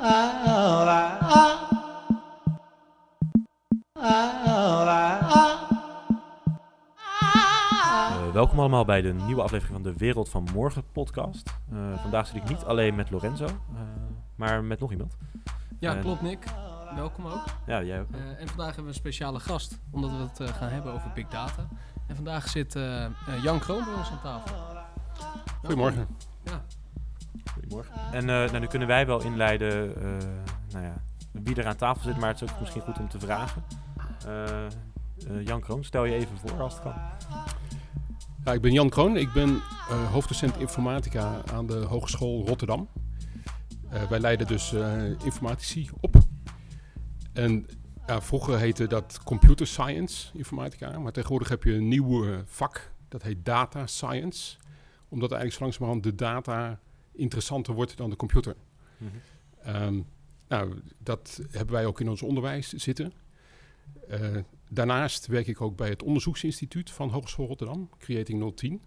Uh, 0.00 1.62
welkom 8.32 8.58
allemaal 8.58 8.84
bij 8.84 9.00
de 9.00 9.12
nieuwe 9.12 9.42
aflevering 9.42 9.82
van 9.82 9.92
de 9.92 9.98
Wereld 9.98 10.28
van 10.28 10.48
Morgen 10.54 10.84
podcast. 10.92 11.54
Uh, 11.72 11.78
vandaag 12.00 12.26
zit 12.26 12.36
ik 12.36 12.48
niet 12.48 12.64
alleen 12.64 12.94
met 12.94 13.10
Lorenzo, 13.10 13.44
uh, 13.44 13.50
maar 14.34 14.64
met 14.64 14.80
nog 14.80 14.90
iemand. 14.90 15.16
Ja, 15.78 15.94
klopt 15.94 16.22
Nick. 16.22 16.44
Welkom 16.94 17.26
ook. 17.26 17.44
Ja, 17.66 17.82
jij 17.82 18.00
ook. 18.00 18.10
en 18.38 18.48
vandaag 18.48 18.66
hebben 18.66 18.84
we 18.84 18.88
een 18.88 18.94
speciale 18.94 19.40
gast, 19.40 19.80
omdat 19.90 20.10
we 20.10 20.16
het 20.16 20.50
gaan 20.50 20.68
hebben 20.68 20.92
over 20.92 21.10
big 21.14 21.28
data. 21.28 21.68
En 22.06 22.14
vandaag 22.16 22.48
zit 22.48 22.78
Jan 23.42 23.58
Kroon 23.58 23.84
bij 23.84 23.94
ons 23.94 24.10
aan 24.10 24.20
tafel. 24.20 24.56
Goedemorgen. 25.60 26.06
Goedemorgen. 27.70 28.12
En 28.12 28.24
nou, 28.24 28.58
nu 28.58 28.66
kunnen 28.66 28.88
wij 28.88 29.06
wel 29.06 29.22
inleiden 29.22 29.92
nou 30.72 30.84
ja, 30.84 31.02
wie 31.32 31.56
er 31.56 31.66
aan 31.66 31.76
tafel 31.76 32.02
zit, 32.02 32.16
maar 32.18 32.28
het 32.28 32.40
is 32.42 32.52
ook 32.52 32.60
misschien 32.60 32.82
goed 32.82 32.98
om 32.98 33.08
te 33.08 33.18
vragen. 33.18 33.64
Jan 35.44 35.60
Kroon, 35.60 35.84
stel 35.84 36.04
je 36.04 36.14
even 36.14 36.38
voor 36.38 36.60
als 36.60 36.74
het 36.74 36.82
kan. 36.82 36.94
Ja, 38.44 38.52
ik 38.52 38.60
ben 38.60 38.72
Jan 38.72 38.88
Kroon. 38.88 39.16
Ik 39.16 39.32
ben 39.32 39.48
uh, 39.50 40.12
hoofddocent 40.12 40.56
informatica 40.56 41.42
aan 41.52 41.66
de 41.66 41.74
Hogeschool 41.74 42.46
Rotterdam. 42.46 42.88
Uh, 43.92 44.02
wij 44.02 44.18
leiden 44.18 44.46
dus 44.46 44.72
uh, 44.72 45.02
informatici 45.24 45.90
op. 46.00 46.16
En 47.32 47.66
ja, 48.06 48.20
vroeger 48.20 48.58
heette 48.58 48.86
dat 48.86 49.20
computer 49.24 49.66
science 49.66 50.38
informatica, 50.38 50.98
maar 50.98 51.12
tegenwoordig 51.12 51.48
heb 51.48 51.64
je 51.64 51.74
een 51.74 51.88
nieuw 51.88 52.44
vak, 52.44 52.92
dat 53.08 53.22
heet 53.22 53.44
data 53.44 53.86
science. 53.86 54.56
Omdat 55.08 55.32
eigenlijk 55.32 55.52
zo 55.52 55.62
langzamerhand 55.62 56.02
de 56.02 56.14
data 56.14 56.80
interessanter 57.12 57.74
wordt 57.74 57.96
dan 57.96 58.10
de 58.10 58.16
computer. 58.16 58.56
Mm 58.96 59.08
-hmm. 59.08 59.82
um, 59.82 60.06
nou, 60.48 60.80
dat 60.98 61.40
hebben 61.50 61.74
wij 61.74 61.86
ook 61.86 62.00
in 62.00 62.08
ons 62.08 62.22
onderwijs 62.22 62.68
zitten. 62.68 63.12
Daarnaast 64.68 65.26
werk 65.26 65.46
ik 65.46 65.60
ook 65.60 65.76
bij 65.76 65.88
het 65.88 66.02
onderzoeksinstituut 66.02 66.90
van 66.90 67.10
Hogeschool 67.10 67.46
Rotterdam, 67.46 67.90
Creating 67.98 68.54
010. 68.54 68.80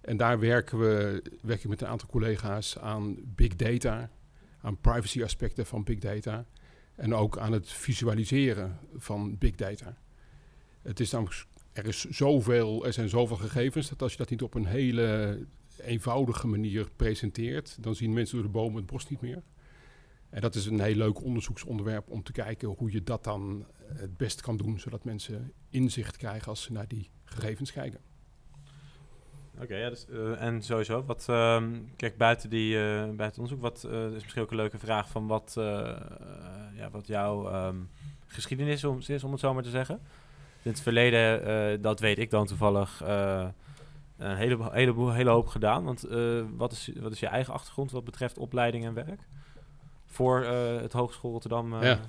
En 0.00 0.16
daar 0.16 0.38
werken 0.38 0.78
we 0.78 1.22
werk 1.40 1.62
ik 1.62 1.68
met 1.68 1.80
een 1.80 1.88
aantal 1.88 2.08
collega's 2.08 2.78
aan 2.78 3.16
big 3.34 3.56
data, 3.56 4.10
aan 4.60 4.80
privacy 4.80 5.22
aspecten 5.22 5.66
van 5.66 5.84
big 5.84 5.98
data 5.98 6.46
en 6.94 7.14
ook 7.14 7.38
aan 7.38 7.52
het 7.52 7.72
visualiseren 7.72 8.78
van 8.96 9.38
big 9.38 9.54
data. 9.54 9.96
Het 10.82 11.00
is 11.00 11.10
namelijk, 11.10 11.46
er 11.72 11.86
is 11.86 12.04
zoveel, 12.04 12.86
er 12.86 12.92
zijn 12.92 13.08
zoveel 13.08 13.36
gegevens 13.36 13.88
dat 13.88 14.02
als 14.02 14.12
je 14.12 14.18
dat 14.18 14.30
niet 14.30 14.42
op 14.42 14.54
een 14.54 14.66
hele 14.66 15.38
eenvoudige 15.78 16.46
manier 16.46 16.90
presenteert, 16.96 17.82
dan 17.82 17.94
zien 17.94 18.12
mensen 18.12 18.34
door 18.34 18.46
de 18.46 18.52
bomen 18.52 18.76
het 18.76 18.86
bos 18.86 19.08
niet 19.08 19.20
meer. 19.20 19.42
En 20.30 20.40
dat 20.40 20.54
is 20.54 20.66
een 20.66 20.80
heel 20.80 20.94
leuk 20.94 21.22
onderzoeksonderwerp 21.22 22.10
om 22.10 22.22
te 22.22 22.32
kijken 22.32 22.68
hoe 22.68 22.92
je 22.92 23.02
dat 23.02 23.24
dan 23.24 23.66
het 23.86 24.16
best 24.16 24.40
kan 24.40 24.56
doen, 24.56 24.78
zodat 24.78 25.04
mensen 25.04 25.52
inzicht 25.70 26.16
krijgen 26.16 26.48
als 26.48 26.62
ze 26.62 26.72
naar 26.72 26.88
die 26.88 27.10
gegevens 27.24 27.72
kijken. 27.72 28.00
Oké, 29.60 29.88
dus, 29.88 30.06
uh, 30.10 30.42
en 30.42 30.62
sowieso, 30.62 31.04
wat, 31.04 31.26
uh, 31.30 31.62
kijk, 31.96 32.16
buiten, 32.16 32.50
die, 32.50 32.74
uh, 32.74 32.80
buiten 32.94 33.24
het 33.24 33.38
onderzoek, 33.38 33.60
wat 33.60 33.84
is 34.14 34.22
misschien 34.22 34.42
ook 34.42 34.50
een 34.50 34.56
leuke 34.56 34.78
vraag 34.78 35.08
van 35.08 35.26
wat, 35.26 35.52
ja, 36.76 36.90
wat 36.90 37.06
jouw 37.06 37.66
um, 37.66 37.88
geschiedenis 38.26 38.84
is, 39.06 39.24
om 39.24 39.30
het 39.30 39.40
zo 39.40 39.54
maar 39.54 39.62
te 39.62 39.70
zeggen. 39.70 40.00
In 40.62 40.70
het 40.70 40.80
verleden, 40.80 41.82
dat 41.82 42.00
weet 42.00 42.18
ik 42.18 42.30
dan 42.30 42.46
toevallig, 42.46 43.02
een 44.16 44.36
hele, 44.36 44.70
hele, 44.72 45.12
hele 45.12 45.30
hoop 45.30 45.46
gedaan. 45.46 45.84
Want 45.84 46.06
wat, 46.56 46.72
is, 46.72 46.90
wat 47.00 47.12
is 47.12 47.20
je 47.20 47.26
eigen 47.26 47.52
achtergrond 47.52 47.90
wat 47.90 48.04
betreft 48.04 48.38
opleiding 48.38 48.84
en 48.84 48.94
werk? 48.94 49.20
Voor 50.06 50.44
het 50.80 50.92
Hogeschool 50.92 51.30
Rotterdam? 51.30 51.82
ja. 51.82 52.00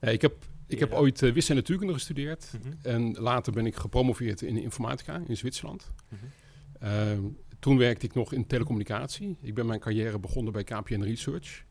ja, 0.00 0.08
ik 0.08 0.22
heb 0.22 0.34
ik 0.66 0.78
heb 0.78 0.92
ooit 0.92 1.20
wiskunde 1.20 1.48
en 1.48 1.56
natuurkunde 1.56 1.92
gestudeerd. 1.92 2.52
-hmm. 2.62 2.78
En 2.82 3.12
later 3.12 3.52
ben 3.52 3.66
ik 3.66 3.76
gepromoveerd 3.76 4.42
in 4.42 4.56
informatica 4.56 5.22
in 5.26 5.36
Zwitserland. 5.36 5.92
-hmm. 6.08 6.18
uh, 6.88 7.30
toen 7.58 7.78
werkte 7.78 8.06
ik 8.06 8.14
nog 8.14 8.32
in 8.32 8.46
telecommunicatie. 8.46 9.36
Ik 9.40 9.54
ben 9.54 9.66
mijn 9.66 9.80
carrière 9.80 10.18
begonnen 10.18 10.52
bij 10.52 10.64
KPN 10.64 11.02
Research. 11.02 11.64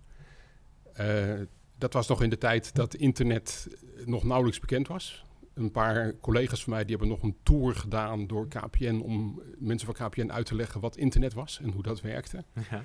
Dat 1.78 1.94
was 1.94 2.08
nog 2.08 2.22
in 2.22 2.30
de 2.30 2.38
tijd 2.38 2.76
dat 2.76 2.96
internet 2.96 3.68
nog 4.06 4.24
nauwelijks 4.24 4.60
bekend 4.60 4.88
was. 4.88 5.26
Een 5.62 5.72
paar 5.72 6.18
collega's 6.20 6.64
van 6.64 6.74
mij 6.74 6.82
die 6.82 6.98
hebben 6.98 7.08
nog 7.08 7.24
een 7.24 7.38
tour 7.44 7.76
gedaan 7.76 8.28
door 8.28 8.48
KPN 8.48 9.02
om 9.04 9.42
mensen 9.58 9.96
van 9.96 10.08
KPN 10.08 10.30
uit 10.32 10.46
te 10.46 10.56
leggen 10.56 10.82
wat 10.82 10.98
internet 10.98 11.34
was 11.34 11.60
en 11.60 11.72
hoe 11.72 11.84
dat 11.84 12.02
werkte. 12.02 12.44
Ja. 12.70 12.84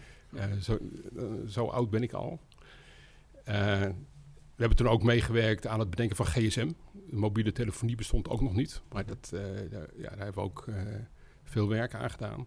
Zo, 0.60 0.78
zo, 1.48 1.66
oud 1.66 1.90
ben 1.90 2.02
ik 2.02 2.12
al. 2.12 2.40
We 3.44 4.62
hebben 4.62 4.76
toen 4.76 4.88
ook 4.88 5.02
meegewerkt 5.02 5.66
aan 5.66 5.80
het 5.80 5.90
bedenken 5.90 6.16
van 6.16 6.26
GSM. 6.26 6.70
De 6.92 7.16
mobiele 7.16 7.52
telefonie 7.52 7.96
bestond 7.96 8.28
ook 8.28 8.40
nog 8.40 8.54
niet. 8.54 8.82
Maar 8.92 9.06
dat, 9.06 9.28
daar, 9.30 9.88
ja, 9.96 10.08
daar, 10.08 10.24
hebben 10.24 10.34
we 10.34 10.40
ook 10.40 10.68
veel 11.44 11.68
werk 11.68 11.94
aan 11.94 12.10
gedaan. 12.10 12.46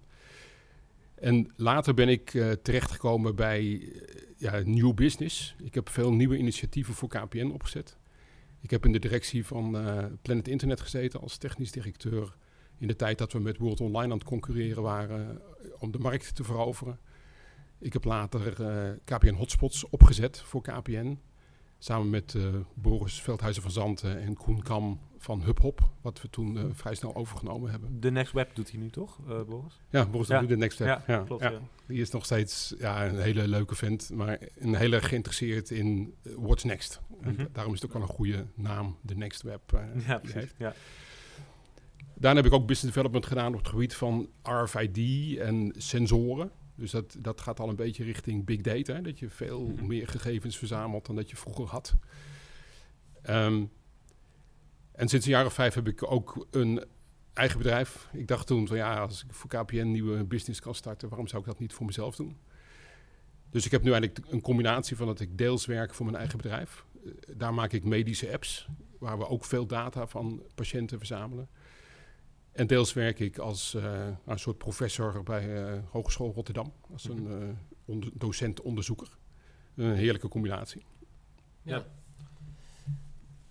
En 1.16 1.51
later 1.56 1.94
ben 1.94 2.09
ik 2.09 2.29
terechtgekomen 2.62 3.35
bij 3.35 3.91
ja, 4.38 4.62
New 4.66 4.94
Business. 4.94 5.56
Ik 5.63 5.73
heb 5.73 5.89
veel 5.89 6.13
nieuwe 6.13 6.38
initiatieven 6.38 6.94
voor 6.94 7.09
KPN 7.09 7.51
opgezet. 7.53 7.97
Ik 8.62 8.70
heb 8.70 8.86
in 8.86 8.92
de 8.92 9.00
directie 9.00 9.46
van 9.46 9.72
Planet 10.22 10.47
Internet 10.47 10.81
gezeten 10.81 11.20
als 11.22 11.38
technisch 11.38 11.72
directeur. 11.72 12.36
In 12.78 12.88
de 12.88 12.96
tijd 12.96 13.18
dat 13.18 13.34
we 13.34 13.40
met 13.40 13.58
World 13.58 13.81
Online 13.81 14.12
aan 14.12 14.18
het 14.18 14.28
concurreren 14.28 14.84
waren 14.84 15.42
om 15.80 15.92
de 15.92 16.00
markt 16.00 16.36
te 16.36 16.44
veroveren. 16.44 17.00
Ik 17.80 17.94
heb 17.94 18.03
later 18.03 18.53
KPN 19.03 19.34
Hotspots 19.34 19.90
opgezet 19.90 20.42
voor 20.42 20.62
KPN. 20.62 21.19
Samen 21.78 22.09
met 22.09 22.36
Boris 22.74 23.22
Veldhuizen 23.22 23.62
van 23.62 23.72
Zanten 23.72 24.19
en 24.19 24.36
Koen 24.36 24.62
Kam 24.62 25.00
van 25.19 25.44
HubHop, 25.44 25.90
wat 26.02 26.22
we 26.22 26.30
toen 26.30 26.56
uh, 26.56 26.63
vrij 26.72 26.96
snel 26.96 27.16
overgenomen 27.16 27.72
hebben. 27.72 28.00
De 28.00 28.12
Next 28.12 28.34
Web 28.34 28.56
doet 28.56 28.72
hij 28.72 28.80
nu 28.80 28.90
toch, 28.90 29.19
uh, 29.30 29.41
Boris? 29.44 29.80
Ja, 29.90 30.06
Boris 30.06 30.28
ja. 30.28 30.40
doet 30.40 30.50
de 30.50 30.57
Next 30.57 30.78
Web. 30.78 30.88
Ja, 30.88 31.03
ja. 31.07 31.24
klopt. 31.24 31.41
Ja. 31.41 31.59
Die 31.88 32.02
is 32.02 32.09
nog 32.09 32.25
steeds 32.25 32.74
ja, 32.78 33.07
een 33.07 33.19
hele 33.19 33.47
leuke 33.47 33.75
vent, 33.75 34.09
maar 34.13 34.40
een 34.56 34.75
hele 34.75 35.02
geïnteresseerd 35.02 35.69
in 35.69 36.13
what's 36.22 36.63
next. 36.63 37.02
Mm 37.07 37.18
-hmm. 37.22 37.40
en 37.40 37.50
daarom 37.52 37.74
is 37.74 37.81
het 37.81 37.90
ook 37.90 37.97
wel 37.97 38.07
een 38.07 38.16
goede 38.16 38.46
naam, 38.53 38.97
de 39.02 39.16
Next 39.16 39.41
Web. 39.41 39.62
ja, 40.07 40.18
precies. 40.18 40.34
Heeft. 40.34 40.56
Ja. 40.57 40.74
Daarna 42.13 42.41
heb 42.41 42.51
ik 42.51 42.57
ook 42.57 42.68
business 42.68 42.94
development 42.94 43.25
gedaan 43.25 43.53
op 43.53 43.59
het 43.59 43.68
gebied 43.68 43.96
van 43.96 44.30
RFID 44.44 45.38
en 45.38 45.74
sensoren. 45.78 46.51
Dus 46.75 46.91
dat, 46.91 47.16
dat 47.19 47.41
gaat 47.41 47.59
al 47.59 47.69
een 47.69 47.75
beetje 47.75 48.03
richting 48.03 48.46
big 48.46 48.62
data. 48.62 49.01
Dat 49.01 49.19
je 49.19 49.30
veel 49.30 49.62
mm 49.62 49.78
-hmm. 49.78 49.88
meer 49.88 50.07
gegevens 50.07 50.57
verzamelt 50.57 51.06
dan 51.06 51.16
dat 51.16 51.30
je 51.30 51.36
vroeger 51.36 51.66
had. 51.66 51.96
Um, 53.30 53.72
en 55.00 55.08
sinds 55.08 55.26
een 55.26 55.32
jaar 55.32 55.46
of 55.46 55.54
vijf 55.54 55.74
heb 55.74 55.88
ik 55.88 56.12
ook 56.12 56.48
een 56.52 56.86
eigen 57.34 57.58
bedrijf. 57.58 58.10
Ik 58.14 58.28
dacht 58.28 58.48
toen 58.48 58.68
van 58.68 58.78
ja, 58.78 59.00
als 59.00 59.24
ik 59.24 59.34
voor 59.34 59.50
KPN 59.50 59.76
een 59.76 59.92
nieuwe 59.92 60.24
business 60.24 60.60
kan 60.60 60.76
starten, 60.76 61.10
waarom 61.10 61.28
zou 61.28 61.42
ik 61.42 61.48
dat 61.48 61.60
niet 61.60 61.74
voor 61.74 61.86
mezelf 61.86 62.16
doen? 62.16 62.38
Dus 63.50 63.66
ik 63.66 63.72
heb 63.72 63.84
nu 63.84 63.92
eigenlijk 63.92 64.32
een 64.32 64.42
combinatie 64.42 64.98
van 64.98 65.08
dat 65.08 65.20
ik 65.20 65.38
deels 65.38 65.66
werk 65.66 65.94
voor 65.94 66.06
mijn 66.06 66.18
eigen 66.18 66.38
bedrijf. 66.38 66.86
Uh, 67.04 67.14
daar 67.36 67.54
maak 67.54 67.72
ik 67.72 67.84
medische 67.84 68.32
apps, 68.34 68.68
waar 68.98 69.18
we 69.18 69.28
ook 69.28 69.46
veel 69.46 69.66
data 69.66 70.08
van 70.08 70.44
patiënten 70.56 70.98
verzamelen. 70.98 71.50
En 72.52 72.68
deels 72.68 72.94
werk 72.94 73.20
ik 73.20 73.38
als 73.38 73.74
uh, 73.76 74.08
een 74.26 74.40
soort 74.40 74.58
professor 74.58 75.24
bij 75.24 75.74
uh, 75.74 75.80
Hogeschool 75.90 76.34
Rotterdam. 76.34 76.74
Als 76.92 77.10
een 77.10 77.28
uh, 77.28 77.50
onder, 77.86 78.10
docent-onderzoeker. 78.14 79.18
Een 79.76 79.96
heerlijke 79.96 80.28
combinatie. 80.28 80.86
Ja. 81.62 81.86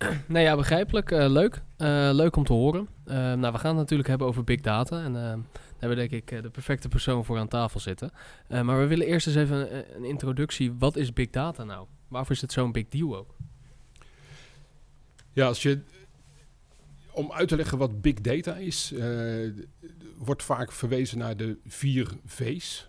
Nou 0.27 0.45
ja, 0.45 0.55
begrijpelijk. 0.55 1.09
leuk. 1.09 1.61
leuk 2.11 2.35
om 2.35 2.43
te 2.43 2.53
horen. 2.53 2.87
nou, 3.05 3.51
we 3.51 3.57
gaan 3.57 3.71
het 3.71 3.77
natuurlijk 3.77 4.09
hebben 4.09 4.27
over 4.27 4.43
big 4.43 4.61
data. 4.61 5.03
En 5.03 5.13
daar 5.13 5.37
hebben 5.77 5.97
we 5.97 6.07
denk 6.07 6.11
ik 6.11 6.43
de 6.43 6.49
perfecte 6.49 6.87
persoon 6.87 7.25
voor 7.25 7.37
aan 7.37 7.47
tafel 7.47 7.79
zitten. 7.79 8.11
maar 8.47 8.79
we 8.79 8.87
willen 8.87 9.07
eerst 9.07 9.27
eens 9.27 9.35
even 9.35 9.75
een, 9.75 9.83
een 9.95 10.03
introductie. 10.03 10.73
Wat 10.73 10.95
is 10.95 11.13
big 11.13 11.29
data 11.29 11.63
nou? 11.63 11.87
Waarvoor 12.07 12.35
is 12.35 12.41
het 12.41 12.51
zo'n 12.51 12.71
big 12.71 12.87
deal 12.89 13.17
ook? 13.17 13.35
Ja, 15.33 15.45
als 15.45 15.61
je 15.61 15.79
om 17.11 17.31
uit 17.31 17.47
te 17.47 17.55
leggen 17.55 17.77
wat 17.77 18.01
big 18.01 18.13
data 18.13 18.55
is, 18.55 18.93
wordt 20.17 20.43
vaak 20.43 20.71
verwezen 20.71 21.17
naar 21.17 21.37
de 21.37 21.57
vier 21.65 22.11
V's. 22.25 22.87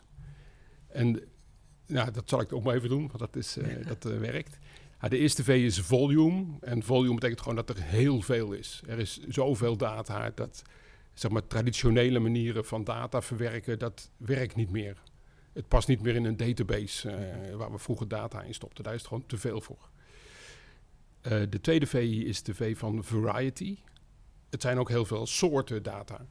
En 0.89 1.21
nou, 1.87 2.11
dat 2.11 2.29
zal 2.29 2.41
ik 2.41 2.53
ook 2.53 2.65
maar 2.65 2.75
even 2.75 2.89
doen, 2.89 3.07
want 3.07 3.19
dat, 3.19 3.37
is, 3.37 3.57
dat 4.01 4.03
werkt. 4.03 4.59
De 5.09 5.19
eerste 5.19 5.45
V 5.45 5.49
is 5.49 5.81
volume. 5.81 6.45
En 6.61 6.83
volume 6.83 7.15
betekent 7.15 7.41
gewoon 7.41 7.57
dat 7.57 7.71
er 7.71 7.83
heel 7.83 8.21
veel 8.21 8.53
is. 8.53 8.83
Er 8.87 8.99
is 8.99 9.21
zoveel 9.29 9.77
data 9.77 10.31
dat 10.35 10.63
zeg 11.15 11.31
maar, 11.31 11.47
traditionele 11.47 12.19
manieren 12.19 12.65
van 12.65 12.85
data 12.85 13.23
verwerken, 13.23 13.79
dat 13.79 14.11
werkt 14.17 14.57
niet 14.57 14.71
meer. 14.71 15.03
Het 15.53 15.69
past 15.69 15.89
niet 15.89 16.03
meer 16.03 16.15
in 16.15 16.25
een 16.25 16.37
database 16.37 17.11
waar 17.57 17.73
we 17.73 17.79
vroeger 17.79 18.09
data 18.09 18.43
in 18.43 18.55
stopten. 18.55 18.85
Daar 18.85 18.95
is 18.95 19.01
het 19.01 19.09
gewoon 19.09 19.27
te 19.27 19.39
veel 19.39 19.61
voor. 19.61 19.89
de 21.23 21.61
tweede 21.61 21.87
V 21.87 21.95
is 22.25 22.43
de 22.43 22.55
V 22.55 22.79
van 22.79 23.05
variety 23.05 23.79
het 24.51 24.63
zijn 24.63 24.79
ook 24.79 24.89
heel 24.89 25.05
veel 25.05 25.27
soorten 25.27 25.83
data. 25.83 26.27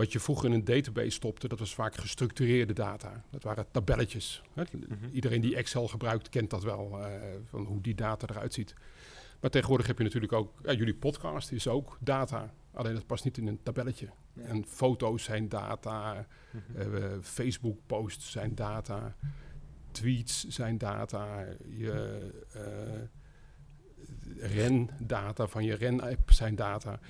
Wat 0.00 0.12
je 0.12 0.20
vroeger 0.20 0.48
in 0.48 0.52
een 0.54 0.64
database 0.64 1.10
stopte, 1.10 1.48
dat 1.48 1.58
was 1.58 1.74
vaak 1.74 1.94
gestructureerde 1.96 2.72
data. 2.72 3.24
Dat 3.30 3.42
waren 3.42 3.66
tabelletjes. 3.70 4.42
Hè. 4.54 4.62
Mhm. 4.72 5.08
Iedereen 5.12 5.40
die 5.40 5.56
Excel 5.56 5.88
gebruikt, 5.88 6.28
kent 6.28 6.50
dat 6.50 6.62
wel, 6.62 6.98
eh, 7.04 7.12
van 7.44 7.64
hoe 7.64 7.80
die 7.80 7.94
data 7.94 8.26
eruit 8.28 8.54
ziet. 8.54 8.74
Maar 9.40 9.50
tegenwoordig 9.50 9.86
heb 9.86 9.98
je 9.98 10.04
natuurlijk 10.04 10.32
ook, 10.32 10.52
ja, 10.62 10.72
jullie 10.72 10.94
podcast 10.94 11.52
is 11.52 11.68
ook 11.68 11.98
data. 12.00 12.52
Alleen 12.72 12.94
dat 12.94 13.06
past 13.06 13.24
niet 13.24 13.38
in 13.38 13.46
een 13.46 13.62
tabelletje. 13.62 14.08
Ja. 14.32 14.42
En 14.42 14.64
foto's 14.66 15.24
zijn 15.24 15.48
data, 15.48 16.26
Mhm. 16.50 16.94
eh, 16.96 17.04
Facebook-posts 17.22 18.30
zijn 18.30 18.54
data, 18.54 19.16
tweets 19.90 20.48
zijn 20.48 20.78
data, 20.78 21.44
je 21.68 22.18
eh, 22.52 22.60
rendata 24.54 25.46
van 25.46 25.64
je 25.64 25.74
ren-app 25.74 26.30
zijn 26.32 26.54
data. 26.54 27.00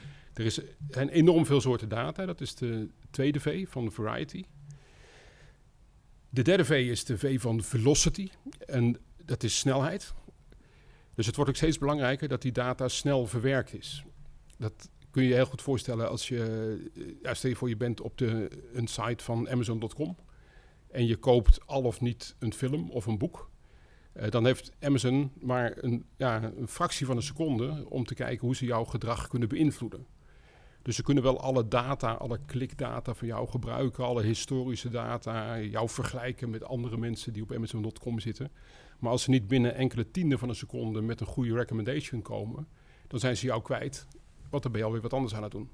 Er 0.40 0.46
is, 0.46 0.60
zijn 0.90 1.08
enorm 1.08 1.46
veel 1.46 1.60
soorten 1.60 1.88
data. 1.88 2.26
Dat 2.26 2.40
is 2.40 2.54
de 2.54 2.88
tweede 3.10 3.40
V 3.40 3.69
van 3.69 3.92
variety. 3.92 4.44
De 6.28 6.42
derde 6.42 6.64
V 6.64 6.70
is 6.70 7.04
de 7.04 7.19
V 7.19 7.40
van 7.40 7.62
velocity. 7.62 8.31
En 8.66 8.96
dat 9.25 9.42
is 9.42 9.58
snelheid. 9.58 10.14
Dus 11.14 11.26
het 11.26 11.37
wordt 11.37 11.50
ook 11.50 11.56
steeds 11.56 11.78
belangrijker 11.78 12.28
dat 12.28 12.42
die 12.42 12.52
data 12.52 12.88
snel 12.88 13.26
verwerkt 13.26 13.75
is. 13.75 14.04
Dat 14.58 14.90
kun 15.10 15.22
je 15.22 15.28
je 15.28 15.34
heel 15.34 15.46
goed 15.46 15.62
voorstellen 15.62 16.08
als 16.08 16.28
je, 16.28 16.42
eh, 16.94 17.02
ja, 17.22 17.34
stel 17.34 17.50
je 17.50 17.56
voor 17.56 17.69
je 17.69 17.76
bent 17.76 18.00
op 18.00 18.19
de, 18.19 18.50
een 18.72 18.87
site 18.87 19.25
van 19.25 19.48
Amazon.com 19.48 20.16
en 20.90 21.06
je 21.06 21.16
koopt 21.16 21.66
al 21.66 21.82
of 21.82 22.00
niet 22.00 22.37
een 22.38 22.52
film 22.52 22.90
of 22.90 23.06
een 23.06 23.19
boek. 23.19 23.50
Eh, 24.12 24.31
dan 24.31 24.44
heeft 24.44 24.72
Amazon 24.81 25.32
maar 25.40 25.72
een, 25.76 26.04
ja, 26.16 26.52
een 26.56 26.69
fractie 26.69 27.06
van 27.06 27.16
een 27.16 27.22
seconde 27.22 27.87
om 27.88 28.04
te 28.04 28.14
kijken 28.14 28.46
hoe 28.46 28.56
ze 28.56 28.64
jouw 28.64 28.84
gedrag 28.84 29.28
kunnen 29.28 29.48
beïnvloeden. 29.48 30.06
Dus 30.82 30.96
ze 30.96 31.02
kunnen 31.02 31.22
wel 31.22 31.40
alle 31.40 31.68
data, 31.68 32.12
alle 32.12 32.40
klikdata 32.46 33.14
van 33.14 33.26
jou 33.26 33.48
gebruiken, 33.48 34.04
alle 34.04 34.22
historische 34.22 34.88
data, 34.88 35.60
jou 35.60 35.88
vergelijken 35.88 36.50
met 36.50 36.64
andere 36.64 36.96
mensen 36.96 37.32
die 37.32 37.42
op 37.42 37.52
Amazon.com 37.52 38.20
zitten. 38.20 38.52
Maar 38.98 39.10
als 39.10 39.22
ze 39.22 39.30
niet 39.30 39.48
binnen 39.48 39.74
enkele 39.74 40.10
tienden 40.10 40.38
van 40.38 40.48
een 40.48 40.54
seconde 40.54 41.00
met 41.00 41.20
een 41.20 41.26
goede 41.26 41.54
recommendation 41.54 42.22
komen, 42.22 42.68
dan 43.06 43.20
zijn 43.20 43.36
ze 43.36 43.46
jou 43.46 43.62
kwijt. 43.62 44.06
Want 44.50 44.62
dan 44.62 44.72
ben 44.72 44.80
je 44.80 44.86
alweer 44.86 45.02
wat 45.02 45.12
anders 45.12 45.34
aan 45.34 45.42
het 45.42 45.52
doen. 45.52 45.70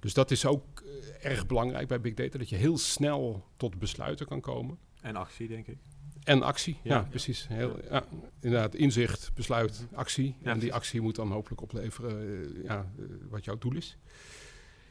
Dus 0.00 0.14
dat 0.14 0.30
is 0.30 0.46
ook 0.46 0.80
eh, 0.80 1.30
erg 1.30 1.46
belangrijk 1.46 1.88
bij 1.88 2.00
Big 2.00 2.14
Data, 2.14 2.38
dat 2.38 2.48
je 2.48 2.56
heel 2.56 2.78
snel 2.78 3.44
tot 3.56 3.78
besluiten 3.78 4.26
kan 4.26 4.40
komen. 4.40 4.78
En 5.00 5.16
actie, 5.16 5.48
denk 5.48 5.66
ik. 5.66 5.78
En 6.24 6.42
actie, 6.42 6.78
ja, 6.82 6.94
Ja. 6.94 7.02
precies. 7.10 7.46
Heel, 7.48 7.78
ja, 7.90 8.04
inderdaad, 8.40 8.74
inzicht, 8.74 9.30
besluit, 9.34 9.86
actie. 9.94 10.36
En 10.42 10.58
die 10.58 10.72
actie 10.72 11.00
moet 11.00 11.14
dan 11.14 11.30
hopelijk 11.30 11.60
opleveren 11.60 12.44
eh, 12.56 12.64
ja, 12.64 12.92
eh, 12.98 13.04
wat 13.28 13.44
jouw 13.44 13.58
doel 13.58 13.76
is. 13.76 13.96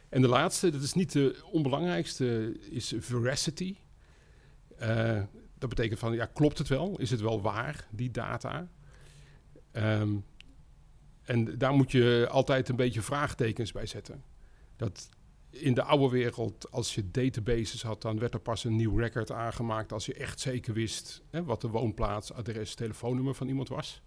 En 0.09 0.21
de 0.21 0.27
laatste, 0.27 0.69
dat 0.71 0.81
is 0.81 0.93
niet 0.93 1.11
de 1.11 1.41
onbelangrijkste, 1.51 2.57
is 2.69 2.93
veracity. 2.99 3.75
Eh, 4.77 5.21
dat 5.57 5.69
betekent 5.69 5.99
van, 5.99 6.13
ja, 6.13 6.25
klopt 6.25 6.57
het 6.57 6.67
wel? 6.67 6.99
Is 6.99 7.09
het 7.09 7.21
wel 7.21 7.41
waar, 7.41 7.87
die 7.91 8.11
data? 8.11 8.67
Ehm, 9.71 10.15
en 11.23 11.57
daar 11.57 11.73
moet 11.73 11.91
je 11.91 12.27
altijd 12.29 12.69
een 12.69 12.75
beetje 12.75 13.01
vraagtekens 13.01 13.71
bij 13.71 13.85
zetten. 13.85 14.23
Dat 14.75 15.09
in 15.53 15.73
de 15.73 15.83
oude 15.83 16.09
wereld, 16.09 16.71
als 16.71 16.95
je 16.95 17.11
databases 17.11 17.83
had, 17.83 18.01
dan 18.01 18.19
werd 18.19 18.33
er 18.33 18.39
pas 18.39 18.63
een 18.63 18.75
nieuw 18.75 18.97
record 18.97 19.31
aangemaakt 19.31 19.91
als 19.91 20.05
je 20.05 20.13
echt 20.13 20.39
zeker 20.39 20.73
wist 20.73 21.21
hè, 21.29 21.43
wat 21.43 21.61
de 21.61 21.67
woonplaats, 21.67 22.33
adres, 22.33 22.75
telefoonnummer 22.75 23.35
van 23.35 23.47
iemand 23.47 23.69
was. 23.69 24.01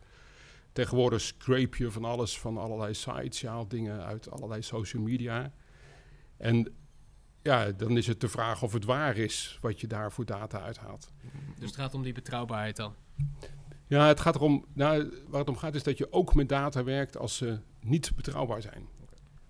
Tegenwoordig 0.72 1.20
scrape 1.20 1.82
je 1.82 1.90
van 1.90 2.04
alles, 2.04 2.38
van 2.38 2.58
allerlei 2.58 2.94
sites, 2.94 3.40
je 3.40 3.48
haalt 3.48 3.70
dingen 3.70 4.04
uit 4.04 4.30
allerlei 4.30 4.62
social 4.62 5.02
media. 5.02 5.52
En 6.36 6.74
ja, 7.42 7.70
dan 7.70 7.96
is 7.96 8.06
het 8.06 8.20
de 8.20 8.28
vraag 8.28 8.62
of 8.62 8.72
het 8.72 8.84
waar 8.84 9.16
is 9.16 9.58
wat 9.60 9.80
je 9.80 9.86
daar 9.86 10.12
voor 10.12 10.24
data 10.24 10.60
uithaalt. 10.60 11.12
Dus 11.58 11.66
het 11.66 11.76
gaat 11.76 11.94
om 11.94 12.02
die 12.02 12.12
betrouwbaarheid 12.12 12.76
dan. 12.76 12.94
Ja, 13.86 14.06
het 14.06 14.20
gaat 14.20 14.34
erom, 14.34 14.64
nou, 14.72 15.12
waar 15.28 15.40
het 15.40 15.48
om 15.48 15.56
gaat 15.56 15.74
is 15.74 15.82
dat 15.82 15.98
je 15.98 16.12
ook 16.12 16.34
met 16.34 16.48
data 16.48 16.84
werkt 16.84 17.16
als 17.16 17.36
ze 17.36 17.60
niet 17.80 18.12
betrouwbaar 18.16 18.62
zijn. 18.62 18.88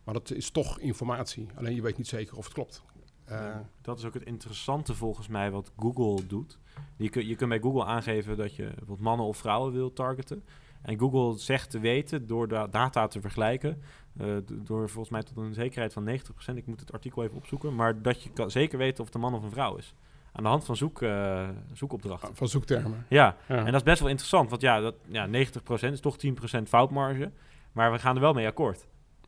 Maar 0.07 0.15
dat 0.15 0.31
is 0.31 0.51
toch 0.51 0.79
informatie, 0.79 1.47
alleen 1.55 1.75
je 1.75 1.83
weet 1.83 1.97
niet 1.97 2.09
zeker 2.09 2.37
of 2.37 2.45
het 2.45 2.55
klopt. 2.55 2.83
Eh, 3.25 3.57
dat 3.81 3.99
is 3.99 4.05
ook 4.05 4.15
het 4.15 4.25
interessante 4.25 4.95
volgens 4.95 5.29
mij 5.29 5.51
wat 5.51 5.73
Google 5.79 6.27
doet. 6.27 6.59
Je, 6.97 7.09
kun, 7.09 7.27
je 7.27 7.35
kunt 7.35 7.51
bij 7.51 7.61
Google 7.61 7.85
aangeven 7.85 8.37
dat 8.37 8.57
je 8.57 8.63
bijvoorbeeld 8.65 9.01
mannen 9.01 9.27
of 9.27 9.37
vrouwen 9.37 9.73
wil 9.73 9.93
targeten. 9.93 10.45
En 10.83 10.99
Google 10.99 11.39
zegt 11.39 11.71
te 11.71 11.79
weten 11.79 12.27
door 12.27 12.49
de 12.49 12.67
data 12.71 13.07
te 13.07 13.21
vergelijken, 13.21 13.83
eh, 14.19 14.27
door 14.53 14.89
volgens 14.89 15.09
mij 15.11 15.23
tot 15.23 15.37
een 15.37 15.55
zekerheid 15.55 15.93
van 15.93 16.05
90%, 16.05 16.57
ik 16.59 16.67
moet 16.67 16.81
het 16.81 16.93
artikel 16.93 17.23
even 17.25 17.37
opzoeken, 17.37 17.75
maar 17.75 18.03
dat 18.03 18.23
je 18.23 18.31
kan 18.31 18.51
zeker 18.51 18.79
weten 18.79 18.99
of 19.01 19.07
het 19.07 19.15
een 19.15 19.21
man 19.21 19.35
of 19.35 19.43
een 19.43 19.51
vrouw 19.51 19.77
is. 19.77 19.95
Aan 20.33 20.43
de 20.43 20.49
hand 20.49 20.65
van 20.65 20.77
zoek, 20.77 21.03
eh, 21.03 21.49
zoekopdrachten. 21.73 22.37
van 22.37 22.49
zoektermen. 22.49 23.07
Ja, 23.09 23.37
Ja. 23.49 23.57
en 23.57 23.65
dat 23.65 23.75
is 23.75 23.83
best 23.83 24.01
wel 24.01 24.09
interessant, 24.09 24.51
want 24.51 24.63
ja, 24.63 24.81
dat, 24.81 24.95
ja 25.07 25.27
90% 25.27 25.93
is 25.93 26.01
toch 26.01 26.17
10% 26.19 26.69
foutmarge, 26.69 27.31
maar 27.73 27.93
we 27.93 27.99
gaan 27.99 28.15
er 28.15 28.21
wel 28.21 28.33
mee 28.33 28.47
akkoord. 28.47 28.87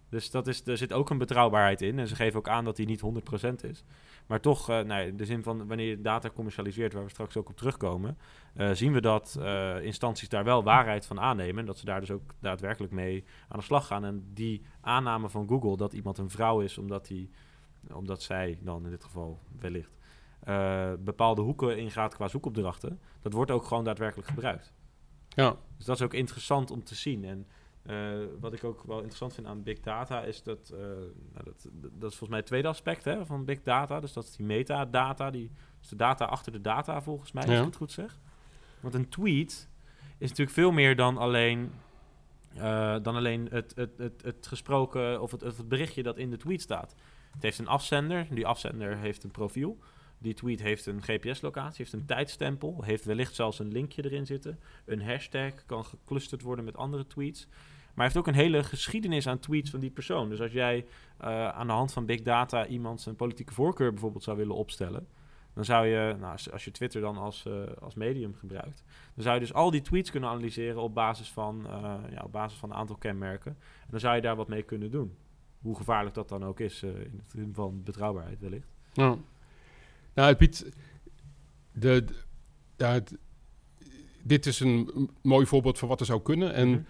Dus 0.08 0.30
dat 0.30 0.46
is, 0.46 0.66
er 0.66 0.76
zit 0.76 0.92
ook 0.92 1.10
een 1.10 1.18
betrouwbaarheid 1.18 1.82
in. 1.82 1.98
En 1.98 2.08
ze 2.08 2.14
geven 2.14 2.38
ook 2.38 2.48
aan 2.48 2.64
dat 2.64 2.76
die 2.76 2.86
niet 2.86 3.02
100% 3.02 3.54
is. 3.70 3.84
Maar 4.26 4.40
toch, 4.40 4.68
eh 4.70 4.80
nou, 4.80 5.02
ja, 5.06 5.10
de 5.10 5.24
zin 5.24 5.42
van 5.42 5.66
wanneer 5.66 5.88
je 5.88 6.00
data 6.00 6.30
commercialiseert, 6.30 6.92
waar 6.92 7.04
we 7.04 7.10
straks 7.10 7.36
ook 7.36 7.48
op 7.48 7.56
terugkomen, 7.56 8.18
eh, 8.54 8.70
zien 8.72 8.92
we 8.92 9.00
dat 9.00 9.36
eh, 9.40 9.82
instanties 9.82 10.28
daar 10.28 10.44
wel 10.44 10.62
waarheid 10.62 11.06
van 11.06 11.20
aannemen. 11.20 11.58
En 11.58 11.66
dat 11.66 11.78
ze 11.78 11.84
daar 11.84 12.00
dus 12.00 12.10
ook 12.10 12.34
daadwerkelijk 12.40 12.92
mee 12.92 13.24
aan 13.48 13.58
de 13.58 13.64
slag 13.64 13.86
gaan. 13.86 14.04
En 14.04 14.30
die 14.34 14.62
aanname 14.80 15.28
van 15.28 15.48
Google 15.48 15.76
dat 15.76 15.92
iemand 15.92 16.18
een 16.18 16.30
vrouw 16.30 16.60
is, 16.60 16.78
omdat, 16.78 17.06
die, 17.06 17.30
omdat 17.92 18.22
zij 18.22 18.58
dan 18.60 18.84
in 18.84 18.90
dit 18.90 19.04
geval 19.04 19.38
wellicht 19.60 19.96
bepaalde 20.98 21.42
hoeken 21.42 21.78
ingaat 21.78 22.14
qua 22.14 22.28
zoekopdrachten, 22.28 23.00
dat 23.22 23.32
wordt 23.32 23.50
ook 23.50 23.64
gewoon 23.64 23.84
daadwerkelijk 23.84 24.28
gebruikt. 24.28 24.72
Ja, 25.28 25.56
Dus 25.76 25.86
dat 25.86 25.96
is 25.96 26.02
ook 26.02 26.14
interessant 26.14 26.70
om 26.70 26.84
te 26.84 26.94
zien. 26.94 27.24
En 27.24 27.46
eh, 27.88 28.10
wat 28.40 28.52
ik 28.52 28.64
ook 28.64 28.82
wel 28.82 28.96
interessant 28.96 29.34
vind 29.34 29.46
aan 29.46 29.62
big 29.62 29.80
data 29.80 30.22
is 30.22 30.42
dat, 30.42 30.70
eh, 30.74 30.78
nou, 31.32 31.44
dat, 31.44 31.68
dat 31.72 32.10
is 32.10 32.16
volgens 32.16 32.28
mij 32.28 32.38
het 32.38 32.46
tweede 32.46 32.68
aspect 32.68 33.04
hè, 33.04 33.26
van 33.26 33.44
big 33.44 33.62
data. 33.62 34.00
Dus 34.00 34.12
dat 34.12 34.24
is 34.24 34.36
die 34.36 34.46
metadata, 34.46 35.30
die 35.30 35.50
is 35.82 35.88
de 35.88 35.96
data 35.96 36.24
achter 36.24 36.52
de 36.52 36.60
data 36.60 37.02
volgens 37.02 37.32
mij, 37.32 37.42
als 37.42 37.52
Ja. 37.52 37.58
ik 37.58 37.66
het 37.66 37.76
goed 37.76 37.92
zeg. 37.92 38.18
Want 38.80 38.94
een 38.94 39.08
tweet 39.08 39.68
is 40.18 40.28
natuurlijk 40.28 40.56
veel 40.56 40.70
meer 40.70 40.96
dan 40.96 41.18
alleen, 41.18 41.72
eh, 42.54 42.96
dan 43.02 43.16
alleen 43.16 43.48
het, 43.50 43.72
het, 43.76 43.98
het, 43.98 44.22
het 44.22 44.46
gesproken 44.46 45.22
of 45.22 45.30
het, 45.30 45.40
het 45.40 45.68
berichtje 45.68 46.02
dat 46.02 46.18
in 46.18 46.30
de 46.30 46.36
tweet 46.36 46.60
staat. 46.62 46.94
Het 47.32 47.42
heeft 47.42 47.58
een 47.58 47.68
afzender, 47.68 48.26
die 48.30 48.46
afzender 48.46 48.96
heeft 48.96 49.24
een 49.24 49.30
profiel. 49.30 49.78
Die 50.18 50.34
tweet 50.34 50.60
heeft 50.62 50.86
een 50.86 51.02
GPS-locatie, 51.02 51.76
heeft 51.76 51.92
een 51.92 52.06
tijdstempel, 52.06 52.82
heeft 52.82 53.04
wellicht 53.04 53.34
zelfs 53.34 53.58
een 53.58 53.72
linkje 53.72 54.04
erin 54.04 54.26
zitten. 54.26 54.58
Een 54.84 55.02
hashtag 55.02 55.52
kan 55.66 55.84
geclusterd 55.84 56.42
worden 56.42 56.64
met 56.64 56.76
andere 56.76 57.06
tweets. 57.06 57.48
Maar 57.98 58.06
hij 58.06 58.14
heeft 58.16 58.28
ook 58.28 58.34
een 58.34 58.40
hele 58.42 58.64
geschiedenis 58.64 59.26
aan 59.28 59.38
tweets 59.38 59.70
van 59.70 59.80
die 59.80 59.90
persoon. 59.90 60.28
Dus 60.28 60.40
als 60.40 60.52
jij 60.52 60.86
eh, 61.18 61.48
aan 61.48 61.66
de 61.66 61.72
hand 61.72 61.92
van 61.92 62.06
big 62.06 62.22
data 62.22 62.66
iemand 62.66 63.00
zijn 63.00 63.16
politieke 63.16 63.52
voorkeur 63.54 63.90
bijvoorbeeld 63.92 64.22
zou 64.22 64.36
willen 64.36 64.54
opstellen, 64.54 65.06
dan 65.54 65.64
zou 65.64 65.86
je, 65.86 66.16
nou, 66.20 66.32
als- 66.32 66.50
als 66.50 66.64
je 66.64 66.70
Twitter 66.70 67.00
dan 67.00 67.16
als, 67.16 67.46
eh, 67.46 67.62
als 67.80 67.94
medium 67.94 68.34
gebruikt, 68.34 68.82
dan 69.14 69.22
zou 69.22 69.34
je 69.34 69.40
dus 69.40 69.52
al 69.54 69.70
die 69.70 69.80
tweets 69.80 70.10
kunnen 70.10 70.28
analyseren 70.28 70.82
op 70.82 70.94
basis 70.94 71.30
van, 71.30 71.66
eh, 71.66 71.94
ja, 72.10 72.22
op 72.24 72.32
basis 72.32 72.58
van 72.58 72.70
een 72.70 72.76
aantal 72.76 72.96
kenmerken. 72.96 73.50
En 73.80 73.88
dan 73.90 74.00
zou 74.00 74.14
je 74.14 74.20
daar 74.20 74.36
wat 74.36 74.48
mee 74.48 74.62
kunnen 74.62 74.90
doen. 74.90 75.16
Hoe 75.60 75.76
gevaarlijk 75.76 76.14
dat 76.14 76.28
dan 76.28 76.44
ook 76.44 76.60
is, 76.60 76.82
in 76.82 77.20
het 77.22 77.30
zin 77.30 77.50
van 77.54 77.82
betrouwbaarheid 77.82 78.40
wellicht. 78.40 78.68
Nou, 80.14 80.28
het 80.28 80.38
biedt. 80.38 80.64
De, 81.72 82.04
de- 82.04 82.14
ja, 82.76 82.92
het- 82.92 83.16
dit 84.22 84.46
is 84.46 84.60
een 84.60 85.10
mooi 85.22 85.46
voorbeeld 85.46 85.78
van 85.78 85.88
wat 85.88 86.00
er 86.00 86.06
zou 86.06 86.22
kunnen. 86.22 86.52
En 86.54 86.68
Mhm. 86.68 86.80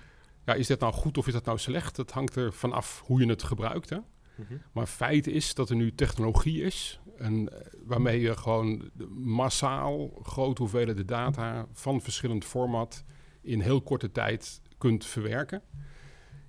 Ja, 0.49 0.55
is 0.55 0.67
dat 0.67 0.81
nou 0.81 0.93
goed 0.93 1.19
of 1.19 1.27
is 1.27 1.33
dat 1.33 1.45
nou 1.45 1.59
slecht? 1.59 1.97
Dat 1.97 2.11
hangt 2.11 2.37
er 2.37 2.53
vanaf 2.53 3.03
hoe 3.05 3.21
je 3.21 3.29
het 3.29 3.43
gebruikt. 3.43 3.91
Hè? 3.91 3.99
Mhm. 4.35 4.55
Maar 4.73 4.87
feit 4.87 5.27
is 5.27 5.55
dat 5.55 5.71
er 5.71 5.77
nu 5.77 5.95
technologie 5.95 6.63
is. 6.63 7.01
En, 7.19 7.53
eh, 7.53 7.73
waarmee 7.85 8.21
je 8.21 8.37
gewoon 8.37 8.91
massaal 9.15 10.21
grote 10.23 10.63
hoeveelheden 10.63 11.07
data 11.07 11.67
van 11.73 12.01
verschillend 12.01 12.45
format 12.45 13.05
in 13.41 13.61
heel 13.61 13.83
korte 13.83 14.13
tijd 14.13 14.61
kunt 14.79 15.05
verwerken. 15.05 15.63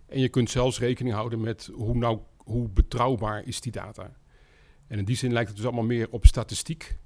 En 0.08 0.20
je 0.20 0.30
kunt 0.30 0.50
zelfs 0.50 0.80
rekening 0.80 1.16
houden 1.16 1.42
met 1.42 1.70
hoe, 1.74 1.96
nou, 1.96 2.20
hoe 2.38 2.70
betrouwbaar 2.70 3.44
is 3.46 3.62
die 3.62 3.72
data. 3.72 4.18
En 4.88 4.98
in 4.98 5.06
die 5.06 5.16
zin 5.16 5.34
lijkt 5.34 5.48
het 5.48 5.58
dus 5.58 5.66
allemaal 5.66 5.84
meer 5.84 6.08
op 6.10 6.26
statistiek 6.26 6.98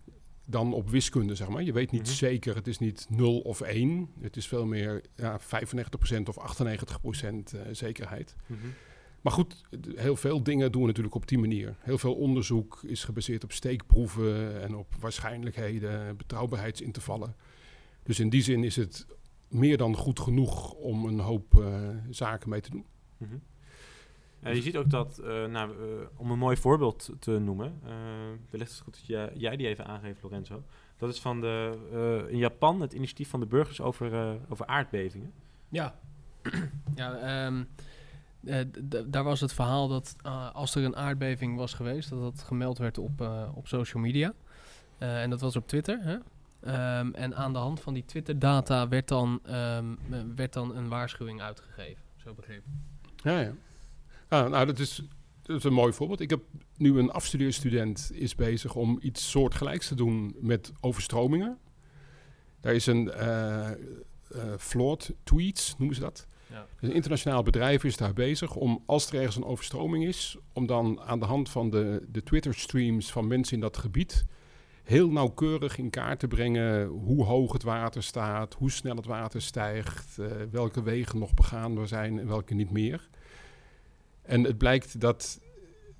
dan 0.46 0.74
op 0.74 0.90
wiskunde, 0.90 1.36
zeg 1.36 1.48
maar. 1.50 1.64
Je 1.64 1.74
weet 1.74 1.92
niet 1.92 2.02
Mhm. 2.02 2.12
zeker, 2.12 2.56
het 2.56 2.68
is 2.68 2.80
niet 2.80 3.06
0 3.10 3.40
of 3.40 3.62
1. 3.62 4.10
Het 4.22 4.38
is 4.38 4.48
veel 4.48 4.66
meer 4.66 5.02
ja, 5.16 5.40
95% 5.40 6.28
of 6.30 6.38
98% 6.38 7.54
eh, 7.54 7.62
zekerheid. 7.72 8.36
Mhm. 8.46 8.60
Maar 9.22 9.34
goed, 9.34 9.64
heel 9.96 10.16
veel 10.16 10.44
dingen 10.44 10.72
doen 10.72 10.82
we 10.82 10.88
natuurlijk 10.88 11.16
op 11.16 11.28
die 11.28 11.38
manier. 11.38 11.76
Heel 11.80 11.98
veel 11.98 12.14
onderzoek 12.16 12.84
is 12.86 13.04
gebaseerd 13.04 13.44
op 13.44 13.52
steekproeven 13.52 14.62
en 14.62 14.76
op 14.76 14.96
waarschijnlijkheden, 15.00 16.18
betrouwbaarheidsintervallen. 16.18 17.36
Dus 18.04 18.20
in 18.20 18.30
die 18.30 18.42
zin 18.42 18.64
is 18.64 18.76
het 18.76 19.06
meer 19.48 19.78
dan 19.78 19.96
goed 19.96 20.20
genoeg 20.20 20.72
om 20.74 21.06
een 21.06 21.20
hoop 21.20 21.60
eh, 21.60 21.90
zaken 22.10 22.50
mee 22.50 22.62
te 22.62 22.70
doen. 22.70 22.86
Ja, 23.18 23.28
je 24.52 24.62
ziet 24.62 24.78
ook 24.78 24.90
dat, 24.90 25.18
eh, 25.18 25.46
nou, 25.46 25.72
eh, 25.72 26.06
om 26.16 26.32
een 26.32 26.38
mooi 26.38 26.58
voorbeeld 26.58 27.10
te 27.20 27.32
noemen, 27.32 27.80
uh, 27.86 27.92
wellicht 28.50 28.72
is 28.72 28.76
het 28.76 28.84
goed 28.84 28.94
dat 28.94 29.06
jij, 29.06 29.32
jij 29.34 29.56
die 29.56 29.68
even 29.68 29.86
aangeeft, 29.86 30.24
Lorenzo. 30.24 30.64
Dat 30.98 31.10
is 31.10 31.20
van 31.20 31.42
de, 31.42 32.28
in 32.30 32.38
Japan 32.38 32.82
het 32.82 32.94
initiatief 32.94 33.30
van 33.30 33.40
de 33.40 33.46
burgers 33.46 33.82
over, 33.82 34.38
over 34.50 34.66
aardbevingen. 34.66 35.34
Ja, 35.70 35.96
ja 36.96 37.46
um, 37.46 37.68
daar 39.06 39.24
was 39.24 39.42
het 39.42 39.54
verhaal 39.54 39.88
dat 39.88 40.16
als 40.54 40.76
er 40.76 40.84
een 40.84 40.96
aardbeving 40.96 41.58
was 41.58 41.74
geweest, 41.74 42.10
dat 42.10 42.20
dat 42.20 42.44
gemeld 42.44 42.78
werd 42.78 42.98
op, 42.98 43.22
op 43.54 43.68
social 43.68 44.02
media. 44.02 44.34
en 44.98 45.30
dat 45.30 45.42
was 45.42 45.56
op 45.56 45.68
Twitter. 45.68 46.00
Hè? 46.02 46.18
Um, 47.00 47.14
en 47.14 47.36
aan 47.36 47.54
de 47.54 47.60
hand 47.60 47.80
van 47.80 47.94
die 47.94 48.06
Twitter-data 48.06 48.88
werd, 48.88 49.08
dan, 49.08 49.42
um, 49.50 49.98
werd 50.36 50.54
dan 50.54 50.76
een 50.76 50.88
waarschuwing 50.88 51.42
uitgegeven. 51.42 52.04
Zo 52.16 52.34
begrepen. 52.34 52.86
Ja, 53.16 53.40
ja. 53.40 53.54
Ah, 54.34 54.50
nou, 54.50 54.66
dat 54.66 54.80
is, 54.80 55.02
dat 55.42 55.58
is 55.58 55.64
een 55.64 55.74
mooi 55.74 55.94
voorbeeld. 55.94 56.20
Ik 56.20 56.30
heb 56.30 56.42
nu 56.78 56.98
een 56.98 57.12
afstudeerstudent 57.12 58.12
is 58.14 58.36
bezig 58.36 58.76
om 58.76 59.00
iets 59.02 59.30
soortgelijks 59.30 59.88
te 59.88 59.96
doen 59.96 60.36
met 60.40 60.72
overstromingen. 60.80 61.58
Daar 62.60 62.74
is 62.74 62.86
een 62.86 63.06
uh, 63.06 63.70
uh, 64.36 64.94
Tweets, 65.24 65.76
noemen 65.78 65.96
ze 65.96 66.02
dat. 66.02 66.28
Ja. 66.50 66.66
Dus 66.80 66.90
een 66.90 66.96
internationaal 66.96 67.44
bedrijf 67.44 67.84
is 67.84 67.98
daar 67.98 68.14
bezig 68.14 68.56
om, 68.56 68.84
als 68.86 69.10
er 69.10 69.16
ergens 69.16 69.36
een 69.36 69.44
overstroming 69.44 70.06
is, 70.06 70.38
om 70.54 70.66
dan 70.66 71.02
aan 71.02 71.20
de 71.20 71.26
hand 71.26 71.50
van 71.50 71.70
de, 71.70 72.06
de 72.12 72.24
Twitter-streams 72.24 73.12
van 73.12 73.28
mensen 73.28 73.54
in 73.54 73.62
dat 73.62 73.78
gebied 73.78 74.26
heel 74.84 75.10
nauwkeurig 75.10 75.78
in 75.78 75.90
kaart 75.90 76.20
te 76.20 76.28
brengen 76.28 76.88
hoe 76.88 77.26
hoog 77.26 77.54
het 77.54 77.64
water 77.64 78.04
staat, 78.04 78.54
hoe 78.54 78.72
snel 78.72 78.96
het 78.96 79.06
water 79.06 79.42
stijgt, 79.42 80.18
uh, 80.20 80.28
welke 80.52 80.84
wegen 80.84 81.20
nog 81.20 81.34
begaanbaar 81.34 81.88
zijn 81.88 82.20
en 82.20 82.28
welke 82.28 82.54
niet 82.54 82.72
meer. 82.72 83.10
En 84.24 84.44
het 84.44 84.58
blijkt 84.58 85.00
dat 85.00 85.42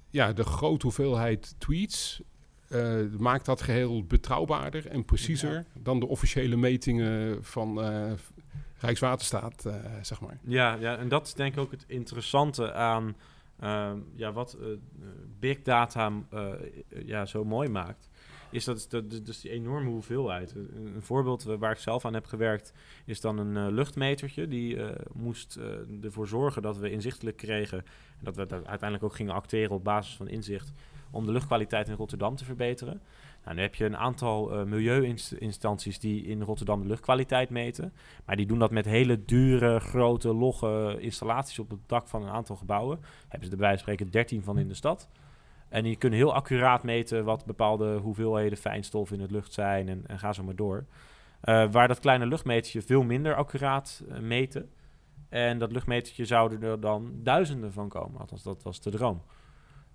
ja, 0.10 0.34
de 0.34 0.44
grote 0.44 0.86
hoeveelheid 0.86 1.56
tweets 1.58 2.22
uh, 2.70 3.18
maakt 3.18 3.46
dat 3.46 3.62
geheel 3.62 4.06
betrouwbaarder 4.06 4.88
en 4.88 5.06
preciezer 5.06 5.66
dan 5.74 6.00
de 6.00 6.08
officiële 6.08 6.56
metingen 6.56 7.44
van 7.44 7.80
uh, 7.80 8.12
Rijkswaterstaat, 8.78 9.66
uh, 9.68 9.76
zeg 10.02 10.22
maar. 10.22 10.40
Ja, 10.44 10.74
ja, 10.74 10.98
en 10.98 11.08
dat 11.08 11.28
is 11.28 11.34
denk 11.34 11.54
ik 11.54 11.60
ook 11.60 11.72
het 11.72 11.84
interessante 11.88 12.74
aan 12.74 13.16
ja, 14.16 14.32
wat 14.32 14.58
big 15.40 15.62
data 15.62 16.12
ja, 17.06 17.26
zo 17.26 17.46
mooi 17.46 17.70
maakt 17.70 18.10
is 18.54 18.66
dat 18.66 18.88
dus, 19.24 19.42
die 19.42 19.52
enorme 19.52 19.90
hoeveelheid. 19.90 20.56
Een, 20.56 21.02
voorbeeld 21.02 21.44
waar 21.44 21.72
ik 21.72 21.78
zelf 21.78 22.06
aan 22.06 22.14
heb 22.14 22.26
gewerkt 22.26 22.74
is 23.06 23.22
dan 23.22 23.38
een 23.38 23.68
uh, 23.68 23.76
luchtmetertje. 23.76 24.48
Die 24.48 24.76
uh, 24.76 24.90
moest 25.14 25.60
ervoor 26.02 26.28
zorgen 26.28 26.62
dat 26.62 26.78
we 26.78 26.92
inzichtelijk 26.92 27.38
kregen 27.38 27.78
en 27.78 28.24
dat 28.24 28.36
we 28.36 28.48
uiteindelijk 28.50 29.04
ook 29.04 29.16
gingen 29.16 29.34
acteren 29.34 29.76
op 29.76 29.84
basis 29.84 30.16
van 30.16 30.28
inzicht 30.28 30.74
om 31.12 31.26
de 31.26 31.32
luchtkwaliteit 31.32 31.88
in 31.88 31.96
Rotterdam 31.96 32.36
te 32.36 32.46
verbeteren. 32.46 33.02
Nou, 33.44 33.56
nu 33.56 33.62
heb 33.62 33.76
je 33.76 33.86
een 33.86 33.98
aantal 33.98 34.66
milieuinstanties 34.66 36.00
die 36.00 36.24
in 36.26 36.42
Rotterdam 36.42 36.82
de 36.82 36.88
luchtkwaliteit 36.88 37.50
meten. 37.50 37.94
Maar 38.26 38.36
die 38.36 38.46
doen 38.46 38.60
dat 38.60 38.72
met 38.72 38.86
hele 38.86 39.26
dure, 39.26 39.80
grote, 39.80 40.34
logge 40.34 40.98
installaties 41.00 41.60
op 41.60 41.70
het 41.70 41.80
dak 41.86 42.08
van 42.08 42.24
een 42.24 42.30
aantal 42.30 42.56
gebouwen. 42.56 43.00
Hebben 43.28 43.48
ze 43.48 43.54
er 43.54 43.60
bij 43.60 43.78
spreken 43.78 44.12
13 44.12 44.44
van 44.44 44.58
in 44.58 44.68
de 44.68 44.74
stad. 44.74 45.10
En 45.74 45.84
die 45.84 45.96
kunnen 45.96 46.20
heel 46.20 46.34
accuraat 46.34 46.84
meten 46.84 47.26
wat 47.26 47.46
bepaalde 47.46 47.98
hoeveelheden 47.98 48.58
fijnstof 48.58 49.12
in 49.12 49.20
het 49.20 49.32
lucht 49.32 49.54
zijn 49.54 49.90
en, 49.90 50.04
en 50.08 50.20
ga 50.20 50.34
zo 50.34 50.44
maar 50.44 50.56
door. 50.56 50.86
Uh, 51.44 51.72
waar 51.72 51.88
dat 51.88 52.00
kleine 52.00 52.26
luchtmetertje 52.26 52.82
veel 52.82 53.04
minder 53.04 53.36
accuraat 53.36 54.04
uh, 54.10 54.20
meten. 54.20 54.70
En 55.30 55.58
dat 55.58 55.72
luchtmetertje 55.72 56.26
zouden 56.26 56.64
er 56.64 56.80
dan 56.80 57.12
duizenden 57.24 57.74
van 57.74 57.90
komen. 57.90 58.20
Althans, 58.20 58.44
dat 58.44 58.64
was 58.64 58.82
de 58.82 58.90
droom. 58.90 59.22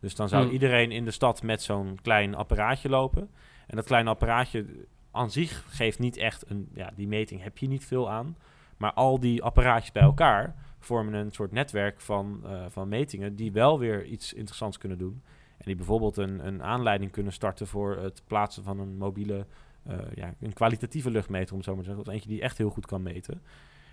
Dus 0.01 0.15
dan 0.15 0.29
zou 0.29 0.43
hmm. 0.43 0.53
iedereen 0.53 0.91
in 0.91 1.05
de 1.05 1.11
stad 1.11 1.43
met 1.43 1.63
zo'n 1.63 1.99
klein 2.03 2.35
apparaatje 2.35 2.89
lopen. 2.89 3.31
En 3.67 3.77
dat 3.77 3.87
kleine 3.87 4.11
apparaatje 4.11 4.67
aan 5.11 5.31
zich 5.31 5.65
geeft 5.69 5.99
niet 5.99 6.17
echt 6.17 6.51
een... 6.51 6.69
Ja, 6.75 6.91
die 6.95 7.09
meting 7.09 7.43
heb 7.43 7.59
je 7.59 7.69
niet 7.69 7.85
veel 7.85 8.11
aan. 8.11 8.37
Maar 8.77 8.93
al 8.93 9.21
die 9.21 9.43
apparaatjes 9.43 9.93
bij 9.93 10.03
elkaar 10.03 10.55
vormen 10.79 11.15
een 11.15 11.33
soort 11.33 11.53
netwerk 11.53 12.01
van, 12.01 12.41
uh, 12.45 12.65
van 12.69 12.89
metingen... 12.89 13.37
die 13.37 13.53
wel 13.53 13.79
weer 13.79 14.05
iets 14.05 14.33
interessants 14.33 14.79
kunnen 14.79 14.99
doen. 14.99 15.23
Die 15.69 15.77
bijvoorbeeld 15.77 16.17
een, 16.17 16.47
een 16.47 16.63
aanleiding 16.63 17.11
kunnen 17.11 17.33
starten 17.33 17.67
voor 17.67 17.97
het 17.97 18.23
plaatsen 18.27 18.63
van 18.63 18.79
een 18.79 18.97
mobiele, 18.97 19.47
uh, 19.89 19.95
ja, 20.15 20.35
een 20.41 20.53
kwalitatieve 20.53 21.11
luchtmeter, 21.11 21.51
om 21.51 21.57
het 21.57 21.65
zo 21.67 21.75
maar 21.75 21.83
te 21.83 21.89
zeggen. 21.89 22.05
Dat 22.05 22.15
eentje 22.15 22.29
die 22.29 22.41
echt 22.41 22.59
heel 22.59 22.71
goed 22.71 22.87
kan 22.87 23.03
meten. 23.03 23.43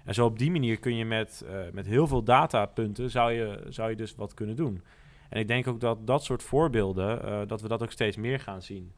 En 0.05 0.13
zo 0.13 0.25
op 0.25 0.39
die 0.39 0.51
manier 0.51 0.79
kun 0.79 0.96
je 0.96 1.05
met, 1.05 1.46
uh, 1.46 1.60
met 1.74 1.86
heel 1.86 2.08
veel 2.08 2.24
datapunten, 2.24 3.12
zou 3.12 3.32
je, 3.32 3.65
zou 3.70 3.89
je 3.89 3.96
dus 3.96 4.15
wat 4.15 4.34
kunnen 4.34 4.55
doen. 4.55 4.84
En 5.29 5.39
ik 5.39 5.48
denk 5.48 5.67
ook 5.67 5.79
dat 5.79 6.08
dat 6.08 6.24
soort 6.24 6.44
voorbeelden, 6.44 7.25
uh, 7.25 7.41
dat 7.48 7.62
we 7.62 7.67
dat 7.67 7.84
ook 7.84 7.91
steeds 7.91 8.17
meer 8.17 8.39
gaan 8.39 8.62
zien. 8.62 8.94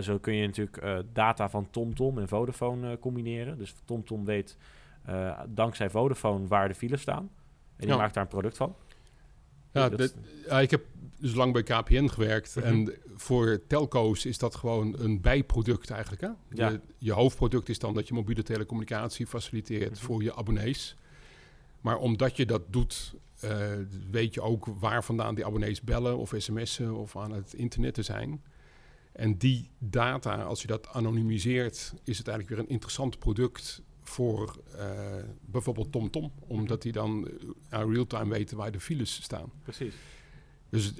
zo 0.00 0.18
kun 0.18 0.34
je 0.34 0.46
natuurlijk 0.46 1.04
data 1.12 1.48
van 1.48 1.70
TomTom 1.70 2.18
en 2.18 2.28
Vodafone 2.28 2.98
combineren. 2.98 3.58
Dus 3.58 3.74
TomTom 3.84 4.24
weet 4.24 4.56
dankzij 5.46 5.90
Vodafone 5.90 6.46
waar 6.46 6.68
de 6.68 6.74
files 6.74 7.00
staan. 7.00 7.30
En 7.76 7.86
die 7.86 7.96
maakt 7.96 8.14
daar 8.14 8.22
een 8.22 8.28
product 8.28 8.56
van. 8.56 8.74
Ja, 9.72 9.90
ja, 10.48 10.60
ik 10.60 10.70
heb 10.70 10.84
dus 11.20 11.34
lang 11.34 11.52
bij 11.52 11.62
KPN 11.62 12.06
gewerkt. 12.06 12.56
Mhm. 12.56 12.66
En 12.66 12.94
voor 13.16 13.60
telco's 13.66 14.24
is 14.24 14.38
dat 14.38 14.54
gewoon 14.54 14.98
een 14.98 15.20
bijproduct 15.20 15.90
eigenlijk. 15.90 16.22
Hè? 16.22 16.28
Ja. 16.50 16.80
je 16.98 17.12
hoofdproduct 17.12 17.68
is 17.68 17.78
dan 17.78 17.94
dat 17.94 18.08
je 18.08 18.14
mobiele 18.14 18.42
telecommunicatie 18.42 19.26
faciliteert 19.26 19.90
mhm. 19.90 20.00
voor 20.00 20.22
je 20.22 20.34
abonnees. 20.34 20.96
Maar 21.80 21.98
omdat 21.98 22.36
je 22.36 22.46
dat 22.46 22.62
doet, 22.72 23.14
uh, 23.44 23.66
weet 24.10 24.34
je 24.34 24.40
ook 24.40 24.66
waar 24.66 25.04
vandaan 25.04 25.34
die 25.34 25.46
abonnees 25.46 25.80
bellen 25.80 26.18
of 26.18 26.34
sms'en 26.36 26.94
of 26.94 27.16
aan 27.16 27.32
het 27.32 27.54
internet 27.54 27.94
te 27.94 28.02
zijn. 28.02 28.42
En 29.12 29.38
die 29.38 29.70
data, 29.78 30.42
als 30.42 30.60
je 30.60 30.66
dat 30.66 30.88
anonimiseert, 30.88 31.94
is 32.04 32.18
het 32.18 32.28
eigenlijk 32.28 32.48
weer 32.48 32.58
een 32.58 32.72
interessant 32.72 33.18
product 33.18 33.82
voor 34.02 34.56
uh, 34.76 34.90
bijvoorbeeld 35.40 35.92
TomTom. 35.92 36.32
Omdat 36.38 36.82
die 36.82 36.92
dan 36.92 37.28
uh, 37.28 37.48
real-time 37.70 38.28
weten 38.28 38.56
waar 38.56 38.72
de 38.72 38.80
files 38.80 39.22
staan. 39.22 39.52
Precies. 39.62 39.94
Dus 40.70 40.92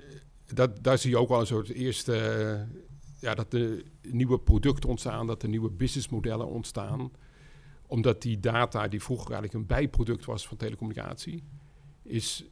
dat, 0.55 0.85
daar 0.85 0.99
zie 0.99 1.11
je 1.11 1.19
ook 1.19 1.29
wel 1.29 1.41
een 1.41 1.47
soort 1.47 1.69
eerste... 1.69 2.67
Uh, 2.71 2.79
ja, 3.21 3.35
dat 3.35 3.51
de 3.51 3.85
nieuwe 4.03 4.39
producten 4.39 4.89
ontstaan, 4.89 5.27
dat 5.27 5.43
er 5.43 5.49
nieuwe 5.49 5.71
businessmodellen 5.71 6.47
ontstaan. 6.47 7.13
Omdat 7.87 8.23
die 8.23 8.41
data, 8.41 8.89
die 8.89 9.03
vroeger 9.03 9.27
eigenlijk 9.27 9.55
een 9.55 9.77
bijproduct 9.77 10.25
was 10.25 10.49
van 10.49 10.57
telecommunicatie... 10.57 11.45
is 12.03 12.45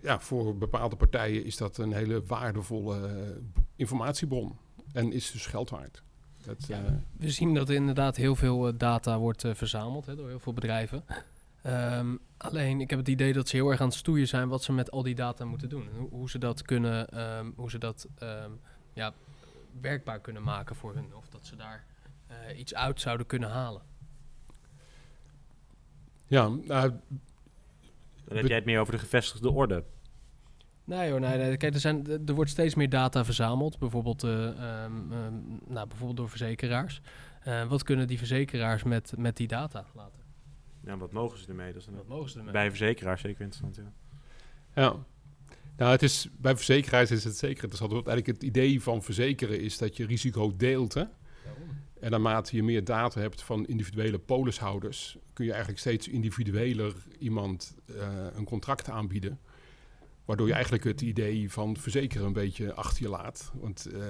ja, 0.00 0.20
voor 0.20 0.56
bepaalde 0.56 0.96
partijen 0.96 1.44
is 1.44 1.56
dat 1.56 1.78
een 1.78 1.92
hele 1.92 2.22
waardevolle 2.26 3.40
informatiebron. 3.76 4.56
En 4.92 5.12
is 5.12 5.30
dus 5.30 5.46
geld 5.46 5.70
waard. 5.70 6.02
Dat, 6.44 6.66
ja, 6.66 7.02
we 7.18 7.30
zien 7.30 7.54
dat 7.54 7.68
er 7.68 7.74
inderdaad 7.74 8.16
heel 8.16 8.36
veel 8.36 8.76
data 8.76 9.18
wordt 9.18 9.44
verzameld 9.52 10.06
hè, 10.06 10.16
door 10.16 10.28
heel 10.28 10.38
veel 10.38 10.52
bedrijven. 10.52 11.04
Um, 11.66 12.18
alleen, 12.36 12.80
ik 12.80 12.90
heb 12.90 12.98
het 12.98 13.08
idee 13.08 13.32
dat 13.32 13.48
ze 13.48 13.56
heel 13.56 13.70
erg 13.70 13.80
aan 13.80 13.86
het 13.86 13.96
stoeien 13.96 14.28
zijn 14.28 14.48
wat 14.48 14.62
ze 14.62 14.72
met 14.72 14.90
al 14.90 15.02
die 15.02 15.14
data 15.14 15.44
moeten 15.44 15.68
doen. 15.68 15.88
Hoe, 15.96 16.08
hoe 16.08 16.30
ze 16.30 16.38
dat 16.38 16.62
kunnen, 16.62 17.20
um, 17.38 17.52
hoe 17.56 17.70
ze 17.70 17.78
dat 17.78 18.08
um, 18.22 18.60
ja, 18.92 19.12
werkbaar 19.80 20.20
kunnen 20.20 20.42
maken 20.42 20.76
voor 20.76 20.94
hun. 20.94 21.14
Of 21.14 21.28
dat 21.28 21.46
ze 21.46 21.56
daar 21.56 21.84
uh, 22.30 22.58
iets 22.58 22.74
uit 22.74 23.00
zouden 23.00 23.26
kunnen 23.26 23.50
halen. 23.50 23.82
Ja, 26.26 26.48
nou, 26.48 26.92
dan 28.24 28.36
heb 28.36 28.46
jij 28.46 28.56
het 28.56 28.64
meer 28.64 28.80
over 28.80 28.92
de 28.92 28.98
gevestigde 28.98 29.50
orde. 29.50 29.84
Nee 30.84 31.10
hoor, 31.10 31.20
nee, 31.20 31.38
nee. 31.38 31.56
Kijk, 31.56 31.74
er, 31.74 31.80
zijn, 31.80 32.26
er 32.26 32.34
wordt 32.34 32.50
steeds 32.50 32.74
meer 32.74 32.88
data 32.88 33.24
verzameld. 33.24 33.78
Bijvoorbeeld, 33.78 34.24
uh, 34.24 34.30
nou, 35.66 35.86
bijvoorbeeld 35.86 36.16
door 36.16 36.28
verzekeraars. 36.28 37.00
Uh, 37.46 37.68
wat 37.68 37.82
kunnen 37.82 38.06
die 38.06 38.18
verzekeraars 38.18 38.82
met, 38.82 39.12
met 39.16 39.36
die 39.36 39.46
data 39.46 39.84
laten? 39.94 40.25
Ja, 40.86 40.96
wat 40.96 41.12
mogen 41.12 41.38
ze 41.38 41.48
ermee? 41.48 41.72
Dat 41.72 41.82
is 41.82 41.88
wat 41.94 42.08
mogen 42.08 42.30
ze 42.30 42.38
ermee? 42.38 42.52
Bij 42.52 42.68
verzekeraars 42.68 43.20
zeker 43.20 43.40
interessant, 43.40 43.76
ja. 43.76 43.92
Ja. 44.74 45.04
Nou, 45.76 45.90
het 45.90 46.02
is, 46.02 46.28
bij 46.38 46.56
verzekeraars 46.56 47.10
is 47.10 47.24
het 47.24 47.36
zeker 47.36 47.62
interessant. 47.62 47.92
Want 47.92 48.06
eigenlijk 48.06 48.38
het 48.38 48.48
idee 48.48 48.82
van 48.82 49.02
verzekeren 49.02 49.60
is 49.60 49.78
dat 49.78 49.96
je 49.96 50.06
risico 50.06 50.56
deelt, 50.56 50.94
hè? 50.94 51.04
En 52.00 52.10
naarmate 52.10 52.56
je 52.56 52.62
meer 52.62 52.84
data 52.84 53.20
hebt 53.20 53.42
van 53.42 53.66
individuele 53.66 54.18
polishouders, 54.18 55.16
kun 55.32 55.44
je 55.44 55.50
eigenlijk 55.50 55.80
steeds 55.80 56.08
individueler 56.08 56.94
iemand 57.18 57.76
uh, 57.86 58.26
een 58.34 58.44
contract 58.44 58.90
aanbieden. 58.90 59.40
Waardoor 60.24 60.46
je 60.46 60.52
eigenlijk 60.52 60.84
het 60.84 61.00
idee 61.00 61.52
van 61.52 61.76
verzekeren 61.76 62.26
een 62.26 62.32
beetje 62.32 62.74
achter 62.74 63.02
je 63.02 63.08
laat. 63.08 63.52
Want 63.54 63.88
uh, 63.92 64.00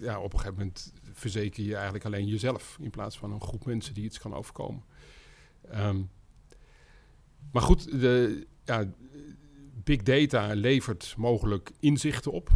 ja, 0.00 0.20
op 0.20 0.32
een 0.32 0.38
gegeven 0.38 0.58
moment 0.58 0.92
verzeker 1.12 1.64
je 1.64 1.74
eigenlijk 1.74 2.04
alleen 2.04 2.26
jezelf 2.26 2.78
in 2.80 2.90
plaats 2.90 3.18
van 3.18 3.32
een 3.32 3.40
groep 3.40 3.64
mensen 3.64 3.94
die 3.94 4.04
iets 4.04 4.18
kan 4.18 4.34
overkomen. 4.34 4.82
Um, 5.74 6.10
maar 7.52 7.62
goed, 7.62 8.00
de, 8.00 8.46
ja, 8.64 8.84
big 9.84 10.02
data 10.02 10.54
levert 10.54 11.14
mogelijk 11.16 11.72
inzichten 11.80 12.32
op. 12.32 12.50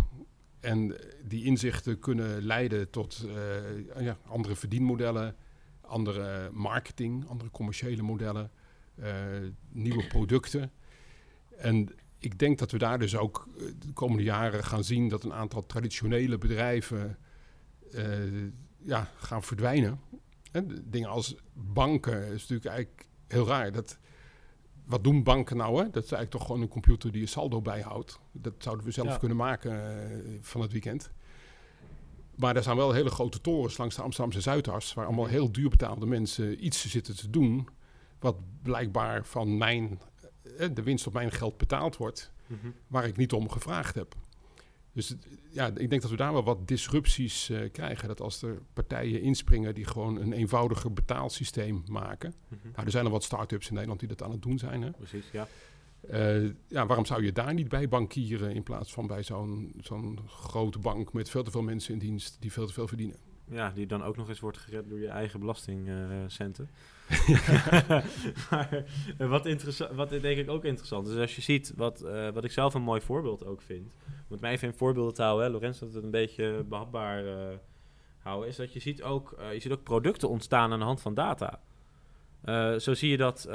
En 0.60 0.96
die 1.24 1.44
inzichten 1.44 1.98
kunnen 1.98 2.42
leiden 2.42 2.90
tot 2.90 3.26
uh, 3.26 4.02
ja, 4.04 4.18
andere 4.26 4.56
verdienmodellen, 4.56 5.36
andere 5.80 6.50
marketing, 6.52 7.28
andere 7.28 7.50
commerciële 7.50 8.02
modellen, 8.02 8.50
uh, 8.98 9.06
nieuwe 9.68 10.06
producten. 10.06 10.72
En 11.56 11.88
ik 12.18 12.38
denk 12.38 12.58
dat 12.58 12.70
we 12.70 12.78
daar 12.78 12.98
dus 12.98 13.16
ook 13.16 13.48
eh, 13.58 13.64
de 13.78 13.92
komende 13.92 14.22
jaren 14.22 14.64
gaan 14.64 14.84
zien 14.84 15.08
dat 15.08 15.24
een 15.24 15.32
aantal 15.32 15.66
traditionele 15.66 16.38
bedrijven 16.38 17.18
eh, 17.92 18.04
ja, 18.78 19.10
gaan 19.16 19.42
verdwijnen. 19.42 20.00
En 20.50 20.84
dingen 20.86 21.08
als 21.08 21.34
banken 21.52 22.26
is 22.26 22.40
natuurlijk 22.40 22.66
eigenlijk 22.66 23.06
heel 23.26 23.46
raar. 23.46 23.72
Dat, 23.72 23.98
wat 24.84 25.04
doen 25.04 25.22
banken 25.22 25.56
nou? 25.56 25.76
Hè? 25.76 25.82
Dat 25.84 26.04
is 26.04 26.12
eigenlijk 26.12 26.30
toch 26.30 26.46
gewoon 26.46 26.60
een 26.60 26.68
computer 26.68 27.12
die 27.12 27.20
je 27.20 27.26
saldo 27.26 27.60
bijhoudt. 27.60 28.18
Dat 28.32 28.54
zouden 28.58 28.84
we 28.84 28.90
zelf 28.90 29.08
Ja. 29.08 29.16
kunnen 29.16 29.36
maken 29.36 30.02
eh, 30.02 30.38
van 30.40 30.60
het 30.60 30.72
weekend. 30.72 31.10
Maar 32.36 32.56
er 32.56 32.62
zijn 32.62 32.76
wel 32.76 32.92
hele 32.92 33.10
grote 33.10 33.40
torens 33.40 33.76
langs 33.78 33.96
de 33.96 34.02
Amsterdamse 34.02 34.40
Zuidas... 34.40 34.94
waar 34.94 35.06
allemaal 35.06 35.26
heel 35.26 35.52
duur 35.52 35.68
betaalde 35.68 36.06
mensen 36.06 36.64
iets 36.66 36.90
zitten 36.90 37.16
te 37.16 37.30
doen... 37.30 37.68
wat 38.18 38.36
blijkbaar 38.62 39.24
van 39.24 39.56
mijn, 39.58 40.00
eh, 40.58 40.68
de 40.74 40.82
winst 40.82 41.06
op 41.06 41.12
mijn 41.12 41.30
geld 41.30 41.56
betaald 41.56 41.96
wordt... 41.96 42.32
waar 42.86 43.06
ik 43.06 43.16
niet 43.16 43.32
om 43.32 43.50
gevraagd 43.50 43.94
heb. 43.94 44.14
Dus 44.92 45.14
ja, 45.50 45.66
ik 45.66 45.90
denk 45.90 46.02
dat 46.02 46.10
we 46.10 46.16
daar 46.16 46.32
wel 46.32 46.44
wat 46.44 46.68
disrupties 46.68 47.50
eh, 47.50 47.70
krijgen. 47.72 48.08
Dat 48.08 48.20
als 48.20 48.42
er 48.42 48.62
partijen 48.72 49.22
inspringen 49.22 49.74
die 49.74 49.84
gewoon 49.84 50.16
een 50.16 50.32
eenvoudiger 50.32 50.92
betaalsysteem 50.92 51.82
maken. 51.86 52.34
Mhm. 52.48 52.68
Nou, 52.72 52.84
er 52.84 52.90
zijn 52.90 53.04
er 53.04 53.10
wat 53.10 53.24
start-ups 53.24 53.66
in 53.66 53.72
Nederland 53.72 54.00
die 54.00 54.08
dat 54.08 54.22
aan 54.22 54.30
het 54.30 54.42
doen 54.42 54.58
zijn. 54.58 54.82
Hè? 54.82 54.90
Precies, 54.90 55.30
ja. 55.32 55.48
Eh, 56.00 56.44
ja, 56.68 56.86
waarom 56.86 57.04
zou 57.04 57.24
je 57.24 57.32
daar 57.32 57.54
niet 57.54 57.68
bij 57.68 57.88
bankieren 57.88 58.54
in 58.54 58.62
plaats 58.62 58.92
van 58.92 59.06
bij 59.06 59.22
zo'n 59.22 59.72
zo'n 59.80 60.18
grote 60.26 60.78
bank 60.78 61.12
met 61.12 61.30
veel 61.30 61.42
te 61.42 61.50
veel 61.50 61.62
mensen 61.62 61.92
in 61.92 61.98
dienst 61.98 62.36
die 62.40 62.52
veel 62.52 62.66
te 62.66 62.72
veel 62.72 62.88
verdienen? 62.88 63.16
Ja, 63.44 63.70
die 63.70 63.86
dan 63.86 64.02
ook 64.02 64.16
nog 64.16 64.28
eens 64.28 64.40
wordt 64.40 64.58
gered 64.58 64.88
door 64.88 64.98
je 64.98 65.08
eigen 65.08 65.40
belastingcenten. 65.40 66.68
maar 68.50 68.84
eh, 69.18 69.28
wat, 69.28 69.48
wat 69.92 70.10
denk 70.10 70.38
ik 70.38 70.50
ook 70.50 70.64
interessant 70.64 71.08
is, 71.08 71.16
als 71.16 71.36
je 71.36 71.42
ziet 71.42 71.72
wat, 71.76 72.00
eh, 72.00 72.28
wat 72.28 72.44
ik 72.44 72.50
zelf 72.50 72.74
een 72.74 72.82
mooi 72.82 73.00
voorbeeld 73.00 73.46
ook 73.46 73.62
vind. 73.62 73.92
Om 74.06 74.36
het 74.36 74.40
mij 74.40 74.52
even 74.52 74.68
in 74.68 74.74
voorbeelden 74.74 75.14
te 75.14 75.22
houden, 75.22 75.46
hè, 75.46 75.52
Lorenz, 75.52 75.78
dat 75.78 75.92
het 75.92 76.04
een 76.04 76.10
beetje 76.10 76.64
behapbaar 76.68 77.26
eh, 77.26 77.56
houden, 78.18 78.48
is 78.48 78.56
dat 78.56 78.72
je 78.72 78.80
ziet, 78.80 79.02
ook, 79.02 79.34
je 79.52 79.60
ziet 79.60 79.72
ook 79.72 79.82
producten 79.82 80.28
ontstaan 80.28 80.72
aan 80.72 80.78
de 80.78 80.84
hand 80.84 81.00
van 81.00 81.14
data. 81.14 81.60
Zo 82.78 82.94
zie 82.94 83.10
je 83.10 83.16
dat, 83.16 83.48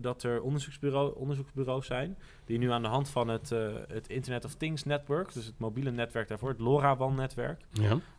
dat 0.00 0.22
er 0.22 0.42
onderzoeksbureau, 0.42 1.16
onderzoeksbureaus 1.16 1.86
zijn 1.86 2.18
die 2.44 2.58
nu 2.58 2.70
aan 2.70 2.82
de 2.82 2.88
hand 2.88 3.08
van 3.08 3.28
het, 3.28 3.48
het 3.88 4.08
Internet 4.08 4.44
of 4.44 4.54
Things 4.54 4.84
netwerk, 4.84 5.32
dus 5.32 5.46
het 5.46 5.58
mobiele 5.58 5.90
netwerk 5.90 6.28
daarvoor, 6.28 6.48
het 6.48 6.58
LoRaWAN-netwerk, 6.58 7.60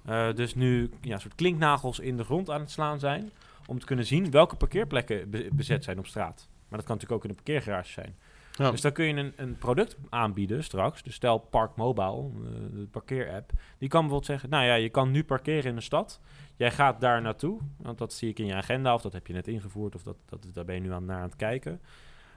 Ja. 0.03 0.31
dus 0.31 0.55
nu 0.55 0.91
ja, 1.01 1.13
een 1.13 1.21
soort 1.21 1.35
klinknagels 1.35 1.99
in 1.99 2.17
de 2.17 2.23
grond 2.23 2.49
aan 2.49 2.59
het 2.59 2.71
slaan 2.71 2.99
zijn. 2.99 3.31
Om 3.65 3.79
te 3.79 3.85
kunnen 3.85 4.05
zien 4.05 4.31
welke 4.31 4.55
parkeerplekken 4.55 5.29
be- 5.29 5.49
bezet 5.53 5.83
zijn 5.83 5.99
op 5.99 6.07
straat. 6.07 6.49
Maar 6.67 6.79
dat 6.79 6.87
kan 6.87 6.97
natuurlijk 6.97 7.11
ook 7.11 7.23
in 7.23 7.29
een 7.29 7.43
parkeergarage 7.43 7.91
zijn. 7.91 8.15
Ja. 8.57 8.71
Dus 8.71 8.81
dan 8.81 8.91
kun 8.91 9.05
je 9.05 9.13
een, 9.13 9.33
een 9.35 9.57
product 9.57 9.97
aanbieden 10.09 10.63
straks. 10.63 11.03
Dus 11.03 11.13
stel 11.13 11.37
Park 11.37 11.75
Mobile, 11.75 12.29
eh, 12.29 12.51
de 12.71 12.87
parkeerapp. 12.91 13.51
Die 13.77 13.89
kan 13.89 13.99
bijvoorbeeld 13.99 14.25
zeggen, 14.25 14.49
nou 14.49 14.65
ja, 14.65 14.73
je 14.73 14.89
kan 14.89 15.11
nu 15.11 15.23
parkeren 15.23 15.69
in 15.69 15.75
de 15.75 15.81
stad. 15.81 16.21
Jij 16.55 16.71
gaat 16.71 17.01
daar 17.01 17.21
naartoe, 17.21 17.59
want 17.77 17.97
dat 17.97 18.13
zie 18.13 18.29
ik 18.29 18.39
in 18.39 18.45
je 18.45 18.53
agenda. 18.53 18.93
Of 18.93 19.01
dat 19.01 19.13
heb 19.13 19.27
je 19.27 19.33
net 19.33 19.47
ingevoerd, 19.47 19.95
of 19.95 20.03
dat, 20.03 20.15
dat, 20.25 20.47
daar 20.53 20.65
ben 20.65 20.75
je 20.75 20.81
nu 20.81 20.91
aan, 20.91 21.05
naar 21.05 21.17
aan 21.17 21.23
het 21.23 21.35
kijken. 21.35 21.81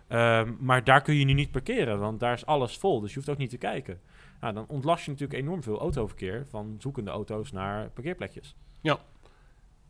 Ehm, 0.09 0.53
maar 0.59 0.85
daar 0.85 1.03
kun 1.03 1.15
je 1.15 1.25
nu 1.25 1.33
niet 1.33 1.51
parkeren, 1.51 1.99
want 1.99 2.21
daar 2.21 2.33
is 2.33 2.47
alles 2.47 2.77
vol. 2.77 3.01
Dus 3.01 3.11
je 3.11 3.17
hoeft 3.17 3.31
ook 3.31 3.37
niet 3.37 3.51
te 3.51 3.59
kijken. 3.59 4.01
Nou, 4.41 4.55
dan 4.55 4.65
ontlast 4.69 5.05
je 5.05 5.11
natuurlijk 5.11 5.41
enorm 5.41 5.63
veel 5.63 5.79
autoverkeer 5.79 6.47
van 6.49 6.77
zoekende 6.79 7.11
auto's 7.11 7.53
naar 7.53 7.91
parkeerplekjes. 7.91 8.57
Ja, 8.81 8.99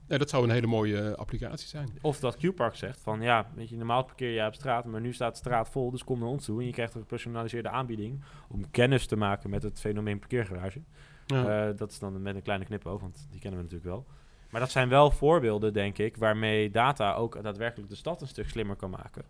dat 0.06 0.30
zou 0.30 0.44
een 0.44 0.50
hele 0.50 0.66
mooie 0.66 1.00
eh, 1.00 1.12
applicatie 1.12 1.68
zijn. 1.68 1.88
Of 2.00 2.20
dat 2.20 2.36
Q-Park 2.36 2.74
zegt 2.74 3.00
van 3.00 3.20
ja, 3.20 3.50
weet 3.54 3.68
je, 3.68 3.76
normaal 3.76 4.04
parkeer 4.04 4.30
je 4.30 4.46
op 4.46 4.54
straat, 4.54 4.84
maar 4.84 5.00
nu 5.00 5.12
staat 5.12 5.32
de 5.32 5.38
straat 5.38 5.68
vol, 5.68 5.90
dus 5.90 6.04
kom 6.04 6.18
naar 6.18 6.28
ons 6.28 6.44
toe 6.44 6.60
en 6.60 6.66
je 6.66 6.72
krijgt 6.72 6.94
een 6.94 7.00
gepersonaliseerde 7.00 7.68
aanbieding 7.68 8.22
om 8.48 8.70
kennis 8.70 9.06
te 9.06 9.16
maken 9.16 9.50
met 9.50 9.62
het 9.62 9.80
fenomeen 9.80 10.18
parkeergarage. 10.18 10.80
Ja. 11.26 11.68
Eh, 11.68 11.76
dat 11.76 11.90
is 11.90 11.98
dan 11.98 12.22
met 12.22 12.34
een 12.34 12.42
kleine 12.42 12.64
knipoog, 12.64 13.00
want 13.00 13.26
die 13.30 13.40
kennen 13.40 13.58
we 13.60 13.64
natuurlijk 13.64 13.94
wel. 13.94 14.06
Maar 14.50 14.60
dat 14.60 14.70
zijn 14.70 14.88
wel 14.88 15.10
voorbeelden, 15.10 15.72
denk 15.72 15.98
ik, 15.98 16.16
waarmee 16.16 16.70
data 16.70 17.14
ook 17.14 17.42
daadwerkelijk 17.42 17.88
de 17.88 17.96
stad 17.96 18.20
een 18.20 18.28
stuk 18.28 18.48
slimmer 18.48 18.76
kan 18.76 18.90
maken. 18.90 19.24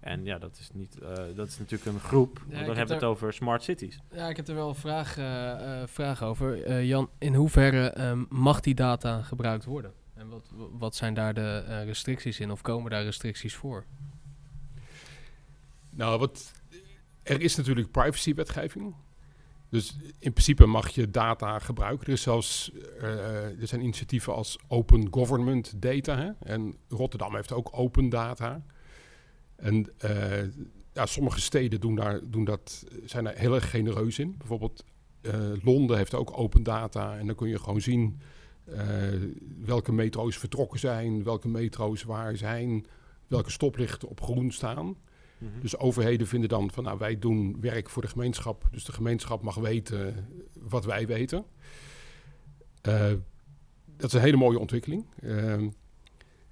En 0.00 0.24
ja, 0.24 0.38
dat 0.38 0.58
is, 0.58 0.70
niet, 0.72 0.98
eh, 1.00 1.12
dat 1.34 1.48
is 1.48 1.58
natuurlijk 1.58 1.90
een 1.90 2.00
groep. 2.00 2.38
want 2.38 2.50
dan 2.50 2.58
heb 2.58 2.66
hebben 2.66 2.86
we 2.86 2.94
het 2.94 3.04
over 3.04 3.32
smart 3.32 3.62
cities. 3.62 4.00
Ja, 4.12 4.28
ik 4.28 4.36
heb 4.36 4.48
er 4.48 4.54
wel 4.54 4.68
een 4.68 4.74
vraag, 4.74 5.12
vraag 5.88 6.22
over. 6.22 6.64
Eh, 6.64 6.84
Jan, 6.84 7.10
in 7.18 7.34
hoeverre 7.34 7.90
ehm, 7.90 8.24
mag 8.28 8.60
die 8.60 8.74
data 8.74 9.22
gebruikt 9.22 9.64
worden? 9.64 9.92
En 10.20 10.28
wat, 10.28 10.50
wat 10.78 10.94
zijn 10.94 11.14
daar 11.14 11.34
de 11.34 11.64
eh, 11.66 11.84
restricties 11.84 12.40
in? 12.40 12.50
Of 12.50 12.62
komen 12.62 12.90
daar 12.90 13.04
restricties 13.04 13.54
voor? 13.54 13.84
Nou, 15.90 16.18
wat, 16.18 16.52
er 17.22 17.40
is 17.40 17.56
natuurlijk 17.56 17.90
privacywetgeving. 17.90 18.94
Dus 19.68 19.96
in 20.18 20.32
principe 20.32 20.66
mag 20.66 20.88
je 20.88 21.10
data 21.10 21.58
gebruiken. 21.58 22.06
Er, 22.06 22.12
is 22.12 22.22
zelfs, 22.22 22.72
eh, 22.98 23.60
er 23.60 23.66
zijn 23.66 23.80
initiatieven 23.80 24.34
als 24.34 24.58
Open 24.68 25.08
Government 25.10 25.82
Data. 25.82 26.16
Hè? 26.16 26.30
En 26.40 26.76
Rotterdam 26.88 27.34
heeft 27.34 27.52
ook 27.52 27.68
open 27.72 28.08
data. 28.08 28.64
En 29.56 29.92
eh, 29.98 30.42
ja, 30.92 31.06
sommige 31.06 31.40
steden 31.40 31.80
doen 31.80 31.94
daar, 31.94 32.20
doen 32.24 32.44
dat, 32.44 32.86
zijn 33.04 33.24
daar 33.24 33.36
heel 33.36 33.54
erg 33.54 33.70
genereus 33.70 34.18
in. 34.18 34.34
Bijvoorbeeld 34.38 34.84
Londen 35.62 35.96
heeft 35.96 36.14
ook 36.14 36.38
open 36.38 36.62
data. 36.62 37.18
En 37.18 37.26
dan 37.26 37.36
kun 37.36 37.48
je 37.48 37.58
gewoon 37.58 37.80
zien 37.80 38.20
welke 39.64 39.92
metro's 39.92 40.38
vertrokken 40.38 40.78
zijn, 40.78 41.24
welke 41.24 41.48
metro's 41.48 42.02
waar 42.02 42.36
zijn, 42.36 42.86
welke 43.26 43.50
stoplichten 43.50 44.08
op 44.08 44.20
groen 44.20 44.50
staan. 44.50 44.96
Mhm. 45.38 45.60
Dus 45.60 45.76
overheden 45.78 46.26
vinden 46.26 46.48
dan 46.48 46.70
van 46.70 46.84
nou 46.84 46.98
wij 46.98 47.18
doen 47.18 47.56
werk 47.60 47.90
voor 47.90 48.02
de 48.02 48.08
gemeenschap. 48.08 48.68
Dus 48.70 48.84
de 48.84 48.92
gemeenschap 48.92 49.42
mag 49.42 49.54
weten 49.54 50.28
wat 50.60 50.84
wij 50.84 51.06
weten. 51.06 51.44
Eh, 52.80 53.12
dat 53.96 54.08
is 54.08 54.12
een 54.12 54.20
hele 54.20 54.36
mooie 54.36 54.58
ontwikkeling. 54.58 55.06
Ehm, 55.22 55.68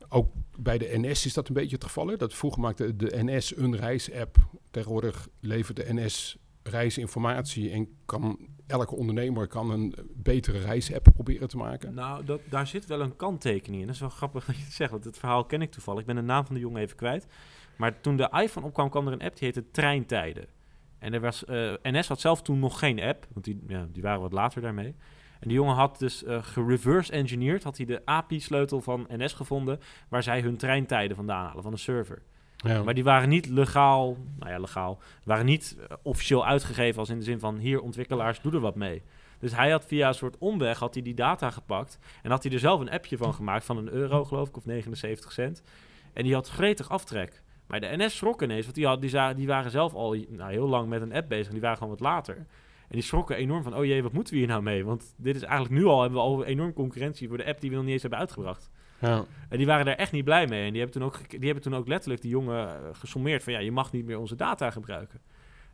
ook 0.09 0.33
bij 0.59 0.79
de 0.79 0.99
NS 0.99 1.27
is 1.27 1.35
dat 1.35 1.49
een 1.49 1.55
beetje 1.55 1.75
het 1.75 1.85
geval. 1.85 2.07
Hè? 2.07 2.17
Dat 2.17 2.35
vroeger 2.35 2.61
maakte 2.61 2.97
de 2.97 3.25
NS 3.25 3.57
een 3.57 3.77
reisapp. 3.77 4.37
Tegenwoordig 4.71 5.29
levert 5.41 5.77
de 5.77 5.95
NS 5.95 6.39
reisinformatie 6.63 7.71
en 7.71 7.89
kan 8.05 8.39
elke 8.69 8.95
ondernemer 8.97 9.47
kan 9.47 9.71
een 9.71 9.95
betere 10.15 10.59
reisapp 10.59 11.09
proberen 11.15 11.49
te 11.49 11.57
maken. 11.57 11.95
Nou, 11.95 12.25
dat, 12.25 12.41
daar 12.49 12.67
zit 12.67 12.87
wel 12.87 13.01
een 13.01 13.17
kanttekening 13.17 13.81
in. 13.81 13.87
Dat 13.87 13.95
is 13.95 14.01
wel 14.01 14.11
grappig 14.11 14.45
dat 14.45 14.57
je 14.57 14.63
het 14.63 14.73
zegt, 14.73 14.91
want 14.91 15.05
het 15.05 15.19
verhaal 15.19 15.45
ken 15.45 15.63
ik 15.63 15.71
toevallig. 15.71 16.01
Ik 16.01 16.07
ben 16.07 16.17
de 16.17 16.23
naam 16.23 16.47
van 16.47 16.55
de 16.55 16.61
jongen 16.61 16.83
even 16.83 16.97
kwijt. 16.97 17.27
Maar 17.77 18.01
toen 18.01 18.17
de 18.17 18.31
iPhone 18.43 18.67
opkwam, 18.67 18.91
kwam 18.91 19.07
er 19.07 19.13
een 19.13 19.23
app 19.23 19.37
die 19.37 19.45
heette 19.45 19.71
Treintijden. 19.71 20.47
En 20.99 21.15
er 21.15 21.21
was, 21.21 21.45
eh, 21.45 21.73
NS 21.83 22.09
had 22.09 22.21
zelf 22.21 22.43
toen 22.43 22.59
nog 22.59 22.79
geen 22.79 23.01
app, 23.01 23.27
want 23.33 23.45
die, 23.45 23.63
ja, 23.67 23.89
die 23.93 24.03
waren 24.03 24.21
wat 24.21 24.33
later 24.33 24.63
daarmee. 24.63 24.95
En 25.41 25.49
die 25.49 25.57
jongen 25.57 25.75
had 25.75 25.99
dus 25.99 26.25
eh 26.25 26.43
gereverse 26.43 27.13
engineerd, 27.13 27.63
had 27.63 27.77
hij 27.77 27.87
de 27.87 28.03
API-sleutel 28.05 28.81
van 28.81 29.07
NS 29.09 29.33
gevonden, 29.33 29.81
waar 30.09 30.23
zij 30.23 30.41
hun 30.41 30.57
treintijden 30.57 31.17
vandaan 31.17 31.47
halen, 31.47 31.63
van 31.63 31.73
de 31.73 31.79
server. 31.79 32.23
Maar 32.65 32.95
die 32.95 33.05
waren 33.05 33.29
niet 33.29 33.49
legaal, 33.49 34.17
nou 34.39 34.51
ja, 34.51 34.59
legaal, 34.59 34.99
waren 35.25 35.47
niet 35.47 35.77
eh, 35.79 35.97
officieel 36.03 36.47
uitgegeven 36.47 36.99
als 36.99 37.09
in 37.09 37.19
de 37.19 37.25
zin 37.25 37.39
van 37.39 37.59
hier 37.59 37.81
ontwikkelaars, 37.81 38.41
doe 38.41 38.53
er 38.53 38.61
wat 38.61 38.75
mee. 38.75 39.03
Dus 39.39 39.55
hij 39.55 39.71
had 39.71 39.85
via 39.85 40.09
een 40.09 40.15
soort 40.15 40.39
omweg 40.39 40.79
had 40.79 40.95
hij 40.95 41.03
die 41.03 41.15
data 41.15 41.51
gepakt 41.51 41.99
en 42.23 42.31
had 42.31 42.43
hij 42.43 42.53
er 42.53 42.59
zelf 42.59 42.81
een 42.81 42.91
appje 42.91 43.17
van 43.17 43.35
gemaakt 43.35 43.65
van 43.65 43.77
een 43.77 43.89
euro 43.89 44.25
geloof 44.25 44.49
ik 44.49 44.57
of 44.57 44.67
79 44.67 45.33
cent. 45.33 45.63
En 46.13 46.23
die 46.23 46.35
had 46.35 46.49
gretig 46.49 46.91
aftrek. 46.91 47.43
Maar 47.67 47.81
de 47.81 47.97
NS 47.97 48.17
schrok 48.17 48.43
ineens, 48.43 48.65
want 48.65 48.75
die, 48.75 48.87
had, 48.87 49.37
die, 49.37 49.47
waren 49.47 49.71
zelf 49.71 49.95
al 49.95 50.17
nou, 50.29 50.51
heel 50.51 50.69
lang 50.69 50.89
met 50.89 51.03
een 51.03 51.13
app 51.13 51.29
bezig. 51.29 51.53
Die 51.53 51.61
waren 51.61 51.77
gewoon 51.77 51.93
wat 51.93 52.01
later. 52.01 52.37
En 52.37 52.95
die 52.95 53.03
schrokken 53.03 53.37
enorm 53.37 53.63
van, 53.63 53.77
oh 53.77 53.85
jee, 53.85 54.03
wat 54.03 54.13
moeten 54.13 54.33
we 54.33 54.39
hier 54.39 54.49
nou 54.49 54.63
mee? 54.63 54.85
Want 54.85 55.15
dit 55.17 55.37
is 55.37 55.43
eigenlijk 55.43 55.81
nu 55.81 55.87
al, 55.87 56.01
hebben 56.01 56.19
we 56.19 56.25
al 56.25 56.45
enorm 56.45 56.73
concurrentie 56.73 57.29
voor 57.29 57.37
de 57.37 57.47
app 57.47 57.61
die 57.61 57.71
we 57.71 57.77
nog 57.77 57.85
niet 57.85 57.93
eens 57.93 58.03
hebben 58.03 58.21
uitgebracht. 58.21 58.71
Ja. 59.01 59.25
En 59.49 59.57
die 59.57 59.67
waren 59.67 59.85
daar 59.85 59.95
echt 59.97 60.13
niet 60.13 60.25
blij 60.25 60.47
mee. 60.47 60.65
En 60.67 60.73
die 60.73 60.81
hebben 60.83 61.01
toen 61.01 61.09
ook, 61.09 61.31
die 61.31 61.45
hebben 61.45 61.63
toen 61.63 61.75
ook 61.75 61.89
letterlijk 61.89 62.23
die 62.23 62.31
jongen 62.31 62.69
eh, 62.69 62.89
gesommeerd 62.93 63.43
van... 63.43 63.53
ja, 63.53 63.59
je 63.59 63.73
mag 63.73 63.93
niet 63.93 64.05
meer 64.05 64.19
onze 64.19 64.37
data 64.37 64.71
gebruiken. 64.71 65.21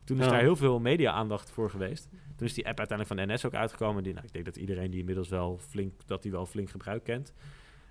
Toen 0.05 0.19
is 0.19 0.25
Ja. 0.25 0.31
daar 0.31 0.41
heel 0.41 0.57
veel 0.57 0.81
media-aandacht 0.81 1.51
voor 1.51 1.71
geweest. 1.71 2.09
Toen 2.37 2.47
is 2.47 2.55
die 2.55 2.67
app 2.69 2.79
uiteindelijk 2.79 3.21
van 3.21 3.35
NS 3.35 3.45
ook 3.45 3.55
uitgekomen. 3.55 4.03
Die, 4.03 4.13
nou, 4.13 4.27
ik 4.27 4.33
denk 4.33 4.45
dat 4.45 4.57
iedereen 4.57 4.91
die 4.91 4.99
inmiddels 5.01 5.29
wel 5.29 5.59
flink, 5.69 5.93
dat 6.07 6.23
die 6.23 6.31
wel 6.33 6.47
flink 6.47 6.71
gebruik 6.71 7.05
kent. 7.05 7.33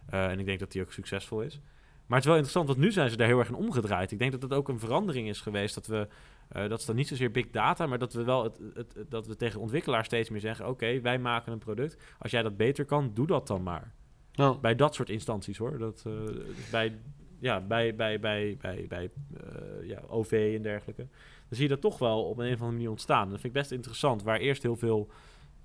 Eh, 0.09 0.25
en 0.31 0.39
ik 0.39 0.45
denk 0.45 0.59
dat 0.59 0.71
die 0.71 0.81
ook 0.81 0.91
succesvol 0.91 1.41
is. 1.41 1.59
Maar 2.05 2.17
het 2.17 2.27
is 2.27 2.33
wel 2.33 2.35
interessant, 2.35 2.67
want 2.67 2.79
nu 2.79 2.91
zijn 2.91 3.09
ze 3.09 3.17
daar 3.17 3.27
heel 3.27 3.39
erg 3.39 3.47
in 3.47 3.55
omgedraaid. 3.55 4.11
Ik 4.11 4.19
denk 4.19 4.31
dat 4.31 4.41
dat 4.41 4.53
ook 4.53 4.67
een 4.69 4.79
verandering 4.79 5.27
is 5.27 5.41
geweest. 5.41 5.75
Dat 5.75 5.87
we, 5.87 6.07
eh, 6.49 6.69
dat 6.69 6.79
is 6.79 6.85
dan 6.85 6.95
niet 6.95 7.07
zozeer 7.07 7.31
big 7.31 7.49
data, 7.49 7.85
maar 7.87 7.99
dat 7.99 8.13
we 8.13 8.23
wel 8.23 8.43
het, 8.43 8.59
het, 8.73 8.93
het- 8.93 9.11
dat 9.11 9.27
we 9.27 9.35
tegen 9.35 9.59
ontwikkelaars 9.59 10.05
steeds 10.05 10.29
meer 10.29 10.39
zeggen: 10.39 10.67
Oké, 10.67 11.01
wij 11.01 11.19
maken 11.19 11.51
een 11.51 11.59
product. 11.59 11.97
Als 12.19 12.31
jij 12.31 12.41
dat 12.41 12.57
beter 12.57 12.85
kan, 12.85 13.11
doe 13.13 13.27
dat 13.27 13.47
dan 13.47 13.63
maar 13.63 13.91
Ja. 14.35 14.57
bij 14.57 14.75
dat 14.75 14.95
soort 14.95 15.09
instanties 15.09 15.57
hoor. 15.57 15.77
Dat, 15.77 16.03
eh, 16.07 16.25
dus 16.25 16.69
bij, 16.71 16.99
ja, 17.39 17.61
bij, 17.61 17.95
bij, 17.95 18.19
bij, 18.19 18.57
bij, 18.61 18.85
bij 18.87 19.09
eh, 19.37 19.87
ja, 19.87 20.01
OV 20.07 20.53
en 20.55 20.61
dergelijke. 20.61 21.07
Dan 21.47 21.57
zie 21.57 21.63
je 21.63 21.69
dat 21.69 21.81
toch 21.81 21.97
wel 21.97 22.23
op 22.23 22.37
een 22.37 22.45
of 22.45 22.51
andere 22.51 22.71
manier 22.71 22.89
ontstaan. 22.89 23.29
Dat 23.29 23.39
vind 23.39 23.55
ik 23.55 23.61
best 23.61 23.71
interessant. 23.71 24.23
Waar 24.23 24.39
eerst 24.39 24.63
heel 24.63 24.75
veel 24.75 25.09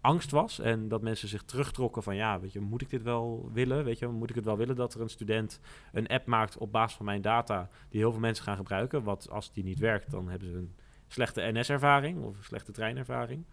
angst 0.00 0.31
was 0.31 0.59
en 0.59 0.88
dat 0.88 1.02
mensen 1.02 1.28
zich 1.28 1.42
terugtrokken 1.42 2.02
van 2.02 2.16
ja, 2.16 2.40
weet 2.40 2.52
je, 2.52 2.61
moet 2.61 2.83
ik 2.83 2.90
dit 2.90 3.02
wel 3.02 3.50
willen? 3.52 3.85
Weet 3.85 3.98
je, 3.98 4.07
moet 4.07 4.31
ik 4.31 4.37
het 4.37 4.44
wel 4.44 4.57
willen 4.57 4.76
dat 4.76 4.94
er 4.94 5.00
een 5.00 5.09
student 5.09 5.61
een 5.92 6.07
app 6.07 6.26
maakt 6.26 6.59
op 6.59 6.72
basis 6.72 6.96
van 6.96 7.07
mijn 7.07 7.22
data 7.22 7.68
die 7.88 8.00
heel 8.00 8.11
veel 8.11 8.20
mensen 8.20 8.44
gaan 8.44 8.57
gebruiken? 8.57 9.02
Wat 9.02 9.31
als 9.31 9.52
die 9.52 9.64
niet 9.64 9.78
werkt, 9.78 10.11
dan 10.11 10.28
hebben 10.28 10.48
ze 10.48 10.54
een 10.54 10.74
slechte 11.09 11.50
NS-ervaring 11.52 12.22
of 12.22 12.37
slechte 12.40 12.72
treinervaring. 12.72 13.44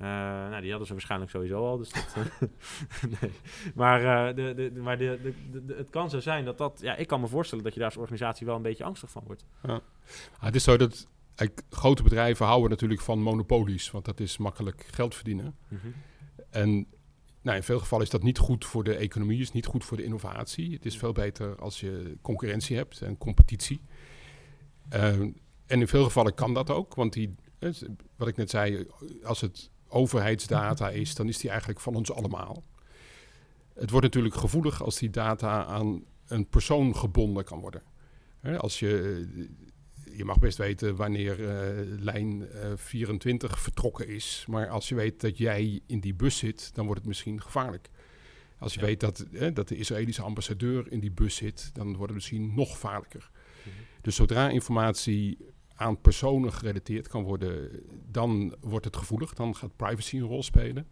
Uh, 0.00 0.06
nou, 0.06 0.60
die 0.60 0.68
hadden 0.68 0.86
ze 0.86 0.92
waarschijnlijk 0.92 1.30
sowieso 1.30 1.66
al. 1.66 1.76
Dus 1.76 1.92
dat, 1.92 2.14
nee. 3.20 3.30
Maar, 3.74 4.02
uh, 4.02 4.36
de, 4.36 4.54
de, 4.54 4.80
maar 4.80 4.98
de, 4.98 5.32
de, 5.50 5.74
het 5.76 5.90
kan 5.90 6.10
zo 6.10 6.20
zijn 6.20 6.44
dat 6.44 6.58
dat... 6.58 6.78
Ja, 6.82 6.96
ik 6.96 7.06
kan 7.06 7.20
me 7.20 7.26
voorstellen 7.26 7.64
dat 7.64 7.72
je 7.72 7.78
daar 7.80 7.88
als 7.88 7.98
organisatie 7.98 8.46
wel 8.46 8.56
een 8.56 8.62
beetje 8.62 8.84
angstig 8.84 9.10
van 9.10 9.22
wordt. 9.26 9.44
Ja. 9.62 9.80
Ah, 10.38 10.44
het 10.44 10.54
is 10.54 10.64
zo 10.64 10.76
dat 10.76 11.08
grote 11.70 12.02
bedrijven 12.02 12.46
houden 12.46 12.70
natuurlijk 12.70 13.00
van 13.00 13.22
monopolies. 13.22 13.90
Want 13.90 14.04
dat 14.04 14.20
is 14.20 14.36
makkelijk 14.36 14.86
geld 14.90 15.14
verdienen. 15.14 15.56
Mm 15.68 15.78
-hmm. 15.82 15.94
En 16.50 16.86
nou, 17.42 17.56
in 17.56 17.62
veel 17.62 17.78
gevallen 17.78 18.04
is 18.04 18.10
dat 18.10 18.22
niet 18.22 18.38
goed 18.38 18.64
voor 18.64 18.84
de 18.84 18.94
economie, 18.94 19.40
is 19.40 19.52
niet 19.52 19.66
goed 19.66 19.84
voor 19.84 19.96
de 19.96 20.04
innovatie. 20.04 20.72
Het 20.72 20.86
is 20.86 20.96
veel 20.96 21.12
beter 21.12 21.60
als 21.60 21.80
je 21.80 22.16
concurrentie 22.22 22.76
hebt 22.76 23.00
en 23.00 23.18
competitie. 23.18 23.80
Uh, 24.92 25.08
en 25.66 25.80
in 25.80 25.88
veel 25.88 26.04
gevallen 26.04 26.34
kan 26.34 26.54
dat 26.54 26.70
ook, 26.70 26.94
want 26.94 27.12
die, 27.12 27.34
wat 28.16 28.28
ik 28.28 28.36
net 28.36 28.50
zei, 28.50 28.86
als 29.22 29.40
het 29.40 29.70
overheidsdata 29.94 30.90
is, 30.90 31.14
dan 31.14 31.28
is 31.28 31.38
die 31.38 31.50
eigenlijk 31.50 31.80
van 31.80 31.94
ons 31.94 32.12
allemaal. 32.12 32.64
Het 33.74 33.90
wordt 33.90 34.06
natuurlijk 34.06 34.34
gevoelig 34.34 34.82
als 34.82 34.98
die 34.98 35.10
data 35.10 35.64
aan 35.64 36.04
een 36.26 36.48
persoon 36.48 36.96
gebonden 36.96 37.44
kan 37.44 37.60
worden. 37.60 37.82
als 38.58 38.78
je, 38.78 39.26
je 40.12 40.24
mag 40.24 40.38
best 40.38 40.58
weten 40.58 40.96
wanneer 40.96 41.40
uh, 41.40 42.00
lijn 42.00 42.40
uh, 42.40 42.72
eh, 42.72 42.78
24 42.78 43.58
vertrokken 43.58 44.08
is, 44.08 44.44
maar 44.48 44.68
als 44.68 44.88
je 44.88 44.94
weet 44.94 45.20
dat 45.20 45.38
jij 45.38 45.80
in 45.86 46.00
die 46.00 46.14
bus 46.14 46.38
zit, 46.38 46.74
dan 46.74 46.84
wordt 46.84 47.00
het 47.00 47.08
misschien 47.08 47.42
gevaarlijk. 47.42 47.90
Als 48.58 48.74
je 48.74 48.80
weet 48.80 49.00
dat, 49.00 49.26
dat 49.52 49.68
de 49.68 49.76
Israëlische 49.76 50.22
ambassadeur 50.22 50.92
in 50.92 51.00
die 51.00 51.10
bus 51.10 51.36
zit, 51.36 51.70
dan 51.74 51.86
wordt 51.86 52.06
het 52.06 52.14
misschien 52.14 52.54
nog 52.54 52.70
gevaarlijker. 52.70 53.30
Mhm. 53.62 53.76
Dus 54.00 54.16
zodra 54.16 54.48
informatie 54.48 55.38
aan 55.74 56.00
personen 56.00 56.52
gerelateerd 56.52 57.08
kan 57.08 57.22
worden, 57.22 57.70
dan 58.10 58.54
wordt 58.60 58.84
het 58.84 58.96
gevoelig. 58.96 59.34
Dan 59.34 59.56
gaat 59.56 59.76
privacy 59.76 60.16
een 60.16 60.22
rol 60.22 60.42
spelen. 60.42 60.86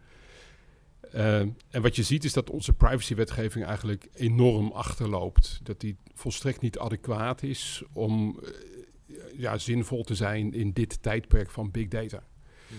Uh, 1.14 1.38
en 1.68 1.82
wat 1.82 1.96
je 1.96 2.02
ziet 2.02 2.24
is 2.24 2.32
dat 2.32 2.50
onze 2.50 2.72
privacywetgeving 2.72 3.64
eigenlijk 3.64 4.08
enorm 4.12 4.70
achterloopt. 4.70 5.60
Dat 5.62 5.80
die 5.80 5.96
volstrekt 6.14 6.60
niet 6.60 6.78
adequaat 6.78 7.42
is 7.42 7.82
om 7.92 8.40
uh, 8.42 9.16
ja, 9.36 9.58
zinvol 9.58 10.02
te 10.02 10.14
zijn 10.14 10.52
in 10.52 10.72
dit 10.72 11.02
tijdperk 11.02 11.50
van 11.50 11.70
big 11.70 11.88
data. 11.88 12.22
-hmm. 12.68 12.76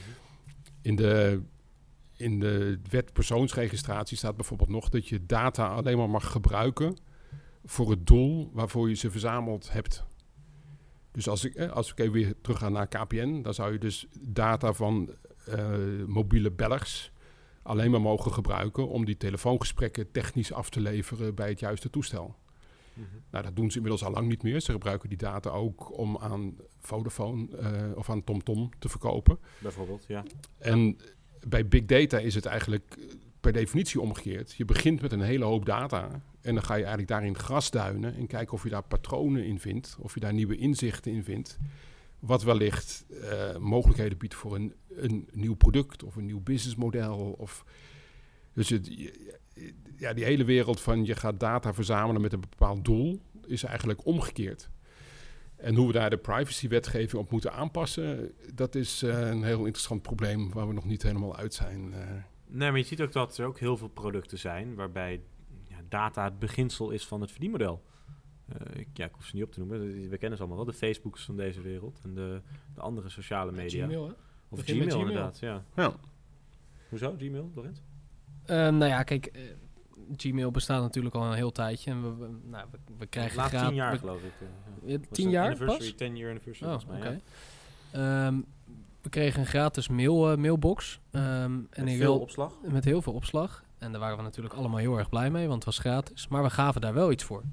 In 0.81 0.95
de 0.95 1.41
in 2.15 2.39
de 2.39 2.79
wet 2.89 3.13
persoonsregistratie 3.13 4.17
staat 4.17 4.35
bijvoorbeeld 4.35 4.69
nog 4.69 4.89
dat 4.89 5.07
je 5.07 5.25
data 5.25 5.67
alleen 5.67 5.97
maar 5.97 6.09
mag 6.09 6.31
gebruiken 6.31 6.97
voor 7.65 7.89
het 7.89 8.07
doel 8.07 8.49
waarvoor 8.53 8.89
je 8.89 8.95
ze 8.95 9.11
verzameld 9.11 9.71
hebt. 9.71 10.03
Dus 11.13 11.27
als 11.27 11.45
ik, 11.45 11.59
als 11.59 11.91
ik 11.91 11.99
even 11.99 12.13
weer 12.13 12.33
terug 12.41 12.57
ga 12.57 12.69
naar 12.69 12.87
KPN, 12.87 13.41
dan 13.41 13.53
zou 13.53 13.71
je 13.71 13.77
dus 13.77 14.07
data 14.19 14.73
van 14.73 15.09
uh, 15.49 16.05
mobiele 16.05 16.51
bellers 16.51 17.11
alleen 17.63 17.91
maar 17.91 18.01
mogen 18.01 18.33
gebruiken 18.33 18.87
om 18.87 19.05
die 19.05 19.17
telefoongesprekken 19.17 20.11
technisch 20.11 20.53
af 20.53 20.69
te 20.69 20.79
leveren 20.79 21.35
bij 21.35 21.49
het 21.49 21.59
juiste 21.59 21.89
toestel. 21.89 22.35
Mm 22.93 23.05
-hmm. 23.11 23.21
Nou, 23.31 23.43
dat 23.43 23.55
doen 23.55 23.69
ze 23.71 23.75
inmiddels 23.75 24.03
al 24.03 24.11
lang 24.11 24.27
niet 24.27 24.43
meer. 24.43 24.59
Ze 24.59 24.71
gebruiken 24.71 25.09
die 25.09 25.17
data 25.17 25.49
ook 25.49 25.97
om 25.97 26.17
aan 26.17 26.55
Vodafone 26.79 27.47
uh, 27.61 27.97
of 27.97 28.09
aan 28.09 28.23
TomTom 28.23 28.69
te 28.79 28.89
verkopen. 28.89 29.39
Bijvoorbeeld, 29.59 30.05
ja. 30.07 30.23
En 30.57 30.97
bij 31.47 31.67
big 31.67 31.85
data 31.85 32.17
is 32.19 32.35
het 32.35 32.45
eigenlijk 32.45 32.97
per 33.43 33.53
definitie 33.53 34.01
omgekeerd. 34.01 34.53
Je 34.53 34.65
begint 34.65 35.01
met 35.01 35.11
een 35.11 35.21
hele 35.21 35.45
hoop 35.45 35.65
data 35.65 36.21
en 36.41 36.53
dan 36.53 36.63
ga 36.63 36.73
je 36.73 36.79
eigenlijk 36.79 37.07
daarin 37.07 37.37
grasduinen 37.37 38.15
en 38.15 38.27
kijken 38.27 38.53
of 38.53 38.63
je 38.63 38.69
daar 38.69 38.83
patronen 38.83 39.45
in 39.45 39.59
vindt, 39.59 39.95
of 39.99 40.13
je 40.13 40.19
daar 40.19 40.33
nieuwe 40.33 40.57
inzichten 40.57 41.11
in 41.11 41.23
vindt. 41.23 41.57
Wat 42.19 42.43
wellicht 42.43 43.05
uh, 43.09 43.57
mogelijkheden 43.57 44.17
biedt 44.17 44.35
voor 44.35 44.55
een, 44.55 44.73
een 44.89 45.27
nieuw 45.31 45.55
product 45.55 46.03
of 46.03 46.15
een 46.15 46.25
nieuw 46.25 46.39
businessmodel. 46.39 47.35
Of, 47.37 47.65
dus 48.53 48.69
het, 48.69 49.11
ja, 49.97 50.13
die 50.13 50.23
hele 50.23 50.43
wereld 50.43 50.81
van 50.81 51.05
je 51.05 51.15
gaat 51.15 51.39
data 51.39 51.73
verzamelen 51.73 52.21
met 52.21 52.33
een 52.33 52.45
bepaald 52.49 52.85
doel 52.85 53.21
is 53.45 53.63
eigenlijk 53.63 54.05
omgekeerd. 54.05 54.69
En 55.55 55.75
hoe 55.75 55.87
we 55.87 55.93
daar 55.93 56.09
de 56.09 56.17
privacywetgeving 56.17 57.21
op 57.21 57.31
moeten 57.31 57.53
aanpassen, 57.53 58.31
dat 58.53 58.75
is 58.75 59.03
uh, 59.03 59.29
een 59.29 59.43
heel 59.43 59.65
interessant 59.65 60.01
probleem 60.01 60.51
waar 60.51 60.67
we 60.67 60.73
nog 60.73 60.85
niet 60.85 61.03
helemaal 61.03 61.35
uit 61.35 61.53
zijn. 61.53 61.93
Uh. 61.93 62.32
Nee, 62.53 62.69
maar 62.69 62.79
je 62.79 62.85
ziet 62.85 63.01
ook 63.01 63.11
dat 63.11 63.37
er 63.37 63.45
ook 63.45 63.59
heel 63.59 63.77
veel 63.77 63.87
producten 63.87 64.37
zijn 64.37 64.75
waarbij 64.75 65.21
data 65.89 66.23
het 66.23 66.39
beginsel 66.39 66.89
is 66.89 67.05
van 67.05 67.21
het 67.21 67.31
verdienmodel. 67.31 67.83
Uh, 68.53 68.79
ik, 68.79 68.87
ja, 68.93 69.05
ik 69.05 69.13
hoef 69.13 69.25
ze 69.25 69.35
niet 69.35 69.43
op 69.43 69.51
te 69.51 69.59
noemen. 69.59 70.09
We 70.09 70.17
kennen 70.17 70.37
ze 70.37 70.43
allemaal 70.43 70.65
wel. 70.65 70.73
De 70.73 70.79
Facebooks 70.79 71.25
van 71.25 71.35
deze 71.35 71.61
wereld 71.61 71.99
en 72.03 72.13
de, 72.13 72.41
de 72.75 72.81
andere 72.81 73.09
sociale 73.09 73.51
media. 73.51 73.85
Gmail, 73.85 74.07
hè? 74.07 74.13
Of 74.49 74.61
Gmail, 74.61 74.81
Gmail, 74.81 74.99
inderdaad, 74.99 75.39
ja. 75.39 75.63
ja. 75.75 75.95
Hoezo, 76.89 77.15
Gmail, 77.17 77.51
Lorenz? 77.55 77.77
Uh, 77.77 78.55
nou 78.55 78.85
ja, 78.85 79.03
kijk, 79.03 79.29
uh, 79.35 79.41
Gmail 80.15 80.51
bestaat 80.51 80.81
natuurlijk 80.81 81.15
al 81.15 81.25
een 81.25 81.33
heel 81.33 81.51
tijdje. 81.51 81.91
En 81.91 82.01
we, 82.01 82.25
we, 82.25 82.37
nou, 82.43 82.67
we, 82.71 82.77
we 82.97 83.05
krijgen 83.05 83.37
Laat 83.37 83.49
tien 83.49 83.73
jaar, 83.73 83.97
geloof 83.97 84.23
ik. 84.23 84.33
Ja, 84.85 84.97
tien 85.11 85.29
jaar 85.29 85.45
anniversary, 85.45 85.89
pas? 85.89 85.97
10 85.97 86.15
year 86.15 86.29
anniversary, 86.29 86.71
oh, 86.71 86.79
volgens 86.79 86.99
mij, 86.99 87.09
okay. 87.09 87.21
ja. 87.91 88.27
um, 88.27 88.45
we 89.03 89.09
kregen 89.09 89.39
een 89.39 89.45
gratis 89.45 89.87
mail, 89.87 90.37
mailbox. 90.37 90.99
Um, 91.11 91.21
en 91.21 91.67
met 91.83 91.87
ik 91.87 91.97
veel 91.99 92.19
opslag? 92.19 92.53
Met 92.61 92.85
heel 92.85 93.01
veel 93.01 93.13
opslag. 93.13 93.63
En 93.77 93.91
daar 93.91 93.99
waren 93.99 94.17
we 94.17 94.23
natuurlijk 94.23 94.55
allemaal 94.55 94.79
heel 94.79 94.97
erg 94.97 95.09
blij 95.09 95.29
mee, 95.29 95.47
want 95.47 95.55
het 95.55 95.65
was 95.65 95.79
gratis. 95.79 96.27
Maar 96.27 96.43
we 96.43 96.49
gaven 96.49 96.81
daar 96.81 96.93
wel 96.93 97.11
iets 97.11 97.23
voor. 97.23 97.43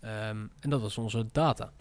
Um, 0.00 0.50
en 0.60 0.70
dat 0.70 0.80
was 0.80 0.98
onze 0.98 1.26
data. 1.32 1.72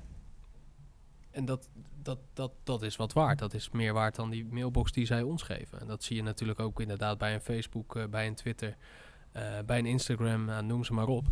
En 1.31 1.45
dat, 1.45 1.69
dat, 2.01 2.19
dat, 2.33 2.51
dat 2.63 2.81
is 2.81 2.95
wat 2.95 3.13
waard. 3.13 3.39
Dat 3.39 3.53
is 3.53 3.69
meer 3.69 3.93
waard 3.93 4.15
dan 4.15 4.29
die 4.29 4.45
mailbox 4.45 4.91
die 4.91 5.05
zij 5.05 5.21
ons 5.21 5.41
geven. 5.43 5.79
En 5.79 5.87
dat 5.87 6.03
zie 6.03 6.15
je 6.15 6.23
natuurlijk 6.23 6.59
ook 6.59 6.81
inderdaad 6.81 7.17
bij 7.17 7.33
een 7.33 7.41
Facebook, 7.41 7.95
uh, 7.95 8.05
bij 8.05 8.27
een 8.27 8.35
Twitter, 8.35 8.75
uh, 9.35 9.43
bij 9.65 9.79
een 9.79 9.85
Instagram, 9.85 10.49
uh, 10.49 10.59
noem 10.59 10.83
ze 10.83 10.93
maar 10.93 11.07
op. 11.07 11.27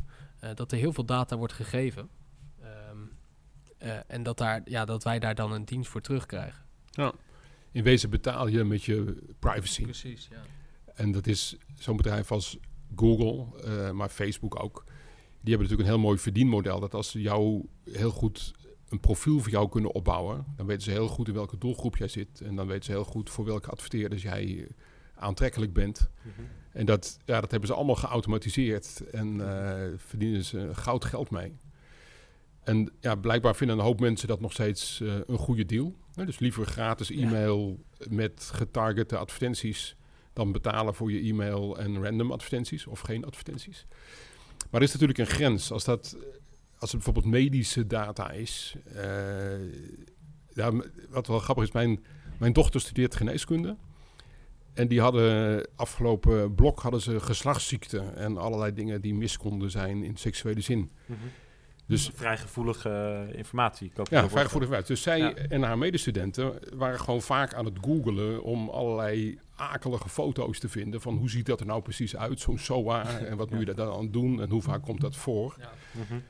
dat 0.55 0.71
er 0.71 0.77
heel 0.77 0.93
veel 0.93 1.05
data 1.05 1.37
wordt 1.37 1.53
gegeven. 1.53 2.09
Um, 2.91 3.11
en 4.07 4.23
dat, 4.23 4.37
daar, 4.37 4.61
ja, 4.65 4.85
dat 4.85 5.03
wij 5.03 5.19
daar 5.19 5.35
dan 5.35 5.51
een 5.51 5.65
dienst 5.65 5.89
voor 5.89 6.01
terugkrijgen. 6.01 6.65
Ja. 6.89 7.13
In 7.77 7.83
wezen 7.83 8.09
betaal 8.09 8.47
je 8.47 8.63
met 8.63 8.83
je 8.83 9.17
privacy. 9.39 9.83
Precies, 9.83 10.27
ja. 10.31 10.41
En 10.93 11.11
dat 11.11 11.27
is 11.27 11.57
zo'n 11.79 11.97
bedrijf 11.97 12.31
als 12.31 12.57
Google, 12.95 13.45
uh, 13.65 13.91
maar 13.91 14.09
Facebook 14.09 14.63
ook. 14.63 14.83
Die 15.41 15.55
hebben 15.55 15.61
natuurlijk 15.61 15.79
een 15.79 15.95
heel 15.95 16.05
mooi 16.05 16.17
verdienmodel. 16.17 16.79
Dat 16.79 16.93
als 16.93 17.11
ze 17.11 17.21
jou 17.21 17.65
heel 17.83 18.09
goed 18.09 18.53
een 18.89 18.99
profiel 18.99 19.39
voor 19.39 19.51
jou 19.51 19.69
kunnen 19.69 19.91
opbouwen, 19.91 20.45
dan 20.55 20.65
weten 20.65 20.83
ze 20.83 20.91
heel 20.91 21.07
goed 21.07 21.27
in 21.27 21.33
welke 21.33 21.57
doelgroep 21.57 21.97
jij 21.97 22.07
zit. 22.07 22.41
En 22.41 22.55
dan 22.55 22.67
weten 22.67 22.83
ze 22.83 22.91
heel 22.91 23.03
goed 23.03 23.29
voor 23.29 23.45
welke 23.45 23.69
adverteerders 23.69 24.21
jij 24.21 24.67
aantrekkelijk 25.15 25.73
bent. 25.73 26.09
Mm 26.21 26.31
-hmm. 26.35 26.45
En 26.71 26.85
dat, 26.85 27.19
ja, 27.25 27.41
dat 27.41 27.51
hebben 27.51 27.69
ze 27.69 27.75
allemaal 27.75 27.95
geautomatiseerd 27.95 29.09
en 29.11 29.35
uh, 29.35 29.83
verdienen 29.97 30.43
ze 30.43 30.69
goud 30.73 31.05
geld 31.05 31.29
mee. 31.29 31.57
En 32.63 32.91
ja, 32.99 33.15
blijkbaar 33.15 33.55
vinden 33.55 33.77
een 33.77 33.83
hoop 33.83 33.99
mensen 33.99 34.27
dat 34.27 34.39
nog 34.39 34.51
steeds 34.51 34.99
uh, 34.99 35.15
een 35.25 35.37
goede 35.37 35.65
deal. 35.65 35.95
Dus 36.25 36.39
liever 36.39 36.65
gratis 36.65 37.11
e-mail 37.11 37.79
ja. 37.99 38.05
met 38.09 38.49
getargete 38.53 39.17
advertenties 39.17 39.95
dan 40.33 40.51
betalen 40.51 40.95
voor 40.95 41.11
je 41.11 41.29
e-mail 41.29 41.77
en 41.77 42.03
random 42.03 42.31
advertenties 42.31 42.87
of 42.87 42.99
geen 42.99 43.25
advertenties. 43.25 43.85
Maar 44.69 44.81
er 44.81 44.87
is 44.87 44.91
natuurlijk 44.91 45.19
een 45.19 45.27
grens. 45.27 45.71
Als, 45.71 45.83
dat, 45.83 46.17
als 46.79 46.91
het 46.91 47.03
bijvoorbeeld 47.03 47.25
medische 47.25 47.87
data 47.87 48.31
is. 48.31 48.75
Uh, 48.95 49.03
ja, 50.53 50.71
wat 51.09 51.27
wel 51.27 51.39
grappig 51.39 51.63
is, 51.63 51.71
mijn, 51.71 52.03
mijn 52.39 52.53
dochter 52.53 52.81
studeert 52.81 53.15
geneeskunde. 53.15 53.75
En 54.73 54.87
die 54.87 55.01
hadden 55.01 55.67
afgelopen 55.75 56.55
blok 56.55 56.79
hadden 56.79 57.01
ze 57.01 57.19
geslachtsziekten 57.19 58.15
en 58.15 58.37
allerlei 58.37 58.73
dingen 58.73 59.01
die 59.01 59.13
mis 59.13 59.37
konden 59.37 59.71
zijn 59.71 60.03
in 60.03 60.17
seksuele 60.17 60.61
zin. 60.61 60.79
Mm 60.79 60.89
-hmm. 61.05 61.31
Dus 61.87 62.11
vrij 62.13 62.37
gevoelige 62.37 63.25
uh, 63.29 63.37
informatie. 63.37 63.91
Ja, 63.95 64.03
vrij 64.03 64.43
gevoelige 64.43 64.55
informatie. 64.55 64.87
Dus 64.87 65.01
zij 65.01 65.17
ja. 65.17 65.33
en 65.33 65.61
haar 65.61 65.77
medestudenten 65.77 66.59
waren 66.75 66.99
gewoon 66.99 67.21
vaak 67.21 67.53
aan 67.53 67.65
het 67.65 67.77
googelen 67.81 68.43
om 68.43 68.69
allerlei 68.69 69.39
akelige 69.55 70.09
foto's 70.09 70.59
te 70.59 70.69
vinden 70.69 71.01
van 71.01 71.17
hoe 71.17 71.29
ziet 71.29 71.45
dat 71.45 71.59
er 71.59 71.65
nou 71.65 71.81
precies 71.81 72.15
uit, 72.15 72.39
zo'n 72.39 72.57
SOA, 72.57 73.19
en 73.19 73.37
wat 73.37 73.47
ja. 73.49 73.55
moet 73.55 73.67
je 73.67 73.73
daar 73.73 73.85
dan 73.85 73.97
aan 73.97 74.11
doen 74.11 74.41
en 74.41 74.49
hoe 74.49 74.61
vaak 74.61 74.83
komt 74.83 75.01
dat 75.01 75.15
voor. 75.15 75.55
Ja. 75.59 75.71
Mm 75.91 76.03
-hmm. 76.07 76.23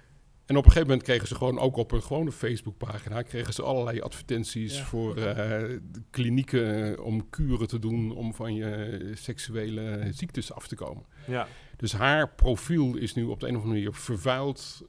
En 0.48 0.58
op 0.58 0.66
een 0.66 0.72
gegeven 0.72 0.88
moment 0.88 1.08
kregen 1.08 1.28
ze 1.28 1.36
gewoon 1.36 1.60
ook 1.60 1.76
op 1.76 1.92
een 1.92 2.04
gewone 2.04 2.32
Facebookpagina 2.32 3.22
kregen 3.22 3.54
ze 3.54 3.64
allerlei 3.64 4.02
advertenties 4.02 4.82
voor 4.82 5.18
uh, 5.18 5.64
klinieken 6.10 7.04
om 7.04 7.30
kuren 7.30 7.68
te 7.68 7.80
doen 7.80 8.12
om 8.12 8.34
van 8.34 8.56
je 8.56 9.12
seksuele 9.14 10.08
ziektes 10.12 10.54
af 10.54 10.68
te 10.68 10.76
komen. 10.76 11.06
Ja. 11.28 11.48
Dus 11.78 11.94
haar 11.94 12.30
profiel 12.30 12.96
is 12.96 13.14
nu 13.14 13.24
op 13.24 13.40
de 13.40 13.48
een 13.48 13.56
of 13.56 13.62
andere 13.62 13.80
manier 13.80 13.94
vervuild 13.94 14.88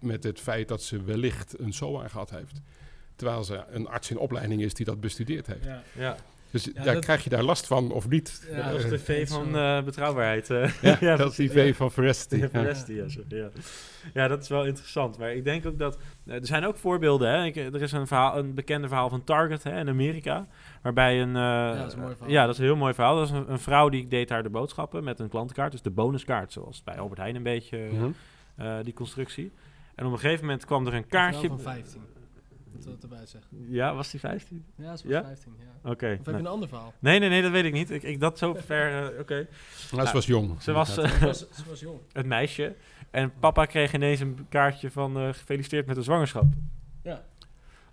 met 0.00 0.24
het 0.24 0.40
feit 0.40 0.68
dat 0.68 0.82
ze 0.82 1.02
wellicht 1.02 1.58
een 1.58 1.72
SOA 1.72 2.08
gehad 2.08 2.30
heeft. 2.30 2.60
Terwijl 3.16 3.44
ze 3.44 3.62
een 3.70 3.88
arts 3.88 4.10
in 4.10 4.18
opleiding 4.18 4.62
is 4.62 4.74
die 4.74 4.86
dat 4.86 5.00
bestudeerd 5.00 5.46
heeft. 5.46 5.64
Ja. 5.64 5.82
ja. 5.96 6.16
Dus 6.52 6.64
Ja, 6.64 6.70
ja, 6.84 6.92
dat- 6.92 7.04
krijg 7.04 7.24
je 7.24 7.30
daar 7.30 7.42
last 7.42 7.66
van 7.66 7.90
of 7.92 8.08
niet? 8.08 8.48
Ja, 8.50 8.70
dat 8.70 8.78
is 8.84 8.88
de 8.90 8.98
V 8.98 9.28
van 9.28 9.56
eh, 9.56 9.82
betrouwbaarheid. 9.82 10.46
Ja, 10.80 10.96
Ja, 11.00 11.16
dat 11.16 11.30
is 11.30 11.36
die. 11.36 11.50
V 11.50 11.76
van 11.76 11.90
Veracity. 11.92 12.36
Ja, 12.36 12.42
Ja. 12.42 12.48
Veracity, 12.48 12.92
ja, 12.92 13.04
ja. 13.28 13.48
ja, 14.14 14.28
dat 14.28 14.42
is 14.42 14.48
wel 14.48 14.64
interessant. 14.66 15.18
Maar 15.18 15.32
ik 15.34 15.44
denk 15.44 15.66
ook 15.66 15.78
dat... 15.78 15.98
eh, 16.26 16.34
er 16.34 16.46
zijn 16.46 16.64
ook 16.66 16.76
voorbeelden. 16.76 17.30
Hè? 17.30 17.44
Ik, 17.44 17.56
er 17.56 17.82
is 17.82 17.92
een, 17.92 18.06
verhaal, 18.06 18.38
een 18.38 18.54
bekende 18.54 18.88
verhaal 18.88 19.08
van 19.08 19.24
Target 19.24 19.62
hè, 19.62 19.78
in 19.80 19.88
Amerika. 19.88 20.46
Waarbij 20.82 21.22
een... 21.22 21.36
eh, 21.36 21.78
dat 21.78 21.86
is 21.86 21.92
een 21.92 22.00
mooi 22.00 22.12
verhaal. 22.14 22.32
Ja, 22.32 22.42
dat 22.44 22.52
is 22.54 22.58
een 22.60 22.64
heel 22.66 22.76
mooi 22.76 22.94
verhaal. 22.94 23.16
Dat 23.16 23.24
is 23.24 23.30
een, 23.34 23.50
een 23.52 23.58
vrouw 23.58 23.88
die 23.88 24.08
deed 24.08 24.28
haar 24.28 24.42
de 24.42 24.50
boodschappen 24.50 25.04
met 25.04 25.18
een 25.18 25.28
klantenkaart. 25.28 25.72
Dus 25.72 25.82
de 25.82 25.90
bonuskaart, 25.90 26.52
zoals 26.52 26.82
bij 26.82 26.98
Albert 26.98 27.20
Heijn 27.20 27.36
een 27.36 27.42
beetje 27.42 27.78
Mhm. 27.92 28.10
eh, 28.56 28.74
die 28.82 28.92
constructie. 28.94 29.52
En 30.00 30.06
op 30.06 30.12
een 30.12 30.18
gegeven 30.18 30.44
moment 30.44 30.64
kwam 30.64 30.86
er 30.86 30.94
een 30.94 31.06
kaartje... 31.06 31.48
van 31.48 31.60
15. 31.60 32.00
Dat 32.72 32.84
wil 32.84 32.96
erbij 33.02 33.26
zeggen. 33.26 33.50
Ja, 33.68 33.94
was 33.94 34.10
die 34.10 34.20
15? 34.20 34.64
Ja, 34.76 34.96
ze 34.96 35.02
was 35.08 35.12
Ja? 35.16 35.22
15, 35.24 35.54
ja. 35.58 35.90
Oké. 35.90 35.90
Of 35.90 36.00
heb 36.00 36.24
je 36.24 36.30
nou. 36.30 36.44
een 36.44 36.46
ander 36.50 36.68
verhaal? 36.68 36.92
Nee, 36.98 37.18
nee, 37.18 37.28
nee, 37.28 37.42
dat 37.42 37.50
weet 37.50 37.64
ik 37.64 37.72
niet. 37.72 37.90
Ik, 37.90 38.02
ik 38.02 38.20
dat 38.20 38.38
zo 38.38 38.54
ver... 38.54 39.12
eh, 39.12 39.20
Oké. 39.20 39.46
Nou, 39.92 40.06
ze 40.06 40.12
was 40.12 40.26
jong. 40.26 40.62
Ze 40.62 40.72
was 40.72 40.96
eh, 40.96 41.10
Ze 41.10 41.26
was, 41.26 41.38
ze 41.38 41.62
was 41.68 41.80
jong. 41.80 41.98
het 42.12 42.26
meisje. 42.26 42.74
En 43.10 43.32
papa 43.40 43.64
kreeg 43.64 43.92
ineens 43.94 44.20
een 44.20 44.46
kaartje 44.48 44.90
van 44.90 45.16
eh, 45.16 45.28
gefeliciteerd 45.28 45.86
met 45.86 45.96
de 45.96 46.02
zwangerschap. 46.02 46.44
Ja. 47.02 47.22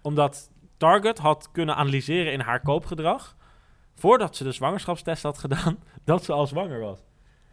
Omdat 0.02 0.50
Target 0.78 1.18
had 1.18 1.50
kunnen 1.52 1.76
analyseren 1.76 2.32
in 2.34 2.40
haar 2.40 2.62
koopgedrag... 2.62 3.36
voordat 3.96 4.36
ze 4.36 4.44
de 4.44 4.52
zwangerschapstest 4.52 5.24
had 5.24 5.38
gedaan... 5.38 5.80
dat 6.04 6.24
ze 6.24 6.32
al 6.34 6.48
zwanger 6.48 6.80
was. 6.80 7.00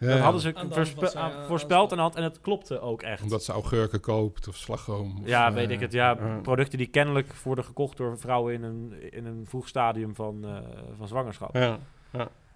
Ja, 0.04 0.10
dat 0.10 0.18
hadden 0.20 0.40
ze 0.40 0.52
voorspe- 0.70 1.06
zij, 1.06 1.20
eh, 1.22 1.44
voorspeld 1.46 1.90
de 1.90 1.96
hand 1.96 2.14
en 2.16 2.22
het 2.22 2.40
klopte 2.40 2.80
ook 2.80 3.02
echt. 3.02 3.22
Omdat 3.22 3.44
ze 3.44 3.52
augurken 3.52 4.00
koopt 4.00 4.48
of 4.48 4.56
slagroom. 4.56 5.18
of, 5.22 5.28
ja, 5.28 5.48
eh, 5.48 5.54
weet 5.54 5.70
ik 5.70 5.80
het. 5.80 5.92
Ja, 5.92 6.14
producten 6.42 6.78
die 6.78 6.86
kennelijk 6.86 7.32
worden 7.34 7.64
gekocht 7.64 7.96
door 7.96 8.18
vrouwen 8.18 8.54
in 8.54 8.62
een, 8.62 9.12
in 9.12 9.26
een 9.26 9.44
vroeg 9.48 9.68
stadium 9.68 10.14
van, 10.14 10.44
eh, 10.44 10.56
van 10.98 11.08
zwangerschap. 11.08 11.54
ja. 11.54 11.78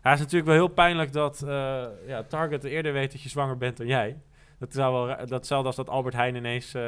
Ja, 0.03 0.11
het 0.15 0.19
is 0.19 0.25
natuurlijk 0.25 0.47
wel 0.51 0.55
heel 0.67 0.75
pijnlijk 0.75 1.13
dat 1.13 1.43
eh, 1.43 1.85
ja, 2.07 2.23
Target 2.29 2.65
eerder 2.65 2.93
weet 2.93 3.13
dat 3.13 3.23
je 3.23 3.29
zwanger 3.29 3.57
bent 3.57 3.77
dan 3.77 3.87
jij. 3.87 4.17
Dat 4.59 4.73
zou 4.73 5.07
wel 5.07 5.27
datzelfde 5.27 5.67
als 5.67 5.77
dat 5.77 5.89
Albert 5.89 6.15
Heijn 6.15 6.35
ineens 6.35 6.75
eh, 6.75 6.83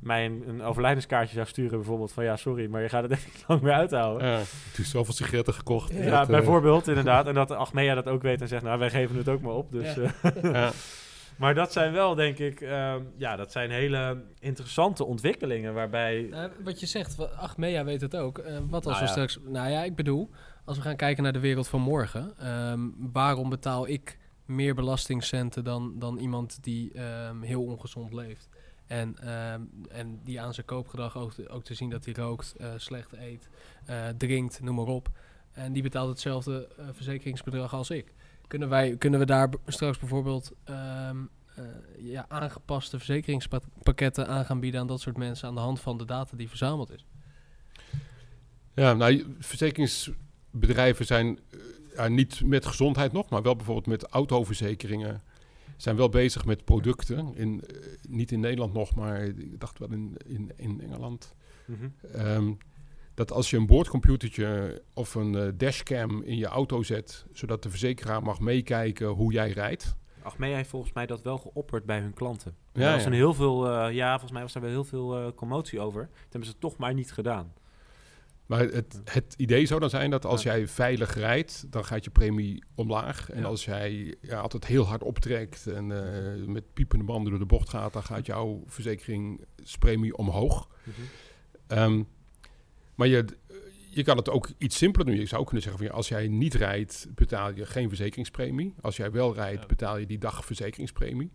mij 0.00 0.24
een, 0.24 0.44
een 0.48 0.62
overlijdenskaartje 0.62 1.34
zou 1.34 1.46
sturen, 1.46 1.78
bijvoorbeeld 1.78 2.12
van 2.12 2.24
ja, 2.24 2.36
sorry, 2.36 2.66
maar 2.66 2.82
je 2.82 2.88
gaat 2.88 3.02
het 3.02 3.12
echt 3.16 3.26
niet 3.26 3.44
lang 3.46 3.60
meer 3.60 3.72
uithouden. 3.72 4.28
Ja, 4.28 4.40
toen 4.74 4.84
zoveel 4.84 5.14
sigaretten 5.14 5.54
gekocht. 5.54 5.92
Ja, 5.92 6.10
dat, 6.10 6.20
eh, 6.20 6.26
bijvoorbeeld, 6.26 6.88
inderdaad. 6.94 7.26
En 7.26 7.34
dat 7.34 7.50
Achmea 7.50 7.94
dat 7.94 8.08
ook 8.08 8.22
weet 8.22 8.40
en 8.40 8.48
zegt, 8.48 8.62
nou, 8.62 8.78
wij 8.78 8.90
geven 8.90 9.16
het 9.16 9.28
ook 9.28 9.40
maar 9.40 9.54
op. 9.54 9.72
Dus, 9.72 9.94
Ja. 9.94 10.12
eh, 10.22 10.42
ja. 10.52 10.70
maar 11.36 11.54
dat 11.54 11.72
zijn 11.72 11.92
wel, 11.92 12.14
denk 12.14 12.38
ik, 12.38 12.60
ehm, 12.60 13.00
ja, 13.16 13.36
dat 13.36 13.52
zijn 13.52 13.70
hele 13.70 14.22
interessante 14.38 15.04
ontwikkelingen 15.04 15.74
waarbij... 15.74 16.26
Nou, 16.30 16.50
wat 16.64 16.80
je 16.80 16.86
zegt, 16.86 17.36
Achmea 17.36 17.84
weet 17.84 18.00
het 18.00 18.16
ook. 18.16 18.38
Eh, 18.38 18.58
wat 18.68 18.86
als 18.86 18.94
Nou 18.94 18.98
we 18.98 19.04
ja. 19.04 19.10
straks... 19.26 19.38
Nou 19.44 19.70
ja, 19.70 19.82
ik 19.82 19.94
bedoel, 19.96 20.30
als 20.64 20.76
we 20.76 20.82
gaan 20.82 20.96
kijken 20.96 21.22
naar 21.22 21.32
de 21.32 21.40
wereld 21.40 21.68
van 21.68 21.80
morgen... 21.80 22.32
ehm, 22.38 22.80
waarom 23.12 23.48
betaal 23.48 23.88
ik 23.88 24.18
meer 24.44 24.74
belastingcenten 24.74 25.64
dan, 25.64 25.92
dan 25.98 26.18
iemand 26.18 26.58
die 26.62 26.92
ehm, 26.92 27.40
heel 27.42 27.62
ongezond 27.62 28.12
leeft? 28.12 28.48
En, 28.86 29.18
ehm, 29.18 29.60
en 29.88 30.20
die 30.24 30.40
aan 30.40 30.54
zijn 30.54 30.66
koopgedrag 30.66 31.16
ook, 31.16 31.32
te- 31.32 31.48
ook 31.48 31.64
te 31.64 31.74
zien 31.74 31.90
dat 31.90 32.04
hij 32.04 32.14
rookt, 32.14 32.54
eh, 32.56 32.72
slecht 32.76 33.12
eet, 33.12 33.48
eh, 33.84 34.08
drinkt, 34.16 34.60
noem 34.60 34.74
maar 34.74 34.84
op. 34.86 35.08
En 35.52 35.72
die 35.72 35.82
betaalt 35.82 36.08
hetzelfde 36.08 36.68
eh, 36.78 36.86
verzekeringsbedrag 36.92 37.72
als 37.74 37.90
ik. 37.90 38.14
Kunnen, 38.46 38.68
wij, 38.68 38.96
kunnen 38.96 39.20
we 39.20 39.26
daar 39.26 39.48
straks 39.66 39.98
bijvoorbeeld 39.98 40.52
ehm, 40.64 41.16
eh, 41.54 41.64
ja, 41.98 42.24
aangepaste 42.28 42.96
verzekeringspakketten 42.96 44.28
aan 44.28 44.44
gaan 44.44 44.60
bieden 44.60 44.80
aan 44.80 44.86
dat 44.86 45.00
soort 45.00 45.16
mensen 45.16 45.48
aan 45.48 45.54
de 45.54 45.60
hand 45.60 45.80
van 45.80 45.98
de 45.98 46.04
data 46.04 46.36
die 46.36 46.48
verzameld 46.48 46.90
is? 46.90 47.06
Ja, 48.74 48.92
nou, 48.92 49.36
verzekeringsbedrijven 49.38 51.06
zijn 51.06 51.38
niet 52.08 52.44
met 52.44 52.66
gezondheid 52.66 53.12
nog, 53.12 53.28
maar 53.28 53.42
wel 53.42 53.56
bijvoorbeeld 53.56 53.86
met 53.86 54.04
autoverzekeringen. 54.06 55.22
Zijn 55.76 55.96
wel 55.96 56.08
bezig 56.08 56.44
met 56.44 56.64
producten. 56.64 57.36
In, 57.36 57.60
eh, 57.60 57.76
niet 58.08 58.32
in 58.32 58.40
Nederland 58.40 58.72
nog, 58.72 58.94
maar 58.94 59.22
ik 59.22 59.60
dacht 59.60 59.78
wel 59.78 59.90
in, 59.90 60.16
in, 60.26 60.52
in 60.56 60.80
Engeland. 60.80 61.34
Mhm. 61.66 61.88
Ehm, 62.12 62.52
dat 63.14 63.32
als 63.32 63.50
je 63.50 63.56
een 63.56 63.66
boordcomputertje 63.66 64.82
of 64.94 65.14
een 65.14 65.34
eh, 65.34 65.48
dashcam 65.54 66.22
in 66.22 66.36
je 66.36 66.46
auto 66.46 66.82
zet, 66.82 67.26
zodat 67.32 67.62
de 67.62 67.70
verzekeraar 67.70 68.22
mag 68.22 68.40
meekijken 68.40 69.06
hoe 69.06 69.32
jij 69.32 69.50
rijdt. 69.50 69.96
Achmea 70.22 70.56
heeft 70.56 70.70
volgens 70.70 70.92
mij 70.92 71.06
dat 71.06 71.22
wel 71.22 71.38
geopperd 71.38 71.84
bij 71.84 72.00
hun 72.00 72.14
klanten. 72.14 72.56
Ja, 72.72 72.86
er 72.86 72.92
was 72.92 73.00
ja. 73.00 73.06
een 73.06 73.12
heel 73.12 73.34
veel, 73.34 73.68
eh, 73.70 73.94
ja, 73.94 74.10
volgens 74.10 74.32
mij 74.32 74.42
was 74.42 74.52
daar 74.52 74.62
wel 74.62 74.70
heel 74.70 74.84
veel 74.84 75.34
commotie 75.34 75.80
over. 75.80 76.02
Dat 76.02 76.32
hebben 76.32 76.50
ze 76.50 76.58
toch 76.58 76.76
maar 76.76 76.94
niet 76.94 77.12
gedaan. 77.12 77.52
Maar 78.46 78.60
het, 78.60 79.00
het 79.04 79.34
idee 79.36 79.66
zou 79.66 79.80
dan 79.80 79.90
zijn 79.90 80.10
dat 80.10 80.24
als 80.24 80.42
jij 80.42 80.68
veilig 80.68 81.14
rijdt, 81.14 81.66
dan 81.70 81.84
gaat 81.84 82.04
je 82.04 82.10
premie 82.10 82.62
omlaag. 82.74 83.30
En 83.30 83.44
als 83.44 83.64
jij 83.64 84.14
ja, 84.20 84.40
altijd 84.40 84.66
heel 84.66 84.84
hard 84.84 85.02
optrekt 85.02 85.66
en 85.66 85.92
eh, 85.92 86.46
met 86.46 86.72
piepende 86.72 87.04
banden 87.04 87.30
door 87.30 87.40
de 87.40 87.46
bocht 87.46 87.68
gaat, 87.68 87.92
dan 87.92 88.02
gaat 88.02 88.26
jouw 88.26 88.62
verzekeringspremie 88.66 90.16
omhoog. 90.16 90.68
Ehm, 91.66 92.02
maar 92.94 93.06
je, 93.06 93.24
je 93.90 94.02
kan 94.02 94.16
het 94.16 94.30
ook 94.30 94.50
iets 94.58 94.76
simpeler 94.76 95.06
doen. 95.06 95.16
Je 95.16 95.26
zou 95.26 95.40
ook 95.40 95.46
kunnen 95.46 95.64
zeggen 95.64 95.82
van 95.82 95.90
ja, 95.92 95.96
als 95.96 96.08
jij 96.08 96.28
niet 96.28 96.54
rijdt, 96.54 97.06
betaal 97.14 97.54
je 97.54 97.66
geen 97.66 97.88
verzekeringspremie. 97.88 98.74
Als 98.80 98.96
jij 98.96 99.10
wel 99.10 99.34
rijdt, 99.34 99.66
betaal 99.66 99.96
je 99.96 100.06
die 100.06 100.18
dag 100.18 100.44
verzekeringspremie. 100.44 101.30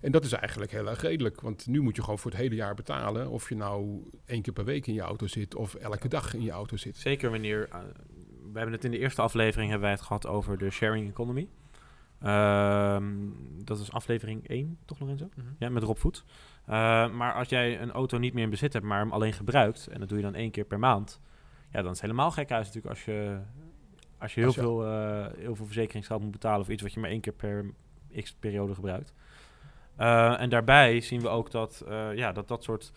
En 0.00 0.12
dat 0.12 0.24
is 0.24 0.32
eigenlijk 0.32 0.70
heel 0.70 0.88
erg 0.88 1.00
redelijk. 1.00 1.40
Want 1.40 1.66
nu 1.66 1.80
moet 1.80 1.96
je 1.96 2.02
gewoon 2.02 2.18
voor 2.18 2.30
het 2.30 2.40
hele 2.40 2.54
jaar 2.54 2.74
betalen. 2.74 3.28
Of 3.30 3.48
je 3.48 3.54
nou 3.56 4.10
één 4.26 4.42
keer 4.42 4.52
per 4.52 4.64
week 4.64 4.86
in 4.86 4.94
je 4.94 5.00
auto 5.00 5.26
zit 5.26 5.54
of 5.54 5.74
elke 5.74 6.08
dag 6.08 6.34
in 6.34 6.42
je 6.42 6.50
auto 6.50 6.76
zit. 6.76 6.96
Zeker 6.96 7.30
wanneer... 7.30 7.68
eh, 7.68 7.78
we 8.52 8.58
hebben 8.58 8.72
het 8.74 8.84
in 8.84 8.90
de 8.90 8.98
eerste 8.98 9.22
aflevering 9.22 9.70
hebben 9.70 9.88
wij 9.88 9.96
het 9.96 10.06
gehad 10.06 10.26
over 10.26 10.58
de 10.58 10.70
sharing 10.70 11.08
economy. 11.10 11.48
Ehm, 12.20 13.12
dat 13.64 13.78
is 13.80 13.92
aflevering 13.92 14.48
1, 14.48 14.78
toch 14.84 14.98
nog 14.98 15.08
in 15.08 15.18
zo? 15.18 15.28
Ja, 15.58 15.68
met 15.68 15.82
Rob 15.82 15.96
Voet. 15.96 16.24
Eh, 16.64 17.10
maar 17.12 17.32
als 17.34 17.48
jij 17.48 17.80
een 17.80 17.90
auto 17.92 18.18
niet 18.18 18.34
meer 18.34 18.44
in 18.44 18.50
bezit 18.50 18.72
hebt, 18.72 18.84
maar 18.84 18.98
hem 18.98 19.12
alleen 19.12 19.32
gebruikt... 19.32 19.86
en 19.86 20.00
dat 20.00 20.08
doe 20.08 20.18
je 20.18 20.24
dan 20.24 20.34
één 20.34 20.50
keer 20.50 20.64
per 20.64 20.78
maand... 20.78 21.20
ja, 21.72 21.82
dan 21.82 21.84
is 21.84 21.88
het 21.90 22.00
helemaal 22.00 22.30
gek 22.30 22.48
huis 22.50 22.66
natuurlijk 22.66 22.94
als 22.94 23.04
je, 23.04 23.38
als 24.18 24.34
je 24.34 24.40
heel, 24.40 24.46
Als 24.48 24.56
je- 24.56 24.60
veel, 24.62 24.86
eh, 24.86 25.26
heel 25.38 25.54
veel 25.56 25.66
verzekeringsgeld 25.66 26.22
moet 26.22 26.30
betalen... 26.30 26.64
voor 26.64 26.74
iets 26.74 26.82
wat 26.82 26.92
je 26.92 27.00
maar 27.00 27.10
één 27.10 27.20
keer 27.20 27.32
per 27.32 27.70
x-periode 28.22 28.74
gebruikt. 28.74 29.12
Eh, 29.98 30.40
en 30.40 30.48
daarbij 30.48 31.00
zien 31.00 31.20
we 31.20 31.28
ook 31.28 31.50
dat 31.50 31.84
eh, 31.88 32.14
ja, 32.14 32.32
dat, 32.32 32.48
dat 32.48 32.64
soort... 32.64 32.92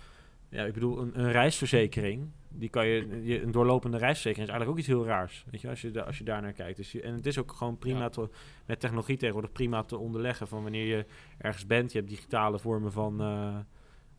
Ja, 0.50 0.64
ik 0.64 0.74
bedoel, 0.74 1.00
een, 1.00 1.20
een 1.20 1.32
reisverzekering... 1.32 2.30
die 2.50 2.70
kan 2.70 2.88
je, 2.88 3.22
je... 3.24 3.42
Een 3.42 3.52
doorlopende 3.52 3.98
reisverzekering 3.98 4.50
is 4.50 4.54
eigenlijk 4.54 4.72
ook 4.72 4.78
iets 4.78 4.88
heel 4.88 5.06
raars. 5.06 5.46
Weet 5.52 5.62
je, 5.62 5.70
als 5.70 5.82
je, 5.82 6.04
als 6.04 6.18
je 6.18 6.24
daar 6.24 6.42
naar 6.42 6.54
kijkt. 6.54 6.78
Dus 6.78 6.92
je, 6.92 7.02
en 7.02 7.14
het 7.14 7.26
is 7.26 7.38
ook 7.38 7.52
gewoon 7.52 7.78
prima 7.78 8.00
Ja. 8.00 8.10
te, 8.10 8.30
met 8.66 8.80
technologie 8.80 9.18
tegenwoordig 9.18 9.52
prima 9.52 9.84
te 9.84 9.98
onderleggen... 9.98 10.48
van 10.48 10.64
wanneer 10.64 10.86
je 10.86 11.06
ergens 11.38 11.66
bent. 11.66 11.92
Je 11.92 11.98
hebt 11.98 12.10
digitale 12.10 12.60
vormen 12.60 12.92
van, 12.92 13.22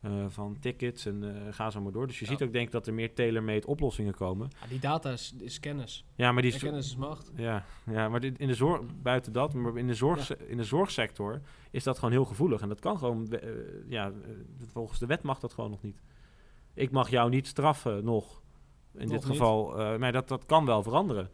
eh, 0.02 0.24
van 0.28 0.56
tickets 0.60 1.06
en 1.06 1.46
eh, 1.46 1.52
ga 1.52 1.70
zo 1.70 1.80
maar 1.80 1.92
door. 1.92 2.06
Dus 2.06 2.18
je 2.18 2.24
Ja. 2.24 2.30
ziet 2.30 2.42
ook 2.42 2.52
denk 2.52 2.66
ik 2.66 2.72
dat 2.72 2.86
er 2.86 2.94
meer 2.94 3.14
tailor-made 3.14 3.66
oplossingen 3.66 4.14
komen. 4.14 4.50
Ja, 4.60 4.66
die 4.66 4.78
data 4.80 5.10
is, 5.10 5.34
is 5.38 5.60
kennis. 5.60 6.04
Ja, 6.14 6.32
maar 6.32 6.42
die 6.42 6.52
is, 6.52 6.58
kennis 6.62 6.86
is 6.86 6.96
macht. 6.96 7.32
ja, 7.36 7.64
ja, 7.90 8.08
maar 8.08 8.24
in 8.24 8.46
de 8.46 8.54
zorg, 8.54 8.80
buiten 9.02 9.32
dat, 9.32 9.54
maar 9.54 9.76
in 9.76 9.86
de, 9.86 9.94
zorg, 9.94 10.36
in 10.36 10.56
de 10.56 10.64
zorgsector 10.64 11.40
is 11.70 11.82
dat 11.84 11.96
gewoon 11.98 12.10
heel 12.12 12.24
gevoelig. 12.24 12.60
En 12.60 12.68
dat 12.68 12.80
kan 12.80 12.98
gewoon, 12.98 13.32
eh, 13.32 13.48
ja, 13.88 14.12
volgens 14.72 14.98
de 14.98 15.06
wet 15.06 15.22
mag 15.22 15.38
dat 15.38 15.52
gewoon 15.52 15.70
nog 15.70 15.82
niet. 15.82 16.02
Ik 16.74 16.90
mag 16.90 17.10
jou 17.10 17.30
niet 17.30 17.46
straffen 17.46 18.04
nog, 18.04 18.42
in 18.94 19.00
Nog 19.00 19.10
dit 19.10 19.10
niet? 19.10 19.24
geval. 19.24 19.74
maar 19.98 20.12
dat, 20.12 20.28
dat 20.28 20.46
kan 20.46 20.64
wel 20.64 20.82
veranderen. 20.82 21.30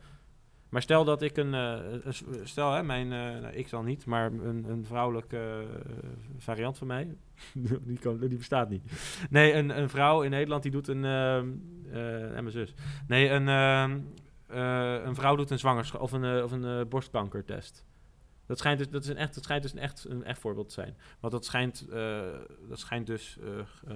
Maar 0.68 0.82
stel 0.82 1.04
dat 1.04 1.22
ik 1.22 1.36
een, 1.36 1.54
eh, 1.54 2.12
stel 2.42 2.72
hè, 2.72 2.82
mijn, 2.82 3.12
eh, 3.12 3.18
nou, 3.18 3.54
ik 3.54 3.68
zal 3.68 3.82
niet, 3.82 4.06
maar 4.06 4.32
een, 4.32 4.64
een 4.68 4.84
vrouwelijke 4.84 5.36
eh, 5.38 6.08
variant 6.38 6.78
van 6.78 6.86
mij, 6.86 7.16
die, 7.86 7.98
kan, 7.98 8.18
die 8.18 8.38
bestaat 8.38 8.68
niet. 8.68 8.82
Nee, 9.30 9.52
een, 9.52 9.78
een 9.78 9.88
vrouw 9.88 10.22
in 10.22 10.30
Nederland 10.30 10.62
die 10.62 10.72
doet 10.72 10.88
een, 10.88 11.04
ehm, 11.04 11.48
eh, 11.92 12.36
en 12.36 12.42
mijn 12.42 12.50
zus. 12.50 12.74
Nee, 13.06 13.30
een, 13.30 13.48
ehm, 13.48 14.00
eh, 14.46 15.04
een 15.04 15.14
vrouw 15.14 15.36
doet 15.36 15.50
een 15.50 15.58
zwangerschap 15.58 16.00
of 16.00 16.12
een, 16.12 16.42
of 16.42 16.52
een 16.52 16.88
borstkankertest. 16.88 17.84
Dat 18.46 18.58
schijnt 18.58 18.78
dus, 18.78 18.88
dat 18.88 19.02
is 19.02 19.08
een 19.08 19.16
echt, 19.16 19.34
dat 19.34 19.44
schijnt 19.44 19.62
dus 19.62 19.72
een 19.72 19.78
echt, 19.78 20.06
een 20.08 20.24
echt 20.24 20.40
voorbeeld 20.40 20.68
te 20.68 20.74
zijn. 20.74 20.96
Want 21.20 21.32
dat 21.32 21.44
schijnt, 21.44 21.86
dat 22.68 22.78
schijnt 22.78 23.06
dus 23.06 23.38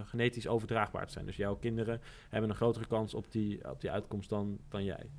genetisch 0.04 0.48
overdraagbaar 0.48 1.06
te 1.06 1.12
zijn. 1.12 1.26
Dus 1.26 1.36
jouw 1.36 1.56
kinderen 1.56 2.00
hebben 2.28 2.50
een 2.50 2.56
grotere 2.56 2.86
kans 2.86 3.14
op 3.14 3.32
die, 3.32 3.70
op 3.70 3.80
die 3.80 3.90
uitkomst 3.90 4.28
dan, 4.28 4.58
dan 4.68 4.84
jij. 4.84 5.10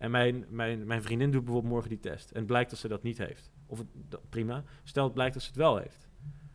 En 0.00 0.10
mijn, 0.10 0.44
mijn, 0.48 0.86
mijn 0.86 1.02
vriendin 1.02 1.30
doet 1.30 1.44
bijvoorbeeld 1.44 1.72
morgen 1.72 1.90
die 1.90 2.00
test. 2.00 2.30
En 2.30 2.38
het 2.38 2.46
blijkt 2.46 2.70
dat 2.70 2.78
ze 2.78 2.88
dat 2.88 3.02
niet 3.02 3.18
heeft. 3.18 3.50
Of 3.66 3.78
het, 3.78 3.86
dat- 3.92 4.28
prima. 4.28 4.64
Stel 4.84 5.04
het 5.04 5.12
blijkt 5.14 5.34
dat 5.34 5.42
ze 5.42 5.48
het 5.48 5.58
wel 5.58 5.76
heeft. 5.76 6.08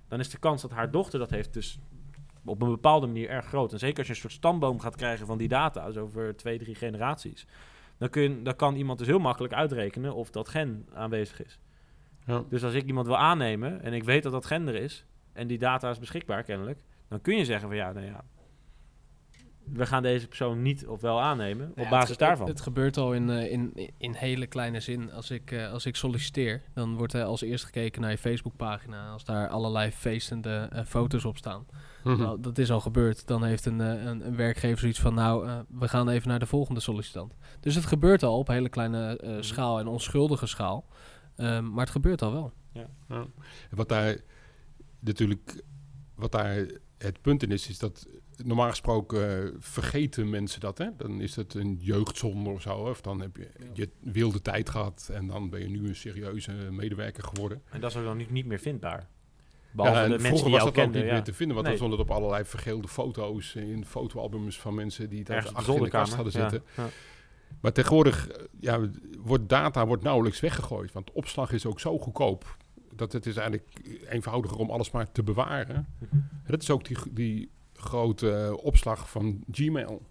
Dan 0.08 0.20
is 0.20 0.30
de 0.30 0.38
kans 0.38 0.62
dat 0.62 0.72
haar 0.72 0.92
dochter 0.92 1.20
dat 1.20 1.30
heeft 1.30 1.54
dus 1.54 1.80
op 2.46 2.62
een 2.62 2.70
bepaalde 2.70 3.08
manier 3.08 3.30
erg 3.30 3.46
groot. 3.46 3.74
En 3.74 3.80
zeker 3.80 3.98
als 3.98 4.08
je 4.08 4.14
een 4.14 4.20
soort 4.20 4.34
stamboom 4.34 4.80
gaat 4.80 4.96
krijgen 4.96 5.26
van 5.26 5.38
die 5.38 5.48
data, 5.48 5.86
dus 5.86 5.98
over 5.98 6.36
twee, 6.36 6.58
drie 6.58 6.76
generaties. 6.76 7.48
Dan, 7.98 8.10
kun, 8.10 8.44
dan 8.44 8.56
kan 8.56 8.76
iemand 8.76 8.98
dus 8.98 9.08
heel 9.08 9.20
makkelijk 9.20 9.54
uitrekenen 9.54 10.16
of 10.16 10.32
dat 10.32 10.50
gen 10.50 10.88
aanwezig 10.94 11.44
is. 11.46 11.60
Ja. 12.26 12.44
Dus 12.50 12.64
als 12.64 12.74
ik 12.74 12.86
iemand 12.86 13.08
wil 13.08 13.18
aannemen 13.18 13.82
en 13.82 13.94
ik 13.94 14.04
weet 14.04 14.24
dat 14.24 14.32
dat 14.32 14.46
gen 14.46 14.68
er 14.68 14.76
is, 14.76 15.06
en 15.34 15.48
die 15.48 15.58
data 15.58 15.90
is 15.90 16.00
beschikbaar 16.00 16.44
kennelijk, 16.44 16.84
dan 17.08 17.22
kun 17.22 17.38
je 17.38 17.46
zeggen 17.46 17.68
van 17.68 17.78
ja, 17.78 17.92
nou 17.92 18.06
ja, 18.06 18.24
we 19.74 19.86
gaan 19.86 20.04
deze 20.04 20.28
persoon 20.28 20.62
niet 20.62 20.88
of 20.88 21.02
wel 21.02 21.22
aannemen 21.22 21.70
op 21.70 21.78
Ja, 21.78 21.90
basis 21.90 22.10
het, 22.10 22.20
daarvan. 22.20 22.46
Het, 22.48 22.56
het 22.56 22.64
gebeurt 22.64 22.98
al 22.98 23.14
in, 23.14 23.30
eh, 23.30 23.52
in, 23.52 23.92
in 23.98 24.14
hele 24.14 24.48
kleine 24.48 24.80
zin. 24.80 25.12
Als 25.12 25.32
ik, 25.32 25.52
eh, 25.52 25.72
als 25.72 25.86
ik 25.86 25.96
solliciteer, 25.96 26.62
dan 26.74 26.96
wordt 26.96 27.14
er 27.14 27.24
als 27.24 27.42
eerst 27.42 27.66
gekeken 27.66 28.02
naar 28.02 28.12
je 28.12 28.18
Facebookpagina. 28.18 29.10
Als 29.10 29.24
daar 29.26 29.48
allerlei 29.50 29.92
feestende 29.92 30.68
eh, 30.72 30.84
foto's 30.86 31.26
op 31.26 31.38
staan. 31.38 31.66
Mhm. 32.04 32.22
Nou, 32.22 32.42
dat 32.42 32.58
is 32.58 32.72
al 32.72 32.80
gebeurd. 32.82 33.28
Dan 33.28 33.44
heeft 33.44 33.66
een, 33.66 33.80
een, 33.80 34.28
een 34.28 34.36
werkgever 34.36 34.80
zoiets 34.80 35.00
van, 35.00 35.14
nou, 35.14 35.48
eh, 35.48 35.60
we 35.68 35.88
gaan 35.88 36.10
even 36.10 36.28
naar 36.30 36.40
de 36.40 36.46
volgende 36.46 36.80
sollicitant. 36.80 37.34
Dus 37.60 37.76
het 37.76 37.86
gebeurt 37.86 38.24
al 38.24 38.38
op 38.38 38.48
hele 38.48 38.70
kleine 38.70 39.18
eh, 39.18 39.30
Mhm. 39.30 39.42
schaal 39.42 39.80
en 39.80 39.88
onschuldige 39.88 40.46
schaal. 40.48 40.86
Ehm, 41.36 41.72
maar 41.72 41.84
het 41.84 41.90
gebeurt 41.90 42.22
al 42.22 42.32
wel. 42.32 42.52
Ja. 42.72 42.88
En 43.08 43.34
Wat 43.70 43.90
daar 43.90 44.18
natuurlijk, 45.00 45.64
wat 46.16 46.32
daar 46.32 46.66
het 46.98 47.22
punt 47.22 47.44
in 47.44 47.52
is, 47.52 47.70
is 47.70 47.80
dat 47.80 48.08
normaal 48.44 48.70
gesproken 48.70 49.44
eh, 49.46 49.52
vergeten 49.60 50.30
mensen 50.30 50.60
dat. 50.60 50.78
Hè? 50.78 50.90
Dan 50.98 51.22
is 51.22 51.36
het 51.36 51.54
een 51.54 51.78
jeugdzonde 51.82 52.50
of 52.50 52.62
zo. 52.62 52.76
Of 52.78 53.02
dan 53.02 53.22
heb 53.22 53.38
je 53.38 53.50
je 53.74 53.90
wilde 54.00 54.42
tijd 54.42 54.70
gehad 54.70 55.10
en 55.14 55.28
dan 55.28 55.50
ben 55.50 55.60
je 55.60 55.70
nu 55.70 55.88
een 55.88 55.96
serieuze 55.96 56.52
medewerker 56.52 57.24
geworden. 57.24 57.62
En 57.70 57.82
dat 57.82 57.92
is 57.92 57.98
ook 57.98 58.04
dan 58.04 58.18
niet, 58.18 58.30
niet 58.32 58.46
meer 58.46 58.60
vindbaar. 58.60 59.08
Behalve 59.72 60.00
Ja, 60.00 60.08
de 60.08 60.14
en 60.16 60.22
mensen 60.22 60.28
vroeger 60.38 60.46
die 60.50 60.54
was 60.56 60.64
dat 60.64 60.70
ook 60.70 60.84
kenden. 60.84 61.02
niet 61.02 61.10
ja. 61.10 61.16
meer 61.16 61.24
te 61.24 61.34
vinden, 61.34 61.56
want 61.56 61.68
Nee. 61.68 61.78
dan 61.78 61.88
stonden 61.88 62.06
er 62.08 62.12
op 62.14 62.22
allerlei 62.22 62.46
vergeelde 62.46 62.88
foto's 62.88 63.56
in 63.56 63.86
fotoalbums 63.86 64.60
van 64.60 64.76
mensen 64.76 65.10
die 65.10 65.24
daar 65.24 65.50
achter 65.54 65.76
in 65.76 65.84
de 65.84 65.90
kast 65.90 66.14
hadden 66.14 66.34
zitten. 66.34 66.64
Ja. 66.78 66.88
Maar 67.62 67.72
tegenwoordig 67.72 68.28
eh, 68.28 68.44
ja, 68.60 68.90
wordt 69.20 69.50
data 69.50 69.86
wordt 69.88 70.04
nauwelijks 70.04 70.40
weggegooid. 70.40 70.92
Want 70.92 71.12
opslag 71.12 71.52
is 71.52 71.66
ook 71.66 71.80
zo 71.80 71.98
goedkoop. 72.00 72.58
Dat 72.96 73.12
het 73.12 73.26
is 73.26 73.36
eigenlijk 73.36 73.70
eenvoudiger 74.10 74.58
om 74.58 74.70
alles 74.70 74.92
maar 74.92 75.12
te 75.12 75.24
bewaren. 75.24 75.88
En 76.10 76.30
dat 76.48 76.62
is 76.62 76.70
ook 76.70 76.86
die, 76.86 76.98
die 77.12 77.50
grote 77.74 78.60
opslag 78.62 79.10
van 79.10 79.44
Gmail. 79.52 80.02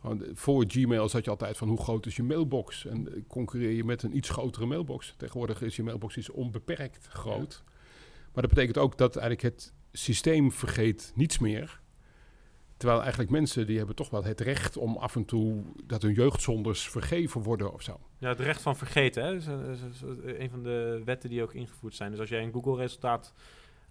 Want, 0.00 0.24
voor 0.34 0.64
Gmail 0.68 1.08
zat 1.08 1.24
je 1.24 1.30
altijd 1.30 1.56
van 1.56 1.68
hoe 1.68 1.82
groot 1.82 2.06
is 2.06 2.16
je 2.16 2.22
mailbox. 2.22 2.86
En 2.86 3.14
eh, 3.14 3.22
concurreer 3.28 3.72
je 3.72 3.84
met 3.84 4.02
een 4.02 4.16
iets 4.16 4.28
grotere 4.28 4.66
mailbox. 4.66 5.14
Tegenwoordig 5.16 5.62
is 5.62 5.76
je 5.76 5.82
mailbox 5.82 6.16
is 6.16 6.30
onbeperkt 6.30 7.06
groot. 7.06 7.62
Maar 8.32 8.42
dat 8.42 8.54
betekent 8.54 8.78
ook 8.78 8.98
dat 8.98 9.16
eigenlijk 9.16 9.54
het 9.54 9.72
systeem 9.92 10.52
vergeet 10.52 11.12
niets 11.14 11.38
meer. 11.38 11.80
Terwijl 12.76 13.00
eigenlijk 13.00 13.30
mensen 13.30 13.66
die 13.66 13.76
hebben 13.78 13.96
toch 13.96 14.10
wel 14.10 14.24
het 14.24 14.40
recht 14.40 14.76
om 14.76 14.96
af 14.96 15.16
en 15.16 15.24
toe 15.24 15.62
dat 15.84 16.02
hun 16.02 16.12
jeugdzonders 16.12 16.88
vergeven 16.88 17.42
worden 17.42 17.72
of 17.72 17.82
zo. 17.82 18.00
Ja, 18.18 18.28
het 18.28 18.40
recht 18.40 18.62
van 18.62 18.76
vergeten, 18.76 19.24
hè? 19.24 19.34
is, 19.34 19.46
een- 19.46 19.64
is- 19.70 19.82
is 19.92 20.02
een 20.38 20.50
van 20.50 20.62
de 20.62 21.02
wetten 21.04 21.30
die 21.30 21.42
ook 21.42 21.54
ingevoerd 21.54 21.94
zijn. 21.94 22.10
Dus 22.10 22.20
als 22.20 22.28
jij 22.28 22.42
een 22.42 22.52
Google-resultaat 22.52 23.32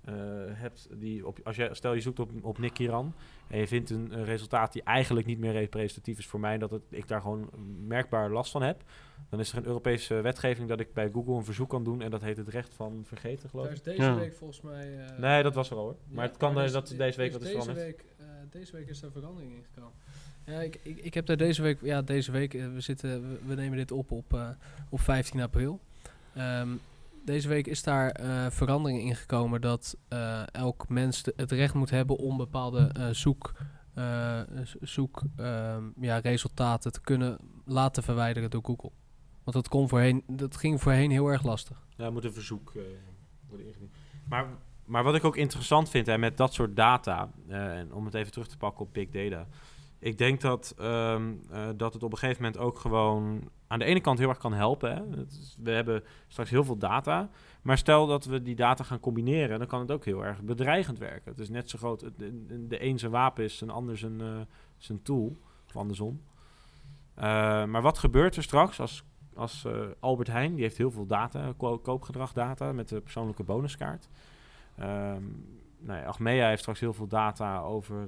eh, 0.05 0.13
hebt, 0.51 0.87
die 0.91 1.27
op, 1.27 1.39
als 1.43 1.55
jij, 1.55 1.73
stel 1.73 1.93
je 1.93 2.01
zoekt 2.01 2.19
op, 2.19 2.29
op 2.41 2.57
Nick 2.57 2.73
Kiran 2.73 3.13
en 3.47 3.59
je 3.59 3.67
vindt 3.67 3.89
een, 3.89 4.11
een 4.17 4.25
resultaat 4.25 4.73
die 4.73 4.83
eigenlijk 4.83 5.25
niet 5.27 5.39
meer 5.39 5.51
representatief 5.51 6.17
is 6.19 6.25
voor 6.27 6.39
mij, 6.39 6.57
dat 6.57 6.71
het, 6.71 6.81
ik 6.89 7.07
daar 7.07 7.21
gewoon 7.21 7.49
merkbaar 7.87 8.29
last 8.31 8.51
van 8.51 8.61
heb, 8.61 8.83
dan 9.29 9.39
is 9.39 9.51
er 9.51 9.57
een 9.57 9.65
Europese 9.65 10.21
wetgeving 10.21 10.69
dat 10.69 10.79
ik 10.79 10.93
bij 10.93 11.09
Google 11.13 11.33
een 11.35 11.45
verzoek 11.45 11.69
kan 11.69 11.83
doen 11.83 12.01
en 12.01 12.11
dat 12.11 12.21
heet 12.21 12.37
het 12.37 12.47
recht 12.47 12.73
van 12.73 13.01
vergeten, 13.05 13.49
geloof 13.49 13.65
ik. 13.65 13.71
is 13.71 13.81
deze 13.81 14.01
Ja. 14.01 14.15
week 14.15 14.33
volgens 14.35 14.61
mij... 14.61 15.05
eh, 15.05 15.19
Nee, 15.19 15.43
dat 15.43 15.53
was 15.55 15.69
er 15.69 15.75
al 15.77 15.83
hoor. 15.83 15.95
Ja, 16.07 16.15
maar 16.15 16.27
het 16.27 16.37
kan 16.37 16.53
maar 16.53 16.63
dus 16.63 16.71
dat 16.71 16.93
deze 16.97 17.17
week 17.17 17.31
wat 17.31 17.41
is 17.41 17.47
deze 17.47 17.61
veranderd. 17.61 17.87
Week, 17.87 18.05
eh, 18.17 18.25
deze 18.49 18.71
week 18.71 18.87
is 18.89 19.01
er 19.01 19.11
verandering 19.11 19.53
in 19.53 19.63
gekomen. 19.73 19.93
Ja, 20.45 20.61
ik, 20.61 20.79
ik, 20.83 20.97
ik 20.97 21.13
heb 21.13 21.25
daar 21.25 21.37
deze 21.37 21.61
week, 21.61 21.77
ja, 21.81 22.01
deze 22.01 22.31
week, 22.31 22.51
we, 22.53 22.81
zitten, 22.81 23.29
we, 23.29 23.37
we 23.45 23.55
nemen 23.55 23.77
dit 23.77 23.91
op 23.91 24.11
op, 24.11 24.33
eh, 24.33 24.49
op 24.89 24.99
15 24.99 25.41
april. 25.41 25.79
Ehm, 26.35 26.69
deze 27.25 27.47
week 27.47 27.67
is 27.67 27.83
daar 27.83 28.09
eh, 28.09 28.45
verandering 28.49 29.01
in 29.01 29.15
gekomen 29.15 29.61
dat 29.61 29.97
eh, 30.07 30.47
elk 30.47 30.89
mens 30.89 31.23
het 31.35 31.51
recht 31.51 31.73
moet 31.73 31.89
hebben 31.89 32.17
om 32.17 32.37
bepaalde 32.37 32.89
eh, 32.93 33.09
zoek, 33.09 33.53
zoek 34.81 35.21
ehm, 35.35 35.83
ja, 35.99 36.17
resultaten 36.17 36.91
te 36.91 37.01
kunnen 37.01 37.37
laten 37.65 38.03
verwijderen 38.03 38.49
door 38.49 38.63
Google. 38.63 38.91
Want 39.43 39.55
dat, 39.55 39.67
kon 39.67 39.89
voorheen, 39.89 40.23
dat 40.27 40.57
ging 40.57 40.81
voorheen 40.81 41.11
heel 41.11 41.27
erg 41.27 41.43
lastig. 41.43 41.85
Ja, 41.97 42.09
moet 42.09 42.23
een 42.23 42.33
verzoek 42.33 42.73
worden 43.47 43.67
ingediend. 43.67 43.91
Maar, 44.29 44.47
maar 44.85 45.03
wat 45.03 45.15
ik 45.15 45.23
ook 45.23 45.37
interessant 45.37 45.89
vind 45.89 46.05
hè, 46.05 46.17
met 46.17 46.37
dat 46.37 46.53
soort 46.53 46.75
data, 46.75 47.31
en 47.47 47.93
om 47.93 48.05
het 48.05 48.13
even 48.13 48.31
terug 48.31 48.47
te 48.47 48.57
pakken 48.57 48.85
op 48.85 48.93
big 48.93 49.09
data. 49.09 49.47
Ik 50.05 50.17
denk 50.17 50.41
dat, 50.41 50.73
ehm, 50.77 51.33
eh, 51.51 51.67
dat 51.75 51.93
het 51.93 52.03
op 52.03 52.11
een 52.11 52.17
gegeven 52.17 52.43
moment 52.43 52.61
ook 52.61 52.79
gewoon 52.79 53.49
aan 53.67 53.79
de 53.79 53.85
ene 53.85 54.01
kant 54.01 54.19
heel 54.19 54.29
erg 54.29 54.37
kan 54.37 54.53
helpen. 54.53 55.27
We 55.63 55.71
hebben 55.71 56.03
straks 56.27 56.49
heel 56.49 56.63
veel 56.63 56.77
data. 56.77 57.29
Maar 57.61 57.77
stel 57.77 58.07
dat 58.07 58.25
we 58.25 58.41
die 58.41 58.55
data 58.55 58.83
gaan 58.83 58.99
combineren, 58.99 59.57
dan 59.59 59.67
kan 59.67 59.79
het 59.79 59.91
ook 59.91 60.05
heel 60.05 60.25
erg 60.25 60.41
bedreigend 60.41 60.97
werken. 60.97 61.31
Het 61.31 61.39
is 61.39 61.49
net 61.49 61.69
zo 61.69 61.77
groot. 61.77 61.99
De, 62.17 62.83
een 62.83 62.99
zijn 62.99 63.11
wapen 63.11 63.43
is, 63.43 63.61
een 63.61 63.69
ander 63.69 63.97
zijn, 63.97 64.21
eh, 64.21 64.27
zijn 64.77 65.01
tool. 65.01 65.37
Of 65.67 65.75
andersom. 65.77 66.21
Eh, 67.13 67.23
maar 67.65 67.81
wat 67.81 67.97
gebeurt 67.97 68.35
er 68.35 68.43
straks 68.43 68.79
als 68.79 69.03
als 69.35 69.65
Albert 69.99 70.27
Heijn, 70.27 70.53
die 70.53 70.63
heeft 70.63 70.77
heel 70.77 70.91
veel 70.91 71.05
data, 71.05 71.53
ko- 71.57 71.79
koopgedragdata 71.79 72.71
met 72.71 72.89
de 72.89 73.01
persoonlijke 73.01 73.43
bonuskaart. 73.43 74.09
Ehm 74.77 75.23
nou 75.79 75.99
ja, 75.99 76.05
Achmea 76.05 76.47
heeft 76.47 76.61
straks 76.61 76.79
heel 76.79 76.93
veel 76.93 77.07
data 77.07 77.59
over, 77.59 78.07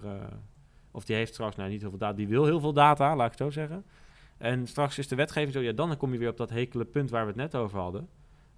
of 0.92 1.06
die 1.06 1.16
heeft 1.16 1.34
straks, 1.34 1.56
nou 1.56 1.70
niet 1.70 1.82
heel 1.82 1.90
veel 1.90 2.00
data, 2.00 2.16
die 2.16 2.28
wil 2.28 2.46
heel 2.46 2.60
veel 2.60 2.74
data, 2.74 3.16
laat 3.16 3.34
ik 3.34 3.40
het 3.40 3.42
zo 3.42 3.50
zeggen. 3.50 3.86
En 4.38 4.68
straks 4.68 4.98
is 4.98 5.08
de 5.08 5.16
wetgeving 5.16 5.54
zo, 5.54 5.60
ja, 5.60 5.72
dan 5.72 5.98
kom 5.98 6.14
je 6.14 6.20
weer 6.20 6.30
op 6.30 6.38
dat 6.38 6.50
hekele 6.50 6.86
punt 6.86 7.10
waar 7.10 7.22
we 7.22 7.28
het 7.28 7.36
net 7.36 7.56
over 7.56 7.80
hadden. 7.80 8.10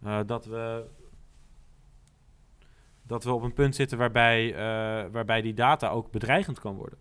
Eh, 0.04 0.20
dat 0.26 0.46
we 0.46 0.86
dat 3.04 3.24
we 3.24 3.34
op 3.34 3.42
een 3.42 3.54
punt 3.54 3.76
zitten 3.76 3.98
waarbij, 3.98 4.54
eh, 4.54 5.12
waarbij 5.12 5.42
die 5.42 5.54
data 5.54 5.89
ook 5.89 6.12
bedreigend 6.12 6.60
kan 6.60 6.76
worden. 6.76 7.00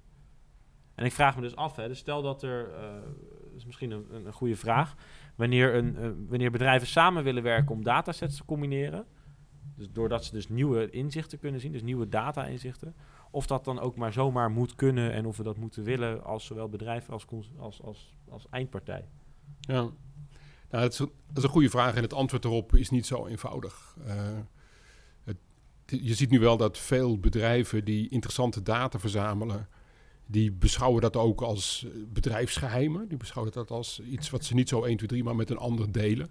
En 0.95 1.05
ik 1.05 1.13
vraag 1.13 1.37
me 1.37 1.43
dus 1.43 1.57
af, 1.57 1.77
hè, 1.77 1.89
dus 1.89 1.99
stel 1.99 2.23
dat 2.23 2.43
er, 2.43 2.75
eh, 2.75 2.93
dat 3.43 3.55
is 3.57 3.65
misschien 3.65 3.91
een, 3.91 4.07
een, 4.27 4.33
goede 4.33 4.57
vraag, 4.57 4.95
wanneer, 5.35 5.75
een, 5.75 6.27
wanneer 6.29 6.51
bedrijven 6.51 6.89
samen 6.89 7.25
willen 7.25 7.43
werken 7.43 7.75
om 7.75 7.85
datasets 7.85 8.37
te 8.37 8.45
combineren, 8.45 9.07
dus 9.77 9.89
doordat 9.93 10.25
ze 10.25 10.33
dus 10.33 10.49
nieuwe 10.49 10.91
inzichten 10.91 11.39
kunnen 11.39 11.61
zien, 11.61 11.73
dus 11.73 11.83
nieuwe 11.83 12.09
data-inzichten, 12.09 12.95
of 13.31 13.47
dat 13.47 13.65
dan 13.65 13.81
ook 13.81 13.97
maar 13.97 14.13
zomaar 14.13 14.51
moet 14.51 14.75
kunnen 14.75 15.13
en 15.13 15.27
of 15.27 15.37
we 15.37 15.43
dat 15.43 15.57
moeten 15.57 15.85
willen 15.85 16.25
als 16.25 16.45
zowel 16.45 16.69
bedrijf 16.69 17.11
als, 17.11 17.27
als, 17.59 17.83
als, 17.83 18.15
als 18.29 18.47
eindpartij. 18.51 19.09
Ja, 19.61 19.81
nou, 19.81 19.93
dat, 20.85 20.93
is, 20.93 20.99
een- 20.99 21.13
dat 21.27 21.37
is 21.37 21.43
een 21.43 21.49
goede 21.49 21.71
vraag 21.71 21.95
en 21.95 22.03
het 22.03 22.13
antwoord 22.15 22.45
erop 22.45 22.75
is 22.77 22.91
niet 22.91 23.07
zo 23.07 23.27
eenvoudig. 23.27 23.97
Eh, 24.07 24.39
het, 25.25 25.37
je 25.87 26.15
ziet 26.15 26.31
nu 26.31 26.39
wel 26.39 26.57
dat 26.57 26.79
veel 26.79 27.19
bedrijven 27.19 27.85
die 27.85 28.09
interessante 28.09 28.63
data 28.63 28.99
verzamelen, 28.99 29.69
die 30.27 30.53
beschouwen 30.53 31.01
dat 31.03 31.17
ook 31.17 31.41
als 31.41 31.85
eh, 31.87 31.91
bedrijfsgeheimen. 32.13 33.09
Die 33.09 33.17
beschouwen 33.19 33.53
dat 33.55 33.71
als 33.71 34.01
iets 34.01 34.31
wat 34.31 34.45
ze 34.45 34.55
niet 34.55 34.69
zo 34.69 34.83
1, 34.85 34.97
2, 34.97 35.09
3, 35.09 35.25
maar 35.25 35.37
met 35.37 35.51
een 35.51 35.57
ander 35.59 35.93
delen. 35.93 36.31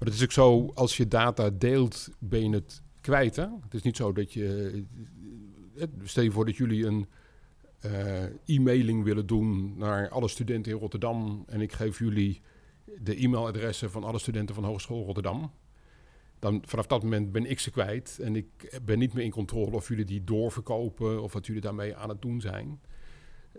Maar 0.00 0.08
het 0.08 0.18
is 0.18 0.22
ook 0.22 0.32
zo, 0.32 0.70
als 0.74 0.96
je 0.96 1.08
data 1.08 1.50
deelt, 1.50 2.08
ben 2.18 2.50
je 2.50 2.54
het 2.54 2.82
kwijt. 3.00 3.36
Hè? 3.36 3.46
Het 3.62 3.74
is 3.74 3.82
niet 3.82 3.96
zo 3.96 4.12
dat 4.12 4.32
je... 4.32 4.84
eh, 5.76 5.86
Stel 6.02 6.22
je 6.22 6.30
voor 6.30 6.44
dat 6.46 6.56
jullie 6.56 6.86
een 6.86 7.06
eh, 7.80 8.24
e-mailing 8.56 9.04
willen 9.04 9.26
doen 9.26 9.74
naar 9.76 10.08
alle 10.08 10.28
studenten 10.28 10.72
in 10.72 10.78
Rotterdam... 10.78 11.44
en 11.46 11.60
ik 11.60 11.72
geef 11.72 11.98
jullie 11.98 12.40
de 13.02 13.16
e-mailadressen 13.16 13.90
van 13.90 14.04
alle 14.04 14.18
studenten 14.18 14.54
van 14.54 14.64
Hogeschool 14.64 15.04
Rotterdam. 15.04 15.52
Dan 16.38 16.62
vanaf 16.66 16.86
dat 16.86 17.02
moment 17.02 17.32
ben 17.32 17.50
ik 17.50 17.58
ze 17.58 17.70
kwijt 17.70 18.18
en 18.22 18.36
ik 18.36 18.80
ben 18.84 18.98
niet 18.98 19.12
meer 19.12 19.24
in 19.24 19.30
controle 19.30 19.76
of 19.76 19.88
jullie 19.88 20.04
die 20.04 20.24
doorverkopen 20.24 21.22
of 21.22 21.32
wat 21.32 21.46
jullie 21.46 21.62
daarmee 21.62 21.96
aan 21.96 22.08
het 22.08 22.22
doen 22.22 22.40
zijn. 22.40 22.80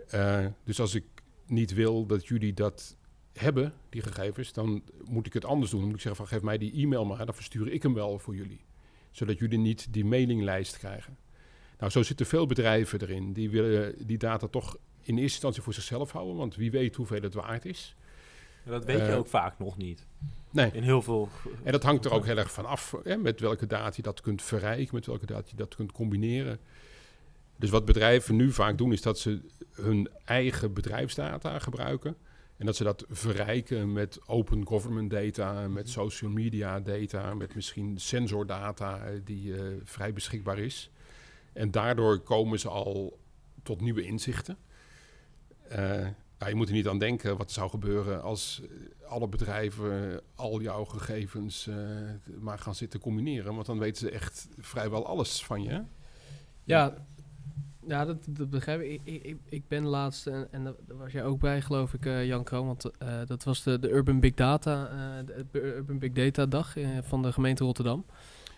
Eh, 0.08 0.46
dus 0.64 0.80
als 0.80 0.96
ik 0.96 1.04
niet 1.46 1.74
wil 1.74 2.06
dat 2.06 2.28
jullie 2.28 2.54
dat 2.54 2.96
hebben, 3.34 3.74
die 3.90 4.02
gegevens, 4.02 4.54
dan 4.54 4.84
moet 5.06 5.26
ik 5.26 5.34
het 5.34 5.46
anders 5.46 5.72
doen. 5.72 5.80
Dan 5.80 5.90
moet 5.90 5.98
ik 5.98 6.04
zeggen 6.04 6.26
van 6.26 6.38
geef 6.38 6.46
mij 6.46 6.58
die 6.58 6.74
e-mail 6.74 7.06
maar, 7.06 7.26
dan 7.26 7.36
verstuur 7.36 7.72
ik 7.72 7.84
hem 7.84 7.94
wel 7.94 8.20
voor 8.20 8.36
jullie. 8.36 8.62
Zodat 9.12 9.40
jullie 9.40 9.58
niet 9.58 9.94
die 9.94 10.06
mailinglijst 10.06 10.78
krijgen. 10.78 11.18
Nou, 11.80 11.92
zo 11.92 12.04
zitten 12.04 12.26
veel 12.26 12.46
bedrijven 12.46 13.02
erin. 13.02 13.34
Die 13.34 13.50
willen 13.50 14.08
die 14.08 14.18
data 14.18 14.48
toch 14.48 14.78
in 15.02 15.14
eerste 15.14 15.22
instantie 15.22 15.62
voor 15.62 15.74
zichzelf 15.74 16.12
houden, 16.12 16.36
want 16.36 16.56
wie 16.56 16.72
weet 16.72 16.96
hoeveel 16.96 17.22
het 17.22 17.34
waard 17.34 17.66
is. 17.66 17.96
Dat 18.66 18.86
weet 18.86 18.98
je 18.98 19.06
Eh, 19.06 19.18
ook 19.18 19.28
vaak 19.28 19.60
nog 19.60 19.78
niet. 19.78 20.06
Nee. 20.52 20.72
In 20.74 20.84
heel 20.84 21.02
veel... 21.02 21.30
En 21.64 21.72
dat 21.72 21.84
hangt 21.84 22.06
er 22.06 22.14
ook 22.14 22.26
heel 22.26 22.38
erg 22.38 22.54
van 22.54 22.66
af, 22.66 22.96
hè, 23.04 23.18
met 23.18 23.40
welke 23.40 23.68
data 23.68 23.94
je 23.96 24.02
dat 24.02 24.22
kunt 24.22 24.42
verrijken, 24.42 24.96
met 24.96 25.06
welke 25.06 25.26
data 25.26 25.48
je 25.50 25.56
dat 25.56 25.76
kunt 25.76 25.92
combineren. 25.92 26.60
Dus 27.56 27.70
wat 27.70 27.86
bedrijven 27.86 28.36
nu 28.36 28.52
vaak 28.52 28.78
doen, 28.78 28.92
is 28.92 29.02
dat 29.02 29.20
ze 29.20 29.42
hun 29.72 30.10
eigen 30.26 30.74
bedrijfsdata 30.74 31.60
gebruiken. 31.60 32.16
En 32.62 32.68
dat 32.68 32.76
ze 32.76 32.84
dat 32.84 33.06
verrijken 33.10 33.94
met 33.94 34.28
open 34.28 34.68
government 34.68 35.10
data, 35.10 35.68
met 35.68 35.90
social 35.90 36.32
media 36.32 36.80
data, 36.80 37.34
met 37.34 37.56
misschien 37.56 38.00
sensordata 38.00 39.00
eh, 39.00 39.20
die 39.24 39.56
eh, 39.56 39.64
vrij 39.84 40.14
beschikbaar 40.14 40.60
is. 40.60 40.92
En 41.54 41.72
daardoor 41.72 42.20
komen 42.20 42.60
ze 42.60 42.70
al 42.70 43.20
tot 43.64 43.82
nieuwe 43.82 44.02
inzichten. 44.02 44.58
Eh, 45.70 46.08
je 46.48 46.56
moet 46.56 46.68
er 46.68 46.74
niet 46.74 46.88
aan 46.88 47.00
denken 47.00 47.38
wat 47.38 47.48
er 47.48 47.54
zou 47.54 47.70
gebeuren 47.70 48.22
als 48.22 48.62
alle 49.06 49.28
bedrijven 49.28 50.22
al 50.36 50.62
jouw 50.62 50.86
gegevens 50.86 51.70
maar 52.40 52.60
gaan 52.60 52.76
zitten 52.76 53.00
combineren. 53.00 53.54
Want 53.54 53.66
dan 53.66 53.80
weten 53.80 54.08
ze 54.08 54.12
echt 54.12 54.48
vrijwel 54.58 55.06
alles 55.06 55.46
van 55.46 55.64
je. 55.64 55.84
Ja, 56.64 57.06
Ja, 57.88 58.06
dat, 58.06 58.18
dat 58.30 58.50
begrijp 58.50 58.82
ik. 58.82 59.02
Ik, 59.04 59.24
ik, 59.24 59.38
ik 59.50 59.68
ben 59.68 59.86
laatst, 59.86 60.28
en, 60.28 60.48
en 60.52 60.64
daar 60.64 60.98
was 60.98 61.12
jij 61.12 61.24
ook 61.24 61.40
bij, 61.40 61.62
geloof 61.62 61.94
ik, 61.94 62.06
eh, 62.06 62.26
Jan 62.26 62.44
Kroon. 62.44 62.66
Want 62.66 62.98
eh, 62.98 63.20
dat 63.26 63.44
was 63.44 63.64
de, 63.64 63.80
de 63.80 63.90
Urban 63.90 64.20
Big 64.20 64.34
Data, 64.34 64.88
eh, 64.88 65.26
de 65.52 65.62
Urban 65.62 66.00
Big 66.00 66.12
Data 66.12 66.46
dag 66.46 66.78
eh, 66.78 66.88
van 67.02 67.22
de 67.22 67.32
gemeente 67.34 67.64
Rotterdam. 67.64 68.06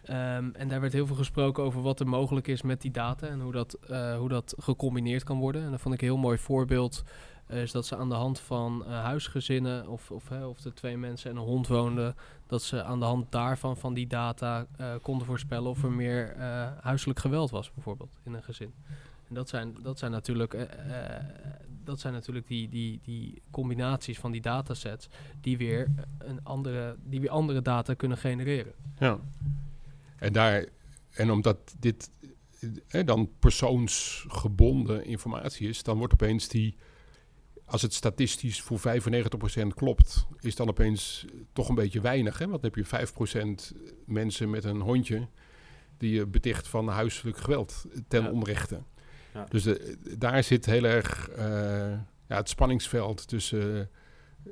Ehm, 0.04 0.50
en 0.54 0.68
daar 0.68 0.82
werd 0.82 0.94
heel 0.94 1.08
veel 1.08 1.16
gesproken 1.16 1.64
over 1.64 1.82
wat 1.82 2.00
er 2.00 2.08
mogelijk 2.08 2.48
is 2.48 2.62
met 2.62 2.82
die 2.82 2.92
data 2.92 3.28
en 3.28 3.40
hoe 3.42 3.52
dat, 3.52 3.74
eh, 3.90 4.18
hoe 4.18 4.30
dat 4.30 4.56
gecombineerd 4.58 5.24
kan 5.24 5.40
worden. 5.40 5.64
En 5.64 5.72
dat 5.72 5.82
vond 5.82 5.94
ik 5.94 6.02
een 6.02 6.08
heel 6.08 6.18
mooi 6.18 6.38
voorbeeld. 6.38 7.04
eh, 7.48 7.62
is 7.62 7.72
dat 7.72 7.86
ze 7.86 7.96
aan 7.98 8.10
de 8.10 8.16
hand 8.16 8.40
van 8.40 8.86
eh, 8.86 9.04
huisgezinnen, 9.04 9.88
of, 9.88 10.12
of, 10.12 10.32
of 10.32 10.58
twee 10.74 10.98
mensen 10.98 11.30
en 11.32 11.38
een 11.38 11.44
hond 11.44 11.68
woonden, 11.68 12.16
dat 12.48 12.62
ze 12.62 12.84
aan 12.84 13.00
de 13.00 13.06
hand 13.06 13.32
daarvan, 13.32 13.78
van 13.78 13.94
die 13.94 14.08
data, 14.08 14.66
eh, 14.78 14.94
konden 15.02 15.26
voorspellen 15.28 15.70
of 15.70 15.84
er 15.84 15.92
meer 15.92 16.30
eh, 16.38 16.68
huiselijk 16.82 17.20
geweld 17.20 17.50
was, 17.52 17.72
bijvoorbeeld, 17.74 18.18
in 18.24 18.34
een 18.34 18.44
gezin. 18.44 18.74
En 19.34 19.40
dat 19.40 19.50
zijn, 19.50 19.76
dat 19.82 20.00
zijn 20.00 20.12
natuurlijk, 20.12 20.54
eh, 20.54 21.16
eh, 21.16 21.26
dat 21.84 22.00
zijn 22.00 22.14
natuurlijk 22.14 22.48
die, 22.48 22.70
die, 22.70 23.00
die 23.04 23.42
combinaties 23.52 24.20
van 24.20 24.32
die 24.32 24.42
datasets 24.42 25.08
die 25.42 25.58
weer, 25.58 25.94
een 26.18 26.44
andere, 26.44 26.96
die 27.04 27.20
weer 27.20 27.30
andere 27.30 27.62
data 27.62 27.94
kunnen 27.94 28.18
genereren. 28.18 28.74
Ja. 29.00 29.20
En, 30.18 30.34
daar, 30.34 30.66
en 31.12 31.32
omdat 31.32 31.76
dit 31.80 32.10
eh, 32.88 33.06
dan 33.06 33.30
persoonsgebonden 33.40 35.06
informatie 35.06 35.70
is, 35.70 35.84
dan 35.84 35.98
wordt 35.98 36.14
opeens 36.14 36.48
die, 36.48 36.76
als 37.66 37.82
het 37.82 37.94
statistisch 37.94 38.62
voor 38.62 38.80
95% 38.80 38.82
klopt, 39.76 40.26
is 40.40 40.56
dan 40.56 40.68
opeens 40.70 41.26
toch 41.54 41.70
een 41.70 41.76
beetje 41.76 42.02
weinig. 42.02 42.38
Hè? 42.38 42.48
Want 42.48 42.62
dan 42.62 42.72
heb 42.76 42.86
je 42.86 43.74
5% 43.74 43.78
mensen 44.06 44.50
met 44.50 44.64
een 44.64 44.82
hondje 44.82 45.28
die 45.98 46.14
je 46.14 46.26
beticht 46.26 46.68
van 46.68 46.88
huiselijk 46.88 47.38
geweld 47.38 47.86
ten 48.08 48.24
Ja. 48.24 48.32
onrechte. 48.32 48.82
Ja. 49.34 49.46
Dus 49.50 49.64
de, 49.64 49.98
daar 50.18 50.44
zit 50.44 50.66
heel 50.66 50.84
erg 50.84 51.30
eh, 51.30 51.46
ja, 52.28 52.36
het 52.38 52.50
spanningsveld 52.50 53.28
tussen 53.28 53.90
eh, 54.46 54.52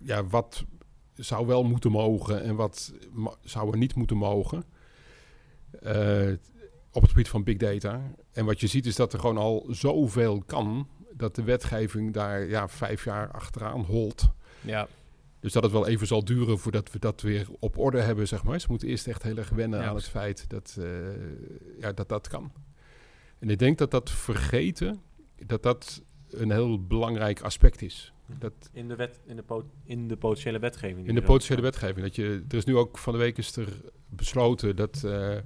ja, 0.00 0.24
wat 0.24 0.64
zou 1.14 1.46
wel 1.46 1.64
moeten 1.64 1.90
mogen 1.90 2.42
en 2.42 2.54
wat 2.54 2.92
zou 3.44 3.70
er 3.72 3.78
niet 3.78 3.94
moeten 3.94 4.16
mogen. 4.16 4.64
eh, 5.80 6.32
op 6.94 7.02
het 7.02 7.10
gebied 7.10 7.28
van 7.28 7.44
big 7.44 7.56
data. 7.56 8.00
En 8.32 8.44
wat 8.44 8.60
je 8.60 8.66
ziet 8.66 8.86
is 8.86 8.96
dat 8.96 9.12
er 9.12 9.18
gewoon 9.18 9.36
al 9.38 9.66
zoveel 9.70 10.42
kan, 10.46 10.88
dat 11.12 11.34
de 11.34 11.42
wetgeving 11.42 12.12
daar 12.12 12.46
ja, 12.48 12.68
vijf 12.68 13.04
jaar 13.04 13.30
achteraan 13.30 13.80
holt. 13.80 14.28
Ja, 14.60 14.88
Dus 15.40 15.52
dat 15.52 15.62
het 15.62 15.72
wel 15.72 15.86
even 15.86 16.06
zal 16.06 16.24
duren 16.24 16.58
voordat 16.58 16.92
we 16.92 16.98
dat 16.98 17.20
weer 17.20 17.46
op 17.58 17.78
orde 17.78 18.00
hebben, 18.00 18.28
zeg 18.28 18.42
maar. 18.42 18.60
Ze 18.60 18.66
moeten 18.70 18.88
eerst 18.88 19.06
echt 19.06 19.22
heel 19.22 19.36
erg 19.36 19.48
wennen 19.48 19.80
Ja, 19.80 19.86
aan 19.88 19.94
het 19.94 20.08
feit 20.08 20.44
dat, 20.48 20.76
eh, 20.78 20.86
ja, 21.80 21.92
dat 21.92 22.08
dat 22.08 22.28
kan. 22.28 22.52
En 23.42 23.50
ik 23.50 23.58
denk 23.58 23.78
dat 23.78 23.90
dat 23.90 24.10
vergeten, 24.10 25.02
dat 25.46 25.62
dat 25.62 26.02
een 26.30 26.50
heel 26.50 26.86
belangrijk 26.86 27.40
aspect 27.40 27.82
is. 27.82 28.12
Dat 28.38 28.52
In 28.72 28.88
de, 28.88 28.96
wet, 28.96 29.20
in 29.26 29.36
de, 29.36 29.42
pot- 29.42 29.72
in 29.84 30.08
de 30.08 30.16
potentiële 30.16 30.58
wetgeving. 30.58 31.08
in 31.08 31.14
de 31.14 31.22
potentiële 31.22 31.60
wetgeving. 31.62 32.00
Dat 32.00 32.16
je, 32.16 32.44
er 32.48 32.56
is 32.56 32.64
nu 32.64 32.76
ook 32.76 32.98
van 32.98 33.12
de 33.12 33.18
week 33.18 33.38
is 33.38 33.56
er 33.56 33.68
besloten 34.08 34.76
dat 34.76 35.04
eh, 35.04 35.36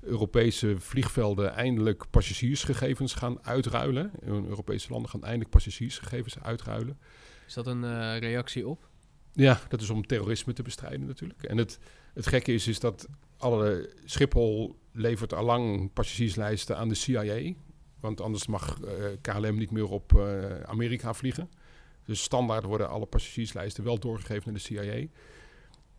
Europese 0.00 0.74
vliegvelden 0.78 1.52
eindelijk 1.52 2.04
passagiersgegevens 2.10 3.14
gaan 3.14 3.44
uitruilen. 3.44 4.10
In 4.20 4.44
Europese 4.48 4.90
landen 4.90 5.10
gaan 5.10 5.22
eindelijk 5.22 5.50
passagiersgegevens 5.50 6.38
uitruilen. 6.40 6.98
is 7.46 7.54
dat 7.54 7.66
een 7.66 7.84
eh, 7.84 8.18
reactie 8.18 8.68
op? 8.68 8.88
Ja, 9.32 9.60
dat 9.68 9.80
is 9.80 9.90
om 9.90 10.06
terrorisme 10.06 10.52
te 10.52 10.62
bestrijden 10.62 11.06
natuurlijk. 11.06 11.42
En 11.42 11.56
het, 11.56 11.78
het 12.14 12.26
gekke 12.26 12.52
is, 12.52 12.68
is 12.68 12.80
dat 12.80 13.08
alle 13.38 13.90
Schiphol 14.04 14.78
levert 14.92 15.32
allang 15.32 15.92
passagierslijsten 15.92 16.76
aan 16.76 16.88
de 16.88 16.94
CIA. 16.94 17.52
Want 18.00 18.20
anders 18.20 18.46
mag 18.46 18.80
eh, 18.80 19.04
KLM 19.20 19.56
niet 19.56 19.70
meer 19.70 19.90
op 19.90 20.18
eh, 20.18 20.60
Amerika 20.60 21.14
vliegen. 21.14 21.50
Dus 22.04 22.22
standaard 22.22 22.64
worden 22.64 22.88
alle 22.88 23.06
passagierslijsten 23.06 23.84
wel 23.84 23.98
doorgegeven 23.98 24.42
naar 24.44 24.54
de 24.54 24.60
CIA. 24.60 25.06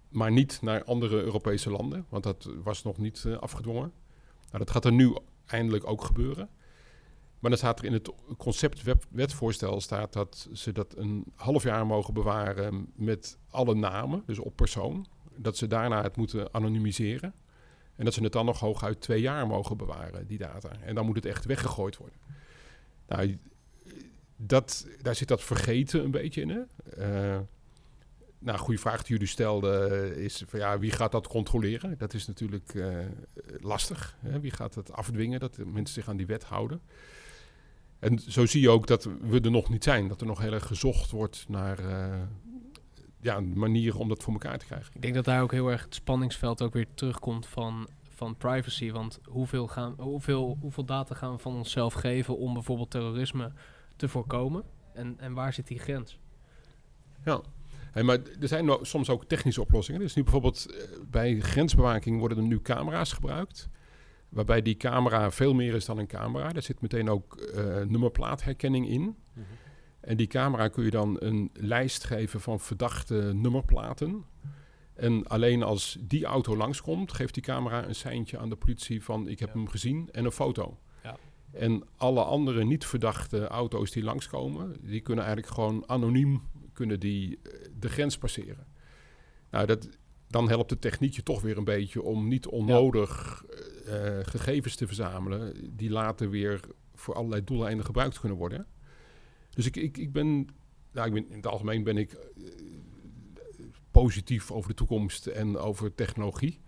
Maar 0.10 0.32
niet 0.32 0.62
naar 0.62 0.84
andere 0.84 1.22
Europese 1.22 1.70
landen, 1.70 2.06
want 2.10 2.24
dat 2.24 2.50
was 2.64 2.84
nog 2.84 2.98
niet 2.98 3.24
eh, 3.26 3.38
afgedwongen. 3.38 3.92
Nou, 4.46 4.58
dat 4.58 4.72
gaat 4.72 4.86
er 4.86 4.92
nu 4.92 5.16
eindelijk 5.46 5.88
ook 5.88 6.04
gebeuren. 6.04 6.50
Maar 7.40 7.50
dan 7.50 7.60
staat 7.60 7.80
er 7.80 7.86
in 7.86 7.94
het 7.94 8.12
concept 8.38 8.84
wet- 8.84 9.06
wetvoorstel 9.10 9.82
staat 9.82 10.14
dat 10.14 10.50
ze 10.54 10.72
dat 10.72 10.98
een 10.98 11.26
half 11.36 11.64
jaar 11.64 11.86
mogen 11.86 12.14
bewaren 12.14 12.92
met 12.96 13.38
alle 13.50 13.76
namen, 13.76 14.24
dus 14.26 14.40
op 14.40 14.56
persoon. 14.56 15.08
Dat 15.42 15.58
ze 15.58 15.68
daarna 15.68 16.04
het 16.04 16.16
moeten 16.16 16.54
anonimiseren. 16.54 17.34
En 17.96 18.06
dat 18.06 18.14
ze 18.14 18.24
het 18.24 18.32
dan 18.32 18.46
nog 18.46 18.60
hooguit 18.60 19.02
twee 19.02 19.22
jaar 19.22 19.48
mogen 19.48 19.78
bewaren, 19.78 20.28
die 20.28 20.38
data. 20.38 20.72
En 20.82 20.96
dan 20.96 21.06
moet 21.06 21.16
het 21.16 21.26
echt 21.26 21.46
weggegooid 21.46 21.98
worden. 21.98 22.18
Nou, 23.08 23.38
dat, 24.36 24.88
daar 25.02 25.16
zit 25.16 25.28
dat 25.28 25.44
vergeten 25.44 26.04
een 26.04 26.12
beetje 26.12 26.42
in. 26.42 26.50
Hè? 26.50 26.62
Eh, 27.04 27.40
nou, 28.40 28.58
goede 28.58 28.80
vraag 28.80 29.02
die 29.02 29.12
jullie 29.12 29.28
stelden 29.28 30.16
is 30.16 30.44
van 30.48 30.60
ja, 30.60 30.80
wie 30.80 30.92
gaat 30.92 31.12
dat 31.12 31.28
controleren? 31.28 31.98
Dat 31.98 32.14
is 32.14 32.28
natuurlijk 32.28 32.74
eh, 32.74 32.98
lastig. 33.60 34.16
Hè? 34.20 34.40
Wie 34.40 34.52
gaat 34.52 34.76
het 34.76 34.92
afdwingen 34.92 35.40
dat 35.40 35.58
mensen 35.58 35.94
zich 35.94 36.10
aan 36.10 36.18
die 36.18 36.26
wet 36.26 36.44
houden? 36.44 36.82
En 38.00 38.20
zo 38.20 38.46
zie 38.46 38.62
je 38.62 38.70
ook 38.70 38.88
dat 38.88 39.10
we 39.22 39.40
er 39.40 39.52
nog 39.52 39.70
niet 39.70 39.84
zijn. 39.84 40.08
Dat 40.08 40.22
er 40.22 40.28
nog 40.28 40.40
heel 40.40 40.54
erg 40.54 40.68
gezocht 40.68 41.12
wordt 41.12 41.46
naar 41.48 41.80
eh, 41.80 42.22
ja, 43.22 43.40
manieren 43.40 44.00
om 44.00 44.08
dat 44.08 44.24
voor 44.24 44.34
elkaar 44.34 44.58
te 44.58 44.66
krijgen. 44.66 44.92
Ik 44.94 45.02
denk 45.02 45.14
dat 45.14 45.26
daar 45.26 45.42
ook 45.42 45.52
heel 45.52 45.72
erg 45.72 45.84
het 45.84 45.96
spanningsveld 45.96 46.62
ook 46.62 46.74
weer 46.74 46.88
terugkomt 46.94 47.48
van, 47.48 47.88
van 48.10 48.36
privacy. 48.36 48.92
Want 48.92 49.20
hoeveel, 49.26 49.68
gaan, 49.68 49.96
hoeveel, 49.98 50.58
hoeveel 50.62 50.86
data 50.86 51.16
gaan 51.16 51.32
we 51.32 51.40
van 51.40 51.56
onszelf 51.56 51.94
geven 51.94 52.38
om 52.38 52.54
bijvoorbeeld 52.54 52.92
terrorisme 52.92 53.52
te 53.96 54.08
voorkomen? 54.08 54.64
En, 54.94 55.16
en 55.20 55.34
waar 55.34 55.54
zit 55.54 55.68
die 55.68 55.80
grens? 55.80 56.20
Ja. 57.26 57.42
Hey, 57.92 58.04
maar 58.04 58.20
er 58.40 58.48
zijn 58.48 58.78
soms 58.82 59.10
ook 59.10 59.26
technische 59.26 59.62
oplossingen. 59.62 60.02
Dus 60.02 60.16
nu 60.16 60.24
bijvoorbeeld 60.24 60.72
eh, 60.72 61.00
bij 61.10 61.40
grensbewaking 61.40 62.20
worden 62.20 62.38
er 62.38 62.44
nu 62.44 62.62
camera's 62.62 63.14
gebruikt. 63.14 63.70
Waarbij 64.30 64.62
die 64.62 64.78
camera 64.78 65.32
veel 65.32 65.54
meer 65.54 65.74
is 65.74 65.86
dan 65.86 65.98
een 65.98 66.08
camera. 66.08 66.50
Daar 66.50 66.62
zit 66.62 66.82
meteen 66.82 67.10
ook 67.10 67.36
eh, 67.36 67.82
nummerplaatherkenning 67.82 68.90
in. 68.90 69.02
Mhm. 69.02 69.46
En 70.10 70.18
die 70.18 70.28
camera 70.28 70.68
kun 70.68 70.84
je 70.84 70.89
dan 70.89 71.16
een 71.20 71.49
lijst 71.53 72.03
geven 72.03 72.41
van 72.41 72.60
verdachte 72.60 73.32
nummerplaten. 73.36 74.26
En 74.93 75.28
alleen 75.28 75.64
als 75.64 75.97
die 76.01 76.26
auto 76.26 76.57
langskomt, 76.57 77.14
geeft 77.14 77.34
die 77.34 77.43
camera 77.43 77.88
een 77.88 77.95
seintje 77.95 78.38
aan 78.38 78.49
de 78.49 78.55
politie 78.55 79.03
van 79.03 79.28
ik 79.28 79.39
heb 79.39 79.49
Ja. 79.49 79.55
hem 79.55 79.68
gezien 79.68 80.10
en 80.12 80.26
een 80.26 80.32
foto. 80.32 80.80
Ja. 81.03 81.18
En 81.51 81.84
alle 81.97 82.24
andere 82.24 82.64
niet 82.66 82.86
verdachte 82.86 83.47
auto's 83.47 83.91
die 83.91 84.03
langskomen, 84.03 84.78
die 84.82 85.01
kunnen 85.01 85.24
eigenlijk 85.26 85.53
gewoon 85.53 85.84
anoniem 85.88 86.41
kunnen 86.74 86.99
die, 86.99 87.39
eh, 87.43 87.51
de 87.80 87.89
grens 87.89 88.18
passeren. 88.18 88.68
Nou, 89.51 89.66
dat, 89.66 89.89
dan 90.28 90.49
helpt 90.49 90.70
de 90.70 90.80
techniek 90.80 91.14
je 91.14 91.24
toch 91.24 91.41
weer 91.41 91.57
een 91.57 91.64
beetje 91.64 92.01
om 92.01 92.28
niet 92.28 92.47
onnodig 92.47 93.43
eh, 93.86 94.20
gegevens 94.22 94.76
te 94.76 94.88
verzamelen, 94.88 95.53
die 95.78 95.89
later 95.89 96.30
weer 96.30 96.60
voor 96.95 97.16
allerlei 97.16 97.43
doeleinden 97.43 97.86
gebruikt 97.86 98.20
kunnen 98.20 98.38
worden. 98.38 98.68
Dus 99.60 99.68
ik, 99.68 99.76
ik, 99.76 99.97
ik 99.97 100.12
ben, 100.12 100.47
nou, 100.91 101.07
ik 101.07 101.14
ben, 101.14 101.30
in 101.30 101.36
het 101.36 101.47
algemeen 101.47 101.84
ben 101.84 101.97
ik 101.97 102.12
eh, 102.12 102.43
positief 103.91 104.51
over 104.51 104.70
de 104.70 104.76
toekomst 104.76 105.28
en 105.28 105.57
over 105.57 105.95
technologie. 105.95 106.62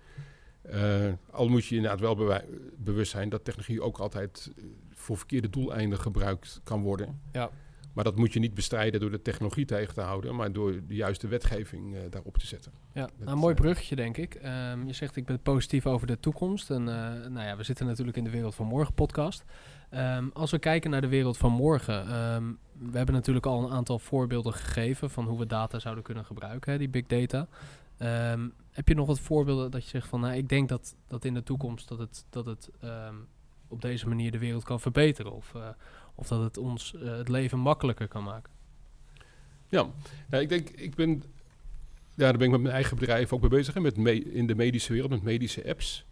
Eh, 0.61 1.07
al 1.29 1.49
moet 1.49 1.65
je 1.65 1.75
inderdaad 1.75 1.99
wel 1.99 2.41
bewust 2.77 3.11
zijn 3.11 3.29
dat 3.29 3.43
technologie 3.43 3.81
ook 3.81 3.97
altijd 3.97 4.51
eh, 4.57 4.63
voor 4.89 5.17
verkeerde 5.17 5.49
doeleinden 5.49 5.99
gebruikt 5.99 6.61
kan 6.63 6.81
worden. 6.81 7.21
Ja. 7.31 7.49
Maar 7.93 8.03
dat 8.03 8.15
moet 8.15 8.33
je 8.33 8.39
niet 8.39 8.53
bestrijden 8.53 8.99
door 8.99 9.11
de 9.11 9.21
technologie 9.21 9.65
tegen 9.65 9.93
te 9.93 10.01
houden, 10.01 10.35
maar 10.35 10.51
door 10.51 10.81
de 10.87 10.95
juiste 10.95 11.27
wetgeving 11.27 11.95
daarop 12.09 12.37
te 12.37 12.47
zetten. 12.47 12.71
Ja, 12.93 13.01
Dat, 13.01 13.11
nou, 13.17 13.31
een 13.31 13.37
mooi 13.37 13.55
bruggetje 13.55 13.95
denk 13.95 14.17
ik. 14.17 14.35
Ehm, 14.35 14.85
je 14.85 14.93
zegt 14.93 15.15
ik 15.15 15.25
ben 15.25 15.41
positief 15.41 15.85
over 15.85 16.07
de 16.07 16.19
toekomst. 16.19 16.69
En 16.69 16.83
nou 16.83 17.41
ja, 17.41 17.57
we 17.57 17.63
zitten 17.63 17.85
natuurlijk 17.85 18.17
in 18.17 18.23
de 18.23 18.29
Wereld 18.29 18.55
van 18.55 18.65
Morgen 18.65 18.93
podcast. 18.93 19.43
Ehm, 19.89 20.27
als 20.33 20.51
we 20.51 20.59
kijken 20.59 20.89
naar 20.89 21.01
de 21.01 21.07
wereld 21.07 21.37
van 21.37 21.51
morgen. 21.51 22.07
ehm, 22.07 22.53
we 22.89 22.97
hebben 22.97 23.15
natuurlijk 23.15 23.45
al 23.45 23.63
een 23.63 23.71
aantal 23.71 23.99
voorbeelden 23.99 24.53
gegeven 24.53 25.09
van 25.09 25.25
hoe 25.25 25.39
we 25.39 25.45
data 25.45 25.79
zouden 25.79 26.03
kunnen 26.03 26.25
gebruiken, 26.25 26.71
hè, 26.71 26.77
die 26.77 26.89
big 26.89 27.05
data. 27.07 27.47
Ehm, 27.97 28.47
heb 28.71 28.88
je 28.88 28.95
nog 28.95 29.07
wat 29.07 29.19
voorbeelden 29.19 29.71
dat 29.71 29.84
je 29.84 29.89
zegt 29.89 30.07
van 30.07 30.19
nou, 30.19 30.36
ik 30.36 30.49
denk 30.49 30.69
dat, 30.69 30.95
dat 31.07 31.25
in 31.25 31.34
de 31.34 31.43
toekomst 31.43 31.88
dat 31.88 31.99
het, 31.99 32.25
dat 32.29 32.45
het 32.45 32.69
ehm, 32.79 33.15
op 33.67 33.82
deze 33.82 34.07
manier 34.07 34.32
de 34.32 34.38
wereld 34.38 34.63
kan 34.63 34.79
verbeteren? 34.79 35.32
Of, 35.32 35.55
eh, 35.55 35.67
of 36.15 36.27
dat 36.27 36.41
het 36.41 36.57
ons 36.57 36.95
eh, 36.95 37.17
het 37.17 37.29
leven 37.29 37.59
makkelijker 37.59 38.07
kan 38.07 38.23
maken? 38.23 38.51
Ja, 39.69 39.88
ik 40.39 40.49
denk, 40.49 40.69
ik 40.69 40.95
ben, 40.95 41.09
ja, 41.09 41.23
daar 42.15 42.38
ben 42.38 42.45
ik 42.45 42.51
met 42.51 42.61
mijn 42.61 42.73
eigen 42.73 42.97
bedrijf 42.97 43.34
ook 43.34 43.41
mee 43.41 43.49
bezig, 43.49 43.75
met 43.79 43.97
me- 43.97 44.23
in 44.32 44.47
de 44.47 44.55
medische 44.55 44.93
wereld, 44.93 45.11
met 45.11 45.21
medische 45.23 45.69
apps. 45.69 46.05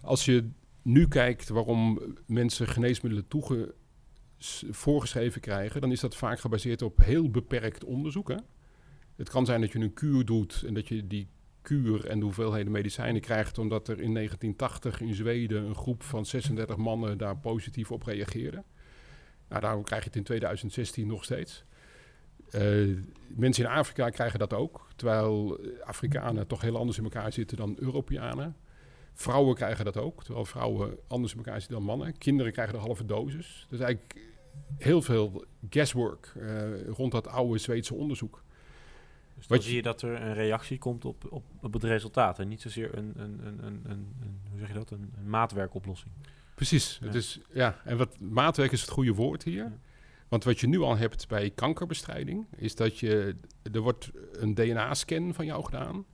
Als 0.00 0.24
je 0.24 0.48
nu 0.82 1.08
kijkt 1.08 1.48
waarom 1.48 2.00
mensen 2.26 2.66
geneesmiddelen 2.68 3.28
toege, 3.28 3.74
s- 3.88 3.89
voorgeschreven 4.70 5.40
krijgen, 5.40 5.80
dan 5.80 5.92
is 5.92 6.00
dat 6.00 6.16
vaak 6.16 6.40
gebaseerd 6.40 6.82
op 6.82 6.98
heel 6.98 7.30
beperkt 7.30 7.84
onderzoek. 7.84 8.28
Hè? 8.28 8.36
Het 9.16 9.30
kan 9.30 9.46
zijn 9.46 9.60
dat 9.60 9.72
je 9.72 9.78
een 9.78 9.94
kuur 9.94 10.24
doet 10.24 10.62
en 10.66 10.74
dat 10.74 10.88
je 10.88 11.06
die 11.06 11.28
kuur 11.62 12.06
en 12.06 12.18
de 12.18 12.24
hoeveelheden 12.24 12.72
medicijnen 12.72 13.20
krijgt, 13.20 13.58
omdat 13.58 13.88
er 13.88 14.00
in 14.00 14.14
1980 14.14 15.00
in 15.00 15.14
Zweden 15.14 15.64
een 15.64 15.74
groep 15.74 16.02
van 16.02 16.26
36 16.26 16.76
mannen 16.76 17.18
daar 17.18 17.36
positief 17.36 17.90
op 17.90 18.02
reageerde. 18.02 18.62
Nou, 19.48 19.60
daarom 19.60 19.82
krijg 19.82 20.02
je 20.02 20.08
het 20.08 20.16
in 20.16 20.24
2016 20.24 21.06
nog 21.06 21.24
steeds. 21.24 21.64
Uh, 22.54 22.96
mensen 23.28 23.64
in 23.64 23.70
Afrika 23.70 24.08
krijgen 24.08 24.38
dat 24.38 24.52
ook, 24.52 24.88
terwijl 24.96 25.60
Afrikanen 25.84 26.46
toch 26.46 26.60
heel 26.60 26.76
anders 26.76 26.98
in 26.98 27.04
elkaar 27.04 27.32
zitten 27.32 27.56
dan 27.56 27.76
Europeanen. 27.78 28.56
Vrouwen 29.12 29.54
krijgen 29.54 29.84
dat 29.84 29.96
ook, 29.96 30.24
terwijl 30.24 30.44
vrouwen 30.44 30.98
anders 31.08 31.32
in 31.32 31.38
elkaar 31.38 31.60
zitten 31.60 31.78
dan 31.78 31.86
mannen. 31.86 32.18
Kinderen 32.18 32.52
krijgen 32.52 32.74
de 32.74 32.80
halve 32.80 33.04
dosis. 33.04 33.66
Dus 33.68 33.80
eigenlijk 33.80 34.29
heel 34.78 35.02
veel 35.02 35.44
guesswork 35.70 36.32
uh, 36.36 36.88
rond 36.88 37.12
dat 37.12 37.26
oude 37.26 37.58
Zweedse 37.58 37.94
onderzoek. 37.94 38.42
Dus 39.36 39.46
dan 39.46 39.62
zie 39.62 39.76
je 39.76 39.82
dat 39.82 40.02
er 40.02 40.22
een 40.22 40.34
reactie 40.34 40.78
komt 40.78 41.04
op, 41.04 41.32
op, 41.32 41.44
op 41.60 41.72
het 41.72 41.84
resultaat 41.84 42.38
en 42.38 42.48
niet 42.48 42.60
zozeer 42.60 42.98
een, 42.98 43.12
een, 43.16 43.46
een, 43.46 43.64
een, 43.64 43.84
een 43.84 44.40
hoe 44.50 44.58
zeg 44.58 44.68
je 44.68 44.74
dat, 44.74 44.90
een, 44.90 45.12
een 45.18 45.30
maatwerkoplossing. 45.30 46.12
Precies. 46.54 46.98
Ja. 47.02 47.10
Dus, 47.10 47.40
ja, 47.52 47.80
en 47.84 47.96
wat 47.96 48.20
maatwerk 48.20 48.72
is 48.72 48.80
het 48.80 48.90
goede 48.90 49.14
woord 49.14 49.42
hier. 49.42 49.72
Want 50.28 50.44
wat 50.44 50.60
je 50.60 50.66
nu 50.66 50.80
al 50.80 50.96
hebt 50.96 51.28
bij 51.28 51.50
kankerbestrijding, 51.50 52.46
is 52.56 52.74
dat 52.74 52.98
je, 52.98 53.36
er 53.72 53.80
wordt 53.80 54.10
een 54.32 54.54
DNA-scan 54.54 55.34
van 55.34 55.46
jou 55.46 55.64
gedaan. 55.64 56.04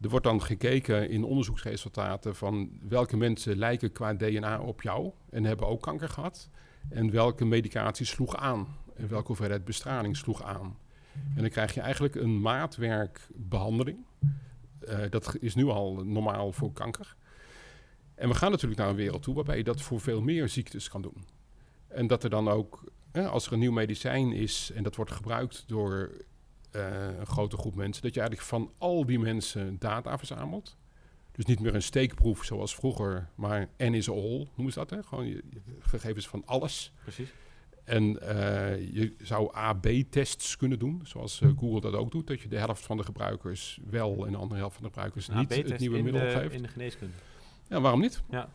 Er 0.00 0.08
wordt 0.08 0.24
dan 0.24 0.42
gekeken 0.42 1.10
in 1.10 1.24
onderzoeksresultaten 1.24 2.34
van 2.34 2.70
welke 2.88 3.16
mensen 3.16 3.56
lijken 3.56 3.92
qua 3.92 4.14
DNA 4.14 4.60
op 4.60 4.82
jou 4.82 5.12
en 5.30 5.44
hebben 5.44 5.66
ook 5.66 5.82
kanker 5.82 6.08
gehad. 6.08 6.50
En 6.88 7.10
welke 7.10 7.44
medicatie 7.44 8.06
sloeg 8.06 8.36
aan 8.36 8.66
en 8.94 9.08
welke 9.08 9.26
hoeveelheid 9.26 9.64
bestraling 9.64 10.16
sloeg 10.16 10.42
aan. 10.42 10.78
En 11.34 11.40
dan 11.40 11.50
krijg 11.50 11.74
je 11.74 11.80
eigenlijk 11.80 12.14
een 12.14 12.40
maatwerkbehandeling. 12.40 13.98
Uh, 14.88 14.98
dat 15.10 15.36
is 15.40 15.54
nu 15.54 15.66
al 15.66 16.04
normaal 16.04 16.52
voor 16.52 16.72
kanker. 16.72 17.16
En 18.14 18.28
we 18.28 18.34
gaan 18.34 18.50
natuurlijk 18.50 18.80
naar 18.80 18.90
een 18.90 18.96
wereld 18.96 19.22
toe 19.22 19.34
waarbij 19.34 19.56
je 19.56 19.64
dat 19.64 19.82
voor 19.82 20.00
veel 20.00 20.20
meer 20.20 20.48
ziektes 20.48 20.88
kan 20.88 21.02
doen. 21.02 21.24
En 21.88 22.06
dat 22.06 22.24
er 22.24 22.30
dan 22.30 22.48
ook, 22.48 22.92
als 23.12 23.46
er 23.46 23.52
een 23.52 23.58
nieuw 23.58 23.72
medicijn 23.72 24.32
is 24.32 24.70
en 24.74 24.82
dat 24.82 24.96
wordt 24.96 25.12
gebruikt 25.12 25.64
door 25.66 26.10
uh, 26.72 27.18
een 27.18 27.26
grote 27.26 27.56
groep 27.56 27.74
mensen, 27.74 28.02
dat 28.02 28.14
je 28.14 28.20
eigenlijk 28.20 28.48
van 28.48 28.72
al 28.78 29.06
die 29.06 29.18
mensen 29.18 29.78
data 29.78 30.18
verzamelt. 30.18 30.76
Dus 31.38 31.46
niet 31.46 31.60
meer 31.60 31.74
een 31.74 31.82
steekproef 31.82 32.44
zoals 32.44 32.74
vroeger, 32.74 33.28
maar 33.34 33.68
N 33.76 33.92
is 33.92 34.10
all, 34.10 34.48
noemen 34.54 34.72
ze 34.72 34.78
dat. 34.78 34.90
Hè? 34.90 35.02
Gewoon 35.02 35.26
je, 35.26 35.42
gegevens 35.80 36.28
van 36.28 36.42
alles. 36.46 36.92
Precies. 37.02 37.32
En 37.84 38.02
uh, 38.02 38.92
je 38.92 39.14
zou 39.22 39.56
A-B-tests 39.56 40.56
kunnen 40.56 40.78
doen, 40.78 41.00
zoals 41.04 41.40
uh, 41.40 41.50
Google 41.58 41.80
dat 41.80 41.94
ook 41.94 42.10
doet. 42.10 42.26
Dat 42.26 42.40
je 42.40 42.48
de 42.48 42.58
helft 42.58 42.86
van 42.86 42.96
de 42.96 43.02
gebruikers 43.02 43.80
wel 43.90 44.26
en 44.26 44.32
de 44.32 44.38
andere 44.38 44.60
helft 44.60 44.74
van 44.74 44.82
de 44.82 44.88
gebruikers 44.88 45.28
niet 45.28 45.54
het 45.54 45.78
nieuwe 45.78 46.02
middel 46.02 46.22
de, 46.22 46.30
geeft. 46.30 46.54
in 46.54 46.62
de 46.62 46.68
geneeskunde. 46.68 47.14
Ja, 47.68 47.80
waarom 47.80 48.00
niet? 48.00 48.22
Ja. 48.30 48.48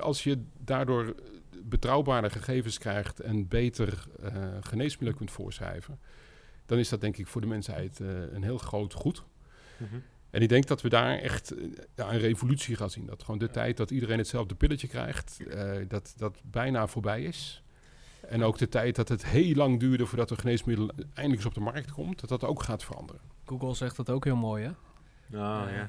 Als 0.00 0.24
je 0.24 0.42
daardoor 0.64 1.14
betrouwbare 1.62 2.30
gegevens 2.30 2.78
krijgt 2.78 3.20
en 3.20 3.48
beter 3.48 4.06
uh, 4.22 4.30
geneesmiddelen 4.60 5.16
kunt 5.16 5.30
voorschrijven, 5.30 5.98
dan 6.66 6.78
is 6.78 6.88
dat 6.88 7.00
denk 7.00 7.16
ik 7.16 7.26
voor 7.26 7.40
de 7.40 7.46
mensheid 7.46 7.98
een 8.32 8.42
heel 8.42 8.58
groot 8.58 8.94
goed. 8.94 9.24
Mm 9.76 9.86
-hmm. 9.90 10.02
En 10.30 10.42
ik 10.42 10.48
denk 10.48 10.66
dat 10.66 10.82
we 10.82 10.88
daar 10.88 11.18
echt 11.18 11.54
ja, 11.94 12.12
een 12.12 12.18
revolutie 12.18 12.76
gaan 12.76 12.90
zien. 12.90 13.06
Dat 13.06 13.22
gewoon 13.22 13.38
de 13.38 13.50
tijd 13.50 13.76
dat 13.76 13.90
iedereen 13.90 14.18
hetzelfde 14.18 14.54
pilletje 14.54 14.88
krijgt, 14.88 15.40
dat 15.88 16.14
dat 16.16 16.40
bijna 16.44 16.86
voorbij 16.86 17.22
is. 17.22 17.62
En 18.28 18.42
ook 18.42 18.58
de 18.58 18.68
tijd 18.68 18.96
dat 18.96 19.08
het 19.08 19.26
heel 19.26 19.54
lang 19.54 19.80
duurde 19.80 20.06
voordat 20.06 20.30
een 20.30 20.38
geneesmiddel 20.38 20.90
eindelijk 20.96 21.34
eens 21.34 21.44
op 21.44 21.54
de 21.54 21.60
markt 21.60 21.92
komt, 21.92 22.20
dat 22.20 22.28
dat 22.28 22.44
ook 22.44 22.62
gaat 22.62 22.84
veranderen. 22.84 23.20
Google 23.44 23.74
zegt 23.74 23.96
dat 23.96 24.10
ook 24.10 24.24
heel 24.24 24.36
mooi, 24.36 24.64
hè? 24.64 24.70
Oh, 25.38 25.68
ja. 25.70 25.88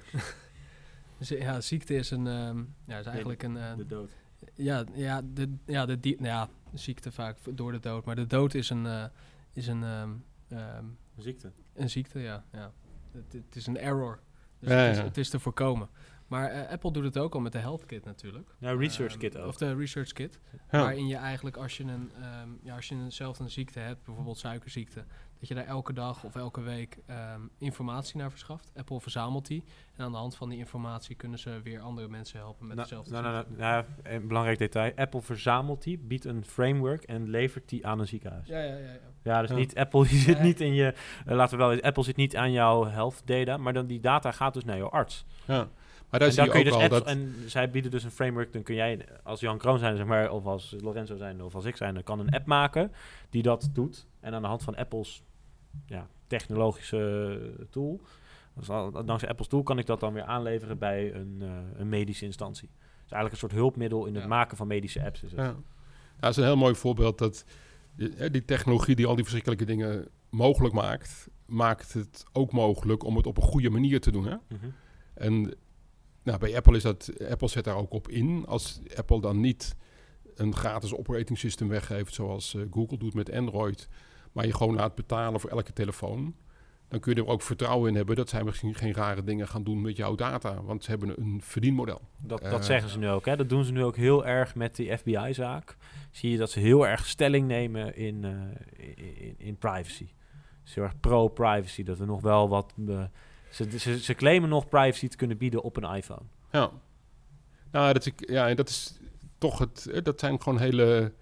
ja, 1.40 1.62
ziekte 1.62 1.96
is 1.96 2.12
een, 2.12 2.28
um, 2.28 2.76
ja, 2.86 3.00
is 3.00 3.06
eigenlijk 3.06 3.44
een... 3.44 3.56
Uh, 3.56 3.76
de 3.76 3.86
dood. 3.86 4.12
Ja, 4.54 4.84
ja, 4.94 5.22
de, 5.34 5.56
ja, 5.66 5.86
de, 5.86 6.00
die, 6.00 6.16
nou 6.16 6.28
ja, 6.28 6.50
ziekte 6.74 7.12
vaak 7.12 7.38
door 7.50 7.72
de 7.72 7.80
dood. 7.80 8.06
Maar 8.06 8.16
de 8.16 8.28
dood 8.28 8.54
is 8.54 8.70
een... 8.70 8.86
Uh, 8.86 9.06
is 9.54 9.68
een, 9.68 9.84
um, 9.84 10.24
um, 10.50 10.58
een 10.58 10.98
ziekte. 11.24 11.52
Een 11.74 11.90
ziekte, 11.90 12.20
ja. 12.20 12.46
ja. 12.52 12.72
Het, 13.12 13.34
het 13.34 13.56
is 13.56 13.68
een 13.68 13.78
error. 13.78 14.20
Dus 14.60 14.70
ja, 14.70 14.78
het, 14.78 14.92
is, 14.92 14.98
ja. 14.98 15.04
het 15.04 15.18
is 15.18 15.30
te 15.30 15.40
voorkomen. 15.40 15.90
Maar 16.28 16.56
uh, 16.56 16.70
Apple 16.70 16.92
doet 16.92 17.04
het 17.04 17.18
ook 17.18 17.34
al 17.34 17.40
met 17.40 17.52
de 17.52 17.58
Health 17.58 17.86
Kit 17.86 18.06
natuurlijk. 18.06 18.50
Ja, 18.58 18.72
Research 18.72 19.18
Kit 19.18 19.38
ook. 19.38 19.48
Of 19.48 19.58
de 19.58 19.76
Research 19.76 20.12
Kit. 20.12 20.40
Ja. 20.72 20.80
Waarin 20.80 21.08
je 21.08 21.16
eigenlijk 21.16 21.58
als 21.58 21.78
je, 21.78 21.84
een, 21.84 22.12
um, 22.42 22.60
ja, 22.64 22.76
als 22.76 22.88
je 22.88 22.96
een, 22.96 23.12
zelf 23.12 23.40
een 23.40 23.50
ziekte 23.50 23.80
hebt, 23.80 24.04
bijvoorbeeld 24.04 24.38
suikerziekte, 24.38 25.06
dat 25.40 25.48
je 25.48 25.56
daar 25.56 25.66
elke 25.66 25.94
dag 25.94 26.24
of 26.24 26.36
elke 26.36 26.62
week 26.62 26.98
um, 27.10 27.50
informatie 27.58 28.18
naar 28.18 28.30
verschaft. 28.30 28.72
Apple 28.76 29.00
verzamelt 29.02 29.48
die. 29.48 29.64
En 29.96 30.06
aan 30.06 30.12
de 30.12 30.18
hand 30.18 30.36
van 30.36 30.50
die 30.50 30.58
informatie 30.58 31.16
kunnen 31.16 31.40
ze 31.40 31.62
weer 31.64 31.80
andere 31.80 32.08
mensen 32.08 32.40
helpen 32.40 32.68
met 32.68 32.76
nou, 32.76 32.88
dezelfde 32.88 33.12
nou, 33.12 33.24
nou, 33.24 33.46
nou, 33.58 33.86
een 34.04 34.28
belangrijk 34.28 34.58
detail. 34.58 34.92
Apple 34.96 35.22
verzamelt 35.22 35.84
die, 35.84 35.98
biedt 35.98 36.26
een 36.26 36.46
framework 36.46 37.04
en 37.04 37.30
levert 37.30 37.70
die 37.70 37.88
aan 37.88 38.00
een 38.00 38.08
ziekenhuis. 38.08 38.48
Ja, 38.48 38.60
ja, 38.60 38.76
ja. 38.76 38.78
ja. 38.78 39.00
ja 39.24 39.42
dus 39.42 39.52
niet 39.52 39.76
Apple 39.76 40.08
die 40.08 40.20
zit 40.20 40.42
niet 40.42 40.62
in 40.62 40.74
je... 40.74 40.94
Uh, 41.28 41.36
laten 41.36 41.58
we 41.58 41.66
wel 41.66 41.82
Apple 41.82 42.04
zit 42.04 42.16
niet 42.16 42.36
aan 42.36 42.52
jouw 42.52 42.86
health 42.86 43.22
data, 43.26 43.58
maar 43.58 43.74
dan 43.74 43.88
die 43.88 44.00
data 44.00 44.32
gaat 44.32 44.54
dus 44.54 44.64
naar 44.64 44.78
jouw 44.78 44.90
arts. 44.90 45.26
Ja. 45.46 45.68
Maar 46.10 46.20
daar 46.20 46.30
en 46.30 46.34
zie 46.34 46.44
je 46.44 46.50
kun 46.50 46.60
je 46.60 46.66
ook 46.66 46.72
dus 46.72 46.82
al 46.82 46.98
apps, 46.98 47.06
dat... 47.06 47.16
En 47.16 47.34
zij 47.46 47.70
bieden 47.70 47.92
dus 47.92 48.04
een 48.04 48.12
framework. 48.12 48.54
Dan 48.54 48.64
kun 48.64 48.76
jij 48.76 49.06
als 49.24 49.40
Jan 49.40 49.58
Kroon 49.58 49.80
zijn, 49.80 49.98
zeg 49.98 50.06
maar, 50.06 50.32
of 50.32 50.46
als 50.46 50.76
Lorenzo 50.82 51.16
zijn, 51.16 51.44
of 51.44 51.56
als 51.56 51.66
ik 51.66 51.76
zijn, 51.78 51.94
dan 51.94 52.04
kan 52.04 52.20
een 52.20 52.30
app 52.30 52.46
maken 52.46 52.92
die 53.30 53.42
dat 53.44 53.70
doet. 53.74 54.08
En 54.20 54.34
aan 54.34 54.42
de 54.42 54.48
hand 54.48 54.64
van 54.64 54.76
Apple's 54.76 55.24
ja, 55.86 56.08
technologische 56.28 57.40
tool, 57.70 58.02
dus 58.54 58.70
al, 58.70 59.06
dankzij 59.06 59.30
Apple's 59.30 59.48
tool, 59.48 59.64
kan 59.64 59.78
ik 59.78 59.86
dat 59.86 60.00
dan 60.00 60.14
weer 60.14 60.24
aanleveren 60.24 60.78
bij 60.78 61.14
een, 61.14 61.38
uh, 61.42 61.50
een 61.78 61.90
medische 61.90 62.26
instantie. 62.26 62.70
Dus 62.78 63.12
eigenlijk 63.12 63.32
een 63.32 63.50
soort 63.50 63.62
hulpmiddel 63.62 64.06
in 64.06 64.14
het 64.14 64.24
Ja. 64.24 64.30
maken 64.30 64.58
van 64.58 64.68
medische 64.68 65.04
apps. 65.06 65.24
Is 65.24 65.32
het. 65.32 65.40
Ja. 65.40 65.46
Ja, 65.46 65.56
dat 66.20 66.30
is 66.30 66.38
een 66.38 66.44
heel 66.44 66.58
mooi 66.58 66.76
voorbeeld 66.76 67.18
dat 67.18 67.46
die 68.32 68.46
technologie 68.46 68.96
die 68.96 69.06
al 69.06 69.14
die 69.16 69.24
verschrikkelijke 69.24 69.66
dingen 69.66 70.08
mogelijk 70.30 70.74
maakt, 70.74 71.28
maakt 71.46 71.94
het 71.94 72.26
ook 72.32 72.52
mogelijk 72.52 73.04
om 73.04 73.16
het 73.16 73.26
op 73.26 73.38
een 73.38 73.44
goede 73.44 73.70
manier 73.70 74.02
te 74.02 74.12
doen. 74.12 74.26
Hè? 74.26 74.36
Mhm. 74.48 74.66
En 75.14 75.56
nou, 76.30 76.42
bij 76.42 76.56
Apple 76.56 76.76
is 76.76 76.84
dat, 76.84 77.12
Apple 77.30 77.48
zet 77.48 77.64
daar 77.64 77.76
ook 77.76 77.94
op 77.94 78.10
in. 78.10 78.46
Als 78.48 78.82
Apple 78.96 79.22
dan 79.22 79.40
niet 79.40 79.76
een 80.36 80.56
gratis 80.56 80.94
operating 80.94 81.38
system 81.38 81.68
weggeeft, 81.68 82.14
zoals 82.14 82.56
eh, 82.56 82.62
Google 82.72 82.98
doet 82.98 83.14
met 83.14 83.32
Android, 83.32 83.88
maar 84.32 84.46
je 84.46 84.54
gewoon 84.54 84.76
laat 84.76 84.96
betalen 84.96 85.40
voor 85.40 85.50
elke 85.50 85.74
telefoon, 85.74 86.36
dan 86.88 87.00
kun 87.00 87.16
je 87.16 87.22
er 87.22 87.28
ook 87.28 87.42
vertrouwen 87.42 87.90
in 87.90 87.96
hebben 87.96 88.16
dat 88.16 88.30
zij 88.30 88.44
misschien 88.44 88.76
geen 88.76 88.94
rare 88.94 89.24
dingen 89.24 89.48
gaan 89.48 89.64
doen 89.64 89.82
met 89.82 89.98
jouw 89.98 90.16
data, 90.16 90.64
want 90.64 90.84
ze 90.84 90.90
hebben 90.90 91.22
een 91.22 91.42
verdienmodel. 91.44 92.02
Dat, 92.22 92.42
Eh, 92.42 92.52
dat 92.52 92.66
zeggen 92.66 92.90
ze 92.90 92.98
nu 92.98 93.10
ook. 93.10 93.26
Hè? 93.26 93.36
Dat 93.36 93.50
doen 93.50 93.64
ze 93.64 93.72
nu 93.72 93.84
ook 93.84 93.96
heel 93.96 94.26
erg 94.26 94.56
met 94.56 94.76
die 94.76 94.98
FBI-zaak. 94.98 95.78
Zie 96.12 96.32
je 96.32 96.38
dat 96.38 96.52
ze 96.52 96.60
heel 96.60 96.88
erg 96.88 97.06
stelling 97.06 97.48
nemen 97.48 97.96
in, 97.96 98.24
eh, 98.24 98.88
in, 99.26 99.36
in 99.38 99.58
privacy. 99.58 100.10
Dus 100.64 100.76
heel 100.76 100.84
erg 100.84 101.00
pro-privacy. 101.00 101.84
Dat 101.84 101.98
we 101.98 102.06
nog 102.06 102.22
wel 102.22 102.50
wat... 102.50 102.74
ze, 103.50 103.80
ze, 103.80 104.00
ze 104.00 104.14
claimen 104.14 104.50
nog 104.50 104.70
privacy 104.70 105.08
te 105.08 105.18
kunnen 105.18 105.38
bieden 105.38 105.62
op 105.62 105.78
een 105.78 105.96
iPhone. 105.96 106.22
Ja. 106.52 106.72
Nou, 107.72 107.94
dat 107.94 108.06
is, 108.06 108.12
ja, 108.18 108.54
dat 108.54 108.70
is 108.70 109.00
toch 109.38 109.60
het. 109.60 110.00
Dat 110.04 110.20
zijn 110.20 110.42
gewoon 110.42 110.60
hele 110.60 111.14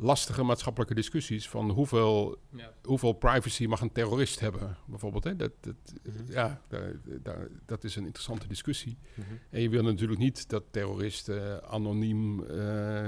lastige 0.00 0.42
maatschappelijke 0.42 0.94
discussies 0.94 1.48
van 1.48 1.70
hoeveel, 1.70 2.36
Ja. 2.50 2.72
hoeveel 2.82 3.12
privacy 3.12 3.66
mag 3.66 3.80
een 3.80 3.92
terrorist 3.92 4.40
hebben, 4.40 4.76
bijvoorbeeld. 4.86 5.24
Hè? 5.24 5.36
Dat, 5.36 5.50
dat, 5.60 5.74
Mhm. 6.02 6.32
Ja, 6.32 6.60
daar, 6.68 6.92
daar- 7.22 7.48
dat 7.66 7.84
is 7.84 7.96
een 7.96 8.04
interessante 8.04 8.48
discussie. 8.48 8.98
Mhm. 9.14 9.26
En 9.50 9.60
je 9.60 9.68
wil 9.68 9.82
natuurlijk 9.82 10.20
niet 10.20 10.48
dat 10.48 10.62
terroristen 10.70 11.64
anoniem 11.70 12.44
eh, 12.44 13.06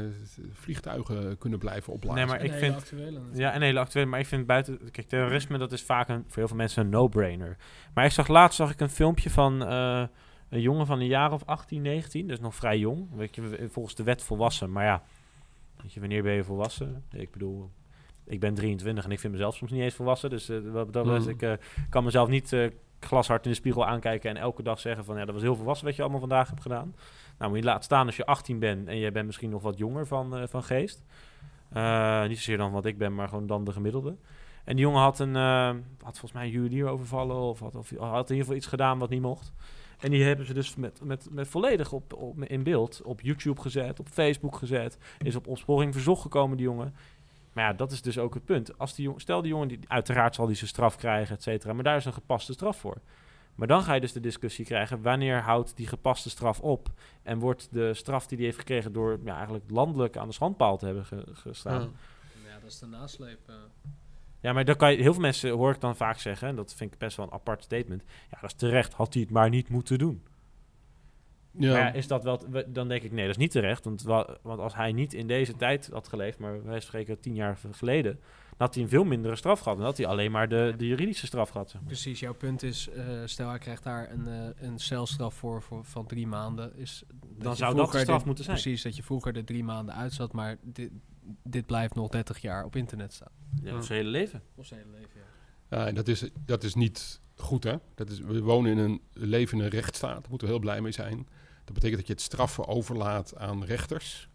vliegtuigen 0.53 1.38
kunnen 1.38 1.59
blijven 1.59 1.93
opblazen. 1.93 2.18
Nee, 2.18 2.26
maar 2.36 2.45
ik 2.45 2.53
vind- 2.53 2.74
actuele. 2.74 3.20
Ja, 3.32 3.55
een 3.55 3.62
hele 3.62 3.78
actuele. 3.78 4.07
Maar 4.11 4.20
ik 4.20 4.26
vind 4.26 4.47
buiten... 4.47 4.91
Kijk, 4.91 5.09
terrorisme, 5.09 5.59
dat 5.59 5.72
is 5.72 5.82
vaak 5.82 6.09
een, 6.09 6.24
voor 6.26 6.36
heel 6.36 6.49
veel 6.49 6.57
mensen 6.57 6.84
een 6.84 6.91
no-brainer. 6.91 7.57
Maar 7.95 8.05
ik 8.05 8.11
zag 8.12 8.28
laatst 8.28 8.57
zag 8.57 8.70
ik 8.70 8.80
een 8.80 8.91
filmpje 8.91 9.30
van 9.30 9.64
eh, 9.64 10.05
een 10.49 10.61
jongen 10.61 10.86
van 10.86 11.01
een 11.01 11.07
jaar 11.07 11.32
of 11.32 11.43
18, 11.45 11.82
19. 11.82 12.26
Dus 12.26 12.41
nog 12.41 12.55
vrij 12.55 12.78
jong. 12.78 13.09
Weet 13.14 13.34
je, 13.34 13.68
volgens 13.70 13.95
de 13.95 14.03
wet 14.03 14.22
volwassen. 14.22 14.72
Maar 14.72 14.84
ja, 14.84 15.03
weet 15.83 15.93
je, 15.93 16.01
wanneer 16.01 16.22
ben 16.22 16.33
je 16.33 16.45
volwassen? 16.45 17.05
Ik 17.12 17.31
bedoel, 17.31 17.70
ik 18.24 18.41
ben 18.41 18.55
23 18.55 19.05
en 19.05 19.11
ik 19.11 19.20
vind 19.20 19.33
mezelf 19.33 19.57
soms 19.57 19.70
niet 19.70 19.83
eens 19.83 19.95
volwassen. 19.95 20.31
Dus 20.31 20.49
eh, 20.49 20.59
wat 20.72 20.93
dat 20.93 21.05
betreft, 21.05 21.24
Mm. 21.24 21.31
ik 21.31 21.43
eh, 21.43 21.53
kan 21.89 22.05
mezelf 22.05 22.28
niet 22.28 22.53
eh, 22.53 22.66
glashard 23.01 23.45
in 23.45 23.51
de 23.51 23.57
spiegel 23.57 23.87
aankijken... 23.87 24.31
en 24.31 24.37
elke 24.37 24.62
dag 24.62 24.81
zeggen 24.81 25.05
van, 25.05 25.16
ja, 25.16 25.24
dat 25.24 25.35
was 25.35 25.43
heel 25.43 25.57
volwassen 25.57 25.87
wat 25.87 25.97
je 25.97 26.03
allemaal 26.03 26.20
vandaag 26.20 26.49
hebt 26.49 26.62
gedaan. 26.62 26.95
Nou, 27.39 27.51
moet 27.51 27.61
je 27.61 27.66
laten 27.66 27.85
staan 27.85 28.07
als 28.07 28.16
je 28.16 28.26
18 28.26 28.59
bent 28.59 28.89
en 28.89 28.97
je 28.97 29.11
bent 29.12 29.26
misschien 29.26 29.51
nog 29.51 29.62
wat 29.62 29.78
jonger 29.78 30.07
van, 30.07 30.49
van 30.49 30.62
geest. 30.62 31.05
Niet 32.28 32.37
zozeer 32.37 32.57
dan 32.57 32.72
wat 32.72 32.85
ik 32.85 32.99
ben, 32.99 33.14
maar 33.14 33.28
gewoon 33.28 33.47
dan 33.47 33.64
de 33.64 33.72
gemiddelde. 33.72 34.16
En 34.64 34.76
die 34.76 34.85
jongen 34.85 35.01
had, 35.01 35.18
een, 35.18 35.35
had 35.35 35.85
volgens 36.18 36.33
mij 36.33 36.45
een 36.45 36.51
juwelier 36.51 36.87
overvallen 36.87 37.37
of 37.37 37.61
had, 37.61 37.74
of 37.74 37.91
had 37.91 38.31
in 38.31 38.37
ieder 38.37 38.37
geval 38.37 38.55
iets 38.55 38.66
gedaan 38.66 38.99
wat 38.99 39.11
niet 39.11 39.22
mocht. 39.22 39.53
En 40.01 40.11
die 40.11 40.22
hebben 40.24 40.46
ze 40.46 40.55
dus 40.55 40.76
met, 40.76 41.01
met, 41.05 41.26
met 41.30 41.48
volledig 41.48 41.92
op, 41.92 42.12
op, 42.14 42.44
in 42.44 42.62
beeld 42.62 43.03
op 43.03 43.20
YouTube 43.20 43.61
gezet, 43.61 44.01
op 44.01 44.09
Facebook 44.09 44.57
gezet. 44.57 44.98
Is 45.18 45.36
op 45.36 45.46
opsporing 45.46 45.92
verzocht 45.92 46.22
gekomen, 46.22 46.57
die 46.57 46.66
jongen. 46.66 46.94
Maar 47.53 47.64
ja, 47.64 47.72
dat 47.72 47.92
is 47.92 48.03
dus 48.03 48.18
ook 48.18 48.34
het 48.34 48.44
punt. 48.44 48.78
Als 48.78 48.94
die 48.94 49.05
jongen, 49.05 49.20
stel 49.20 49.42
die 49.42 49.51
jongen, 49.51 49.68
die, 49.68 49.78
uiteraard 49.86 50.34
zal 50.34 50.46
die 50.46 50.57
zijn 50.57 50.68
straf 50.68 50.96
krijgen, 50.96 51.36
et 51.36 51.42
cetera. 51.42 51.72
Maar 51.72 51.84
daar 51.84 51.96
is 51.96 52.05
een 52.05 52.12
gepaste 52.12 52.53
straf 52.53 52.76
voor. 52.78 52.96
Maar 53.55 53.68
dan 53.68 53.82
ga 53.82 53.94
je 53.94 54.01
dus 54.01 54.12
de 54.12 54.20
discussie 54.20 54.64
krijgen, 54.64 55.03
wanneer 55.03 55.40
houdt 55.40 55.76
die 55.76 55.86
gepaste 55.86 56.30
straf 56.30 56.61
op? 56.61 56.88
En 57.22 57.38
wordt 57.38 57.68
de 57.72 57.94
straf 57.94 58.26
die 58.26 58.36
hij 58.36 58.46
heeft 58.46 58.59
gekregen 58.59 58.92
door 58.92 59.18
ja, 59.24 59.34
eigenlijk 59.34 59.70
landelijk 59.70 60.16
aan 60.16 60.26
de 60.28 60.34
schandpaal 60.34 60.76
te 60.78 60.84
hebben 60.86 61.05
ge- 61.07 61.26
gestaan? 61.32 61.80
Ja. 61.80 61.88
Ja, 62.48 62.59
dat 62.61 62.70
is 62.70 62.78
de 62.78 62.86
nasleep. 62.86 63.38
eh. 63.48 63.55
Ja, 64.41 64.53
maar 64.53 64.64
dan 64.64 64.76
kan 64.76 64.93
je, 64.93 65.03
heel 65.03 65.12
veel 65.12 65.22
mensen 65.22 65.51
hoor 65.51 65.70
ik 65.74 65.80
dan 65.80 65.97
vaak 65.97 66.18
zeggen, 66.18 66.49
en 66.49 66.57
dat 66.57 66.74
vind 66.74 66.93
ik 66.93 66.99
best 66.99 67.16
wel 67.16 67.26
een 67.26 67.32
apart 67.32 67.62
statement. 67.62 68.03
Ja, 68.30 68.38
dat 68.41 68.51
is 68.51 68.57
terecht, 68.57 68.93
had 68.93 69.12
hij 69.14 69.22
het 69.22 69.30
maar 69.30 69.49
niet 69.49 69.68
moeten 69.68 69.99
doen. 69.99 70.22
Ja. 71.53 71.72
Maar 71.72 71.80
ja, 71.80 71.93
is 71.93 72.07
dat 72.07 72.24
wel, 72.24 72.41
dan 72.68 72.88
denk 72.88 73.03
ik 73.03 73.12
nee, 73.12 73.20
dat 73.26 73.30
is 73.34 73.41
niet 73.41 73.51
terecht. 73.51 73.84
Want, 73.84 74.03
wa- 74.03 74.38
want 74.43 74.61
als 74.61 74.74
hij 74.74 74.93
niet 74.93 75.12
in 75.14 75.26
deze 75.26 75.57
tijd 75.57 75.88
had 75.93 76.09
geleefd, 76.09 76.38
maar 76.38 76.64
wij 76.64 76.80
spreken 76.80 77.20
tien 77.20 77.34
jaar 77.34 77.59
geleden, 77.70 78.12
dan 78.49 78.59
had 78.68 78.74
hij 78.74 78.82
een 78.84 78.88
veel 78.88 79.05
mindere 79.05 79.36
straf 79.36 79.61
gehad. 79.61 79.76
Dan 79.76 79.86
had 79.86 79.97
hij 79.97 80.07
alleen 80.07 80.30
maar 80.30 80.49
de, 80.49 80.74
de 80.76 80.86
juridische 80.86 81.26
straf 81.26 81.49
gehad. 81.51 81.70
Zeg 81.70 81.80
maar. 81.80 81.91
Precies, 81.91 82.20
jouw 82.20 82.34
punt 82.34 82.62
is, 82.62 82.88
eh, 82.88 83.05
stel 83.24 83.49
hij 83.49 83.59
krijgt 83.59 83.82
daar 83.82 84.11
een, 84.11 84.26
eh, 84.28 84.66
een 84.68 84.78
celstraf 84.78 85.34
voor, 85.34 85.62
voor 85.62 85.84
van 85.84 86.07
drie 86.07 86.26
maanden. 86.26 86.76
Is 86.76 87.03
dat 87.09 87.43
Dan 87.43 87.57
zou 87.57 87.74
dat 87.74 87.93
de 87.93 87.99
straf 87.99 88.24
moeten 88.24 88.45
zijn. 88.45 88.57
Precies, 88.57 88.82
dat 88.82 88.97
je 88.97 89.03
vroeger 89.03 89.36
er 89.36 89.45
drie 89.45 89.64
maanden 89.64 89.95
uit 89.95 90.12
zat, 90.12 90.32
maar 90.32 90.57
dit, 90.62 90.91
dit 91.43 91.66
blijft 91.66 91.95
nog 91.95 92.09
30 92.09 92.39
jaar 92.39 92.64
op 92.64 92.76
internet 92.76 93.12
staan. 93.12 93.33
Ja, 93.62 93.76
is 93.76 93.87
zijn 93.87 93.99
hele 93.99 94.11
leven. 94.11 94.43
Of 94.55 94.66
zijn 94.66 94.81
hele 94.81 94.93
leven, 94.93 95.11
ja. 95.14 95.76
Ja, 95.76 95.87
en 95.87 95.95
dat 95.95 96.09
is, 96.09 96.31
dat 96.45 96.64
is 96.64 96.74
niet 96.74 97.20
goed, 97.35 97.64
hè? 97.64 97.76
Dat 97.95 98.11
is, 98.11 98.20
we 98.20 98.43
wonen 98.43 98.70
in 98.70 98.78
een 98.78 99.01
we 99.12 99.26
leven 99.26 99.59
in 99.59 99.64
een 99.64 99.70
rechtsstaat. 99.70 100.20
Daar 100.20 100.31
moeten 100.31 100.47
we 100.47 100.53
heel 100.53 100.62
blij 100.62 100.81
mee 100.81 100.93
zijn. 100.93 101.28
Dat 101.64 101.74
betekent 101.74 101.99
dat 101.99 102.07
je 102.07 102.12
het 102.12 102.22
straffen 102.22 102.66
overlaat 102.66 103.37
aan 103.37 103.64
rechters. 103.64 104.28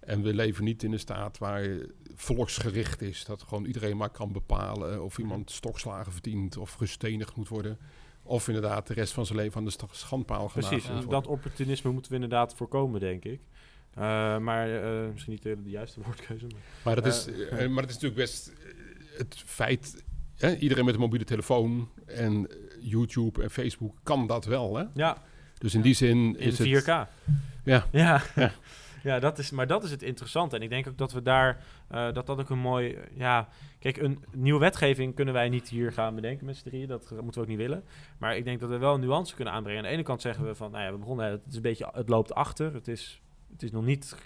En 0.00 0.22
we 0.22 0.34
leven 0.34 0.64
niet 0.64 0.82
in 0.82 0.92
een 0.92 0.98
staat 0.98 1.38
waar 1.38 1.68
volksgericht 2.14 3.02
is. 3.02 3.24
Dat 3.24 3.42
gewoon 3.42 3.64
iedereen 3.64 3.96
maar 3.96 4.10
kan 4.10 4.32
bepalen 4.32 5.02
of 5.02 5.18
iemand 5.18 5.50
stokslagen 5.50 6.12
verdient 6.12 6.56
of 6.56 6.72
gestenigd 6.72 7.36
moet 7.36 7.48
worden. 7.48 7.78
Of 8.22 8.46
inderdaad 8.46 8.86
de 8.86 8.94
rest 8.94 9.12
van 9.12 9.26
zijn 9.26 9.38
leven 9.38 9.58
aan 9.58 9.64
de 9.64 9.74
schandpaal 9.90 10.48
genageld 10.48 10.82
Precies, 10.82 11.06
dat 11.08 11.26
opportunisme 11.26 11.90
moeten 11.90 12.10
we 12.10 12.16
inderdaad 12.16 12.54
voorkomen, 12.54 13.00
denk 13.00 13.24
ik. 13.24 13.40
Eh, 13.96 14.38
maar 14.38 14.82
eh, 14.82 15.10
misschien 15.12 15.32
niet 15.32 15.42
de, 15.42 15.62
de 15.62 15.70
juiste 15.70 16.00
woordkeuze. 16.04 16.46
Maar. 16.46 16.60
Maar 16.84 16.94
dat, 16.94 17.06
is, 17.06 17.26
eh, 17.26 17.68
maar 17.68 17.82
dat 17.82 17.90
is 17.90 18.00
natuurlijk 18.00 18.14
best 18.14 18.52
het 19.18 19.42
feit. 19.46 20.04
Hè, 20.36 20.56
iedereen 20.56 20.84
met 20.84 20.94
een 20.94 21.00
mobiele 21.00 21.24
telefoon 21.24 21.88
en 22.06 22.48
YouTube 22.80 23.42
en 23.42 23.50
Facebook 23.50 23.96
kan 24.02 24.26
dat 24.26 24.44
wel. 24.44 24.76
Hè? 24.76 24.84
Ja, 24.94 25.22
Dus 25.58 25.74
in 25.74 25.80
die 25.80 25.94
zin 25.94 26.38
in 26.38 26.48
is 26.48 26.60
4K. 26.60 26.84
het. 26.84 26.86
Ja. 26.86 27.08
Ja. 27.64 28.22
Ja. 28.34 28.52
ja, 29.02 29.18
dat 29.18 29.38
is, 29.38 29.50
maar 29.50 29.66
dat 29.66 29.84
is 29.84 29.90
het 29.90 30.02
interessante. 30.02 30.56
En 30.56 30.62
ik 30.62 30.68
denk 30.68 30.88
ook 30.88 30.98
dat 30.98 31.12
we 31.12 31.22
daar, 31.22 31.64
dat 31.88 32.26
dat 32.26 32.38
ook 32.38 32.50
een 32.50 32.58
mooi, 32.58 32.98
ja, 33.14 33.48
kijk, 33.78 33.96
een 33.96 34.24
nieuwe 34.32 34.60
wetgeving 34.60 35.14
kunnen 35.14 35.34
wij 35.34 35.48
niet 35.48 35.68
hier 35.68 35.92
gaan 35.92 36.14
bedenken 36.14 36.46
met 36.46 36.56
z'n 36.56 36.68
drieën. 36.68 36.88
Dat 36.88 37.10
moeten 37.10 37.32
we 37.34 37.40
ook 37.40 37.46
niet 37.46 37.66
willen. 37.66 37.84
Maar 38.18 38.36
ik 38.36 38.44
denk 38.44 38.60
dat 38.60 38.68
we 38.68 38.78
wel 38.78 38.94
een 38.94 39.00
nuance 39.00 39.34
kunnen 39.34 39.54
aanbrengen. 39.54 39.82
Aan 39.82 39.88
de 39.88 39.94
ene 39.94 40.02
kant 40.02 40.20
zeggen 40.20 40.46
we 40.46 40.54
van, 40.54 40.70
nou 40.70 40.84
ja, 40.84 40.92
we 40.92 40.98
begonnen, 40.98 41.30
het 41.30 41.42
is 41.48 41.56
een 41.56 41.62
beetje, 41.62 41.88
het 41.92 42.08
loopt 42.08 42.34
achter. 42.34 42.74
Het 42.74 42.88
is, 42.88 43.20
het 43.52 43.62
is 43.62 43.70
nog 43.70 43.84
niet 43.84 44.16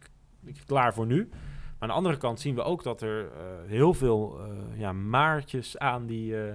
klaar 0.67 0.95
voor 0.95 1.07
nu. 1.07 1.29
Maar 1.81 1.89
aan 1.89 1.95
de 1.95 2.03
andere 2.05 2.17
kant 2.17 2.41
zien 2.41 2.55
we 2.55 2.63
ook 2.63 2.83
dat 2.83 3.03
er 3.03 3.33
eh, 3.33 3.43
heel 3.67 3.95
veel 3.95 4.41
eh, 4.41 4.79
ja, 4.79 4.93
maartjes 4.93 5.79
aan, 5.79 6.07
die, 6.07 6.43
eh, 6.43 6.55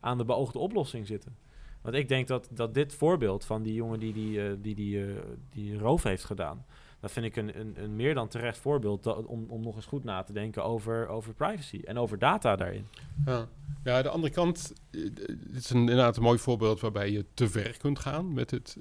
aan 0.00 0.18
de 0.18 0.24
beoogde 0.24 0.58
oplossing 0.58 1.06
zitten. 1.06 1.36
Want 1.82 1.94
ik 1.94 2.08
denk 2.08 2.28
dat, 2.28 2.48
dat 2.50 2.74
dit 2.74 2.94
voorbeeld 2.94 3.44
van 3.44 3.62
die 3.62 3.74
jongen 3.74 3.98
die 3.98 4.12
die, 4.12 4.60
die, 4.60 4.74
die, 4.74 5.14
die 5.50 5.78
roof 5.78 6.02
heeft 6.02 6.24
gedaan... 6.24 6.64
dat 7.00 7.10
vind 7.10 7.26
ik 7.26 7.36
een, 7.36 7.60
een, 7.60 7.82
een 7.82 7.96
meer 7.96 8.14
dan 8.14 8.28
terecht 8.28 8.58
voorbeeld 8.58 9.26
om, 9.26 9.46
om 9.48 9.62
nog 9.62 9.76
eens 9.76 9.86
goed 9.86 10.04
na 10.04 10.22
te 10.22 10.32
denken 10.32 10.64
over, 10.64 11.08
over 11.08 11.34
privacy 11.34 11.80
en 11.84 11.98
over 11.98 12.18
data 12.18 12.56
daarin. 12.56 12.86
Ja. 13.26 13.48
ja, 13.84 14.02
de 14.02 14.08
andere 14.08 14.32
kant. 14.32 14.72
Dit 14.90 15.36
is 15.52 15.70
een, 15.70 15.78
inderdaad 15.78 16.16
een 16.16 16.22
mooi 16.22 16.38
voorbeeld 16.38 16.80
waarbij 16.80 17.10
je 17.10 17.24
te 17.34 17.48
ver 17.48 17.76
kunt 17.78 17.98
gaan 17.98 18.32
met 18.32 18.50
het, 18.50 18.76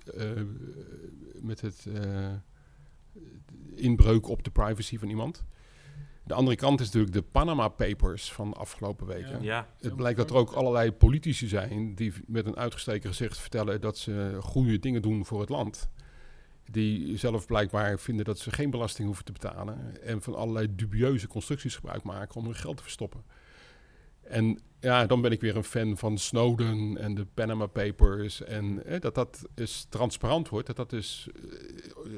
met 1.41 1.61
het 1.61 1.87
inbreuk 3.77 4.27
op 4.27 4.43
de 4.43 4.51
privacy 4.51 4.97
van 4.97 5.09
iemand. 5.09 5.45
De 6.27 6.33
andere 6.33 6.55
kant 6.57 6.79
is 6.79 6.85
natuurlijk 6.85 7.13
de 7.13 7.21
Panama 7.21 7.67
Papers 7.67 8.31
van 8.31 8.53
afgelopen 8.53 9.07
weken. 9.07 9.43
Ja, 9.43 9.67
Het 9.79 9.95
blijkt 9.95 10.17
dat 10.17 10.29
er 10.29 10.35
ook 10.35 10.51
allerlei 10.51 10.91
politici 10.91 11.47
zijn 11.47 11.95
die 11.95 12.13
met 12.25 12.45
een 12.45 12.55
uitgestreken 12.55 13.09
gezicht 13.09 13.37
vertellen 13.37 13.81
dat 13.81 13.97
ze 13.97 14.37
goede 14.41 14.79
dingen 14.79 15.01
doen 15.01 15.25
voor 15.25 15.39
het 15.39 15.49
land. 15.49 15.89
Die 16.71 17.17
zelf 17.17 17.45
blijkbaar 17.45 17.99
vinden 17.99 18.25
dat 18.25 18.39
ze 18.39 18.51
geen 18.51 18.69
belasting 18.69 19.07
hoeven 19.07 19.25
te 19.25 19.31
betalen. 19.31 20.01
En 20.03 20.21
van 20.21 20.35
allerlei 20.35 20.75
dubieuze 20.75 21.27
constructies 21.27 21.75
gebruik 21.75 22.03
maken 22.03 22.35
om 22.35 22.45
hun 22.45 22.55
geld 22.55 22.77
te 22.77 22.83
verstoppen. 22.83 23.23
En 24.29 24.59
ja, 24.79 25.05
dan 25.05 25.21
ben 25.21 25.31
ik 25.31 25.41
weer 25.41 25.55
een 25.55 25.63
fan 25.63 25.97
van 25.97 26.17
Snowden 26.17 26.97
en 26.97 27.15
de 27.15 27.25
Panama 27.33 27.65
Papers. 27.65 28.43
En 28.43 28.85
eh, 28.85 28.99
dat 28.99 29.15
dat 29.15 29.47
is 29.55 29.85
transparant 29.89 30.49
wordt. 30.49 30.67
Dat 30.67 30.75
dat 30.75 30.93
is 30.93 31.27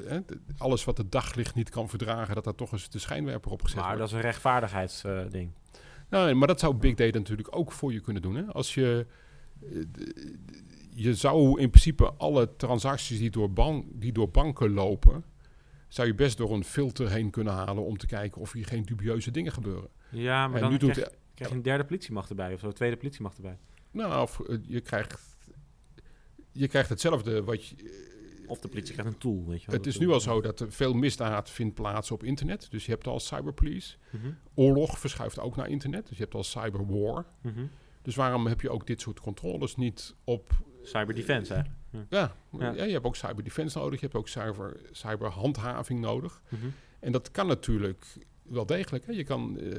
eh, 0.06 0.16
eh, 0.16 0.22
alles 0.58 0.84
wat 0.84 0.98
het 0.98 1.12
daglicht 1.12 1.54
niet 1.54 1.70
kan 1.70 1.88
verdragen, 1.88 2.34
dat 2.34 2.44
dat 2.44 2.56
toch 2.56 2.72
eens 2.72 2.88
de 2.88 2.98
schijnwerper 2.98 3.50
opgezet 3.50 3.78
maar 3.78 3.86
wordt. 3.86 4.00
dat 4.00 4.08
is 4.08 4.14
een 4.14 4.30
rechtvaardigheidsding. 4.30 5.52
Nou, 6.10 6.34
maar 6.34 6.48
dat 6.48 6.60
zou 6.60 6.74
Big 6.74 6.94
Data 6.94 7.18
natuurlijk 7.18 7.56
ook 7.56 7.72
voor 7.72 7.92
je 7.92 8.00
kunnen 8.00 8.22
doen. 8.22 8.34
Hè? 8.34 8.46
Als 8.46 8.74
je, 8.74 9.06
eh, 9.62 9.70
je 10.90 11.14
zou 11.14 11.60
in 11.60 11.70
principe 11.70 12.12
alle 12.12 12.56
transacties 12.56 13.18
die 13.18 13.30
door, 13.30 13.52
ban 13.52 13.84
die 13.92 14.12
door 14.12 14.30
banken 14.30 14.72
lopen, 14.72 15.24
zou 15.88 16.08
je 16.08 16.14
best 16.14 16.36
door 16.36 16.52
een 16.52 16.64
filter 16.64 17.10
heen 17.10 17.30
kunnen 17.30 17.52
halen 17.52 17.84
om 17.84 17.96
te 17.96 18.06
kijken 18.06 18.40
of 18.40 18.52
hier 18.52 18.66
geen 18.66 18.84
dubieuze 18.84 19.30
dingen 19.30 19.52
gebeuren. 19.52 19.88
ja, 20.10 20.46
maar 20.46 20.56
en 20.56 20.62
dan 20.62 20.70
nu 20.70 20.78
doet, 20.78 21.10
krijg, 21.40 21.50
je 21.50 21.56
een 21.56 21.62
derde 21.62 21.84
politiemacht 21.84 22.30
erbij 22.30 22.54
of 22.54 22.60
zo, 22.60 22.66
een 22.66 22.72
tweede 22.72 22.96
politiemacht 22.96 23.36
erbij. 23.36 23.58
nou, 23.90 24.22
of, 24.22 24.40
eh, 24.40 24.58
je 24.62 24.80
krijgt, 24.80 25.20
je 26.52 26.68
krijgt 26.68 26.88
hetzelfde 26.88 27.44
wat 27.44 27.66
je, 27.66 28.08
Of 28.46 28.60
de 28.60 28.68
politie 28.68 28.92
krijgt 28.92 29.12
een 29.12 29.18
tool, 29.18 29.44
weet 29.46 29.60
je 29.60 29.66
wel. 29.66 29.76
Het 29.76 29.86
is 29.86 29.98
nu 29.98 30.10
al 30.10 30.20
zo 30.20 30.40
dat 30.40 30.60
er 30.60 30.72
veel 30.72 30.94
misdaad 30.94 31.50
vindt 31.50 31.74
plaats 31.74 32.10
op 32.10 32.24
internet. 32.24 32.70
Dus 32.70 32.84
je 32.86 32.92
hebt 32.92 33.06
al 33.06 33.20
cyberpolice. 33.20 33.96
Mhm, 34.10 34.32
Oorlog 34.54 34.98
verschuift 34.98 35.38
ook 35.38 35.56
naar 35.56 35.68
internet. 35.68 36.08
Dus 36.08 36.16
je 36.16 36.22
hebt 36.22 36.34
al 36.34 36.44
cyberwar. 36.44 37.26
mhm. 37.42 37.64
Dus 38.02 38.14
waarom 38.14 38.46
heb 38.46 38.60
je 38.60 38.70
ook 38.70 38.86
dit 38.86 39.00
soort 39.00 39.20
controles 39.20 39.76
niet 39.76 40.14
op 40.24 40.52
Cyberdefense 40.82 41.54
eigenlijk. 41.54 42.06
Ja, 42.10 42.36
Ja. 42.58 42.72
ja. 42.72 42.84
je 42.84 42.92
hebt 42.92 43.04
ook 43.04 43.16
cyberdefense 43.16 43.78
nodig, 43.78 44.00
je 44.00 44.06
hebt 44.06 44.18
ook 44.18 44.28
cyber, 44.28 44.80
cyberhandhaving 44.90 46.00
nodig. 46.00 46.42
Mhm. 46.48 46.66
En 47.00 47.12
dat 47.12 47.30
kan 47.30 47.46
natuurlijk 47.46 48.04
wel 48.50 48.66
degelijk. 48.66 49.06
Hè. 49.06 49.12
Je 49.12 49.24
kan 49.24 49.58
eh, 49.58 49.72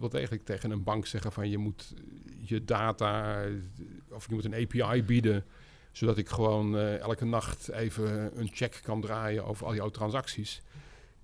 wel 0.00 0.08
degelijk 0.08 0.44
tegen 0.44 0.70
een 0.70 0.82
bank 0.82 1.06
zeggen 1.06 1.32
van 1.32 1.50
je 1.50 1.58
moet 1.58 1.94
je 2.40 2.64
data 2.64 3.44
of 4.10 4.28
je 4.28 4.34
moet 4.34 4.44
een 4.44 4.54
API 4.54 5.02
bieden, 5.02 5.44
zodat 5.92 6.18
ik 6.18 6.28
gewoon 6.28 6.76
eh, 6.76 6.98
elke 6.98 7.24
nacht 7.24 7.68
even 7.68 8.38
een 8.40 8.48
check 8.52 8.80
kan 8.82 9.00
draaien 9.00 9.44
over 9.44 9.66
al 9.66 9.74
jouw 9.74 9.88
transacties. 9.90 10.62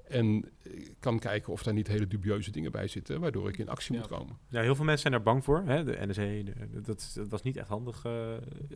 En 0.08 0.44
eh, 0.62 0.72
kan 1.00 1.18
kijken 1.18 1.52
of 1.52 1.62
daar 1.62 1.74
niet 1.74 1.86
hele 1.88 2.06
dubieuze 2.06 2.50
dingen 2.50 2.72
bij 2.72 2.88
zitten, 2.88 3.20
waardoor 3.20 3.48
ik 3.48 3.58
in 3.58 3.68
actie 3.68 3.94
Ja. 3.94 4.00
moet 4.00 4.08
komen. 4.08 4.38
Ja, 4.48 4.60
heel 4.60 4.74
veel 4.74 4.84
mensen 4.84 5.02
zijn 5.10 5.12
daar 5.12 5.32
bang 5.32 5.44
voor. 5.44 5.62
Hè? 5.66 5.84
De 5.84 5.98
NSA, 6.06 6.22
de- 6.22 6.80
dat, 6.82 7.12
dat 7.14 7.28
was 7.28 7.42
niet 7.42 7.56
echt 7.56 7.68
handig. 7.68 8.02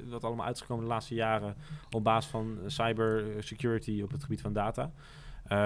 wat 0.08 0.24
allemaal 0.24 0.46
uitgekomen 0.46 0.84
de 0.84 0.90
laatste 0.90 1.14
jaren 1.14 1.56
op 1.90 2.04
basis 2.04 2.30
van 2.30 2.58
cyber 2.66 3.24
security 3.44 4.00
op 4.02 4.10
het 4.10 4.22
gebied 4.22 4.40
van 4.40 4.52
data. 4.52 4.92
Eh, 5.48 5.58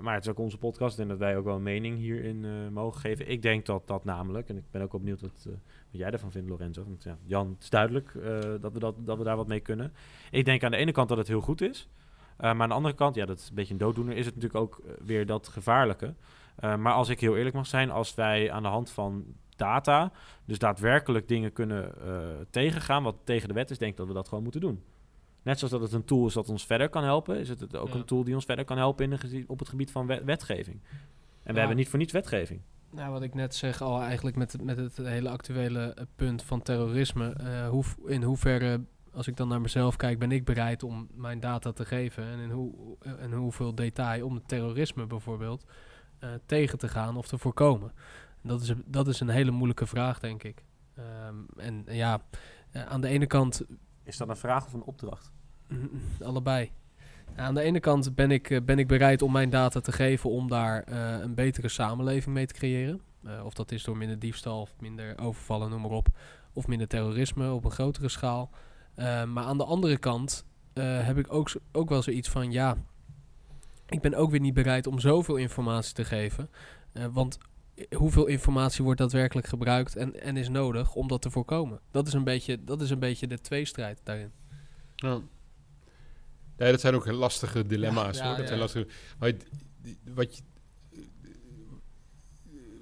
maar 0.00 0.14
het 0.14 0.24
is 0.24 0.30
ook 0.30 0.38
onze 0.38 0.58
podcast 0.58 0.98
en 0.98 1.08
dat 1.08 1.18
wij 1.18 1.36
ook 1.36 1.44
wel 1.44 1.56
een 1.56 1.62
mening 1.62 1.98
hierin 1.98 2.44
eh, 2.44 2.50
mogen 2.72 3.00
geven. 3.00 3.30
Ik 3.30 3.42
denk 3.42 3.66
dat 3.66 3.86
dat 3.86 4.04
namelijk, 4.04 4.48
en 4.48 4.56
ik 4.56 4.70
ben 4.70 4.82
ook 4.82 4.92
benieuwd 4.92 5.20
wat, 5.20 5.44
eh, 5.46 5.52
wat 5.90 6.00
jij 6.00 6.10
ervan 6.10 6.30
vindt, 6.30 6.48
Lorenzo. 6.48 6.84
Want 6.84 7.02
ja, 7.02 7.16
Jan, 7.24 7.48
het 7.48 7.62
is 7.62 7.70
duidelijk 7.70 8.12
dat, 8.60 8.72
we 8.72 8.78
dat, 8.78 8.94
dat 8.98 9.18
we 9.18 9.24
daar 9.24 9.36
wat 9.36 9.46
mee 9.46 9.60
kunnen. 9.60 9.92
Ik 10.30 10.44
denk 10.44 10.64
aan 10.64 10.70
de 10.70 10.76
ene 10.76 10.92
kant 10.92 11.08
dat 11.08 11.18
het 11.18 11.28
heel 11.28 11.40
goed 11.40 11.60
is. 11.60 11.88
Maar 12.36 12.60
aan 12.60 12.68
de 12.68 12.74
andere 12.74 12.94
kant, 12.94 13.14
ja, 13.14 13.26
dat 13.26 13.38
is 13.38 13.48
een 13.48 13.54
beetje 13.54 13.72
een 13.72 13.78
dooddoener, 13.78 14.16
is 14.16 14.26
het 14.26 14.34
natuurlijk 14.34 14.62
ook 14.62 14.82
weer 15.04 15.26
dat 15.26 15.48
gevaarlijke. 15.48 16.14
Maar 16.60 16.92
als 16.92 17.08
ik 17.08 17.20
heel 17.20 17.36
eerlijk 17.36 17.54
mag 17.54 17.66
zijn, 17.66 17.90
als 17.90 18.14
wij 18.14 18.52
aan 18.52 18.62
de 18.62 18.68
hand 18.68 18.90
van 18.90 19.24
data 19.56 20.12
dus 20.44 20.58
daadwerkelijk 20.58 21.28
dingen 21.28 21.52
kunnen 21.52 21.92
tegengaan 22.50 23.02
wat 23.02 23.16
tegen 23.24 23.48
de 23.48 23.54
wet 23.54 23.70
is, 23.70 23.78
denk 23.78 23.90
ik 23.90 23.96
dat 23.96 24.06
we 24.06 24.12
dat 24.12 24.28
gewoon 24.28 24.42
moeten 24.42 24.60
doen. 24.60 24.82
Net 25.44 25.58
zoals 25.58 25.72
dat 25.72 25.82
het 25.82 25.92
een 25.92 26.04
tool 26.04 26.26
is 26.26 26.32
dat 26.34 26.48
ons 26.48 26.66
verder 26.66 26.88
kan 26.88 27.04
helpen, 27.04 27.38
is 27.38 27.48
het 27.48 27.76
ook 27.76 27.88
Ja. 27.88 27.94
een 27.94 28.04
tool 28.04 28.24
die 28.24 28.34
ons 28.34 28.44
verder 28.44 28.64
kan 28.64 28.76
helpen 28.76 29.04
in 29.04 29.10
de 29.20 29.44
op 29.46 29.58
het 29.58 29.68
gebied 29.68 29.90
van 29.90 30.06
wet- 30.06 30.24
wetgeving. 30.24 30.80
En 31.42 31.52
we 31.52 31.58
hebben 31.58 31.76
niet 31.76 31.88
voor 31.88 31.98
niets 31.98 32.12
wetgeving. 32.12 32.60
Nou, 32.90 33.12
wat 33.12 33.22
ik 33.22 33.34
net 33.34 33.54
zeg 33.54 33.82
al 33.82 34.00
eigenlijk 34.02 34.36
met, 34.36 34.52
het- 34.52 34.62
met 34.64 34.76
het 34.76 34.96
hele 34.96 35.28
actuele 35.28 35.80
eh, 35.94 36.04
punt 36.16 36.42
van 36.42 36.62
terrorisme. 36.62 37.32
eh, 37.32 37.68
hoe, 37.68 37.84
in 38.06 38.22
hoeverre, 38.22 38.80
als 39.12 39.26
ik 39.28 39.36
dan 39.36 39.48
naar 39.48 39.60
mezelf 39.60 39.96
kijk, 39.96 40.18
ben 40.18 40.32
ik 40.32 40.44
bereid 40.44 40.82
om 40.82 41.08
mijn 41.14 41.40
data 41.40 41.72
te 41.72 41.84
geven? 41.84 42.24
En 42.24 42.38
in, 42.38 42.50
hoe, 42.50 42.96
en 43.18 43.32
hoeveel 43.32 43.74
detail 43.74 44.26
om 44.26 44.34
het 44.34 44.48
terrorisme 44.48 45.06
bijvoorbeeld 45.06 45.64
eh, 46.18 46.30
tegen 46.46 46.78
te 46.78 46.88
gaan 46.88 47.16
of 47.16 47.26
te 47.28 47.38
voorkomen? 47.38 47.92
Dat 48.42 48.60
is, 48.62 48.68
een- 48.68 48.84
dat 48.86 49.08
is 49.08 49.20
een 49.20 49.28
hele 49.28 49.50
moeilijke 49.50 49.86
vraag, 49.86 50.20
denk 50.20 50.42
ik. 50.42 50.64
Ehm, 50.94 51.34
en 51.56 51.84
ja, 51.88 52.22
eh, 52.70 52.86
aan 52.86 53.00
de 53.00 53.08
ene 53.08 53.26
kant 53.26 53.62
Is 54.06 54.16
dat 54.16 54.28
een 54.28 54.36
vraag 54.36 54.66
of 54.66 54.72
een 54.72 54.82
opdracht? 54.82 55.32
Allebei. 56.22 56.70
Aan 57.36 57.54
de 57.54 57.60
ene 57.60 57.80
kant 57.80 58.14
ben 58.14 58.30
ik, 58.30 58.50
eh, 58.50 58.60
ben 58.62 58.78
ik 58.78 58.86
bereid 58.86 59.22
om 59.22 59.32
mijn 59.32 59.50
data 59.50 59.80
te 59.80 59.92
geven 59.92 60.30
om 60.30 60.48
daar 60.48 60.82
eh, 60.82 61.18
een 61.20 61.34
betere 61.34 61.68
samenleving 61.68 62.34
mee 62.34 62.46
te 62.46 62.54
creëren. 62.54 63.00
Eh, 63.24 63.44
of 63.44 63.54
dat 63.54 63.72
is 63.72 63.84
door 63.84 63.96
minder 63.96 64.18
diefstal 64.18 64.60
of 64.60 64.74
minder 64.80 65.18
overvallen, 65.18 65.70
noem 65.70 65.80
maar 65.80 65.90
op. 65.90 66.08
Of 66.52 66.66
minder 66.66 66.88
terrorisme 66.88 67.52
op 67.52 67.64
een 67.64 67.70
grotere 67.70 68.08
schaal. 68.08 68.50
Maar 69.26 69.44
aan 69.44 69.58
de 69.58 69.64
andere 69.64 69.98
kant 69.98 70.44
heb 70.80 71.18
ik 71.18 71.32
ook, 71.32 71.52
ook 71.72 71.88
wel 71.88 72.02
zoiets 72.02 72.28
van, 72.28 72.52
ja, 72.52 72.76
ik 73.86 74.00
ben 74.00 74.14
ook 74.14 74.30
weer 74.30 74.40
niet 74.40 74.54
bereid 74.54 74.86
om 74.86 74.98
zoveel 75.00 75.36
informatie 75.36 75.94
te 75.94 76.04
geven. 76.04 76.50
Want 77.12 77.38
hoeveel 77.96 78.26
informatie 78.26 78.84
wordt 78.84 79.00
daadwerkelijk 79.00 79.46
gebruikt 79.46 79.96
en, 79.96 80.20
en 80.20 80.36
is 80.36 80.48
nodig 80.48 80.94
om 80.94 81.08
dat 81.08 81.22
te 81.22 81.30
voorkomen? 81.30 81.80
Dat 81.90 82.06
is 82.06 82.12
een 82.12 82.24
beetje, 82.24 82.64
dat 82.64 82.80
is 82.80 82.90
een 82.90 82.98
beetje 82.98 83.26
de 83.26 83.40
tweestrijd 83.40 84.00
daarin. 84.02 84.32
Ja. 84.94 85.20
Nee, 86.56 86.70
dat 86.70 86.80
zijn 86.80 86.94
ook 86.94 87.06
lastige 87.06 87.66
dilemma's. 87.66 88.16
Ja, 88.18 88.26
hoor. 88.28 88.36
Dat 88.36 88.46
zijn 88.46 88.58
lastige, 88.58 88.86
maar 89.18 89.32
wat, 90.14 90.36
je, 90.36 90.42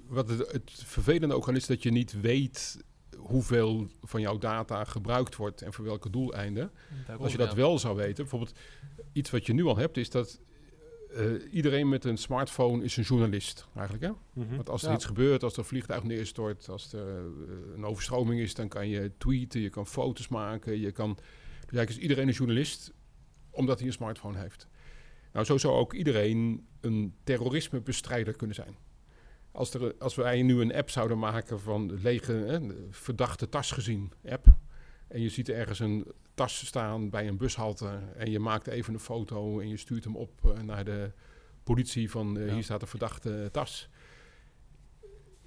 wat 0.07 0.29
het, 0.29 0.51
het 0.51 0.71
vervelende 0.75 1.35
ook 1.35 1.47
aan 1.47 1.55
is 1.55 1.65
dat 1.65 1.83
je 1.83 1.91
niet 1.91 2.21
weet 2.21 2.83
hoeveel 3.17 3.87
van 4.01 4.21
jouw 4.21 4.37
data 4.37 4.83
gebruikt 4.83 5.35
wordt 5.35 5.61
en 5.61 5.73
voor 5.73 5.85
welke 5.85 6.09
doeleinden. 6.09 6.71
Als 7.19 7.31
je 7.31 7.37
dat 7.37 7.53
wel 7.53 7.79
zou 7.79 7.95
weten, 7.95 8.15
bijvoorbeeld 8.15 8.55
iets 9.11 9.29
wat 9.29 9.45
je 9.45 9.53
nu 9.53 9.63
al 9.65 9.77
hebt, 9.77 9.97
is 9.97 10.09
dat 10.09 10.39
eh, 11.15 11.25
iedereen 11.51 11.89
met 11.89 12.05
een 12.05 12.17
smartphone 12.17 12.83
is 12.83 12.97
een 12.97 13.03
journalist 13.03 13.67
eigenlijk. 13.75 14.03
Hè? 14.05 14.41
Mhm. 14.43 14.55
Want 14.55 14.69
als 14.69 14.83
er 14.83 14.89
Ja. 14.89 14.95
iets 14.95 15.05
gebeurt, 15.05 15.43
als 15.43 15.53
er 15.53 15.59
een 15.59 15.65
vliegtuig 15.65 16.03
neerstort, 16.03 16.69
als 16.69 16.93
er 16.93 17.07
eh, 17.17 17.23
een 17.75 17.85
overstroming 17.85 18.41
is, 18.41 18.53
dan 18.53 18.67
kan 18.67 18.87
je 18.87 19.11
tweeten, 19.17 19.61
je 19.61 19.69
kan 19.69 19.87
foto's 19.87 20.27
maken, 20.27 20.79
je 20.79 20.91
kan. 20.91 21.13
Dus 21.13 21.23
eigenlijk 21.59 21.89
is 21.89 21.97
iedereen 21.97 22.27
een 22.27 22.33
journalist 22.33 22.93
omdat 23.53 23.77
hij 23.77 23.87
een 23.87 23.93
smartphone 23.93 24.37
heeft. 24.39 24.67
Nou, 25.33 25.45
zo 25.45 25.57
zou 25.57 25.73
ook 25.73 25.93
iedereen 25.93 26.67
een 26.81 27.15
terrorismebestrijder 27.23 28.35
kunnen 28.35 28.55
zijn. 28.55 28.75
Als, 29.51 29.73
er, 29.73 29.95
als 29.99 30.15
wij 30.15 30.41
nu 30.41 30.61
een 30.61 30.73
app 30.73 30.89
zouden 30.89 31.19
maken 31.19 31.59
van 31.59 31.99
lege, 32.01 32.31
hè, 32.31 32.59
verdachte 32.89 33.49
tas 33.49 33.71
gezien 33.71 34.11
app. 34.25 34.45
En 35.07 35.21
je 35.21 35.29
ziet 35.29 35.49
ergens 35.49 35.79
een 35.79 36.11
tas 36.33 36.65
staan 36.65 37.09
bij 37.09 37.27
een 37.27 37.37
bushalte. 37.37 37.99
En 38.15 38.31
je 38.31 38.39
maakt 38.39 38.67
even 38.67 38.93
een 38.93 38.99
foto 38.99 39.59
en 39.59 39.69
je 39.69 39.77
stuurt 39.77 40.03
hem 40.03 40.15
op 40.15 40.31
eh, 40.45 40.61
naar 40.61 40.85
de 40.85 41.11
politie 41.63 42.11
van 42.11 42.37
eh, 42.37 42.47
Ja. 42.47 42.53
hier 42.53 42.63
staat 42.63 42.81
een 42.81 42.87
verdachte 42.87 43.49
tas. 43.51 43.89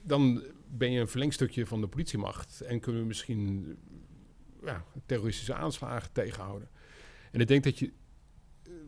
Dan 0.03 0.45
ben 0.69 0.91
je 0.93 1.01
een 1.01 1.09
verlengstukje 1.09 1.67
van 1.67 1.81
de 1.81 1.87
politiemacht. 1.87 2.61
En 2.61 2.81
kunnen 2.81 3.01
we 3.01 3.07
misschien 3.07 3.77
ja, 4.65 4.85
terroristische 5.07 5.55
aanslagen 5.55 6.13
tegenhouden. 6.13 6.69
En 7.31 7.41
ik 7.41 7.49
denk 7.49 7.65
dat 7.65 7.79
je, 7.79 7.93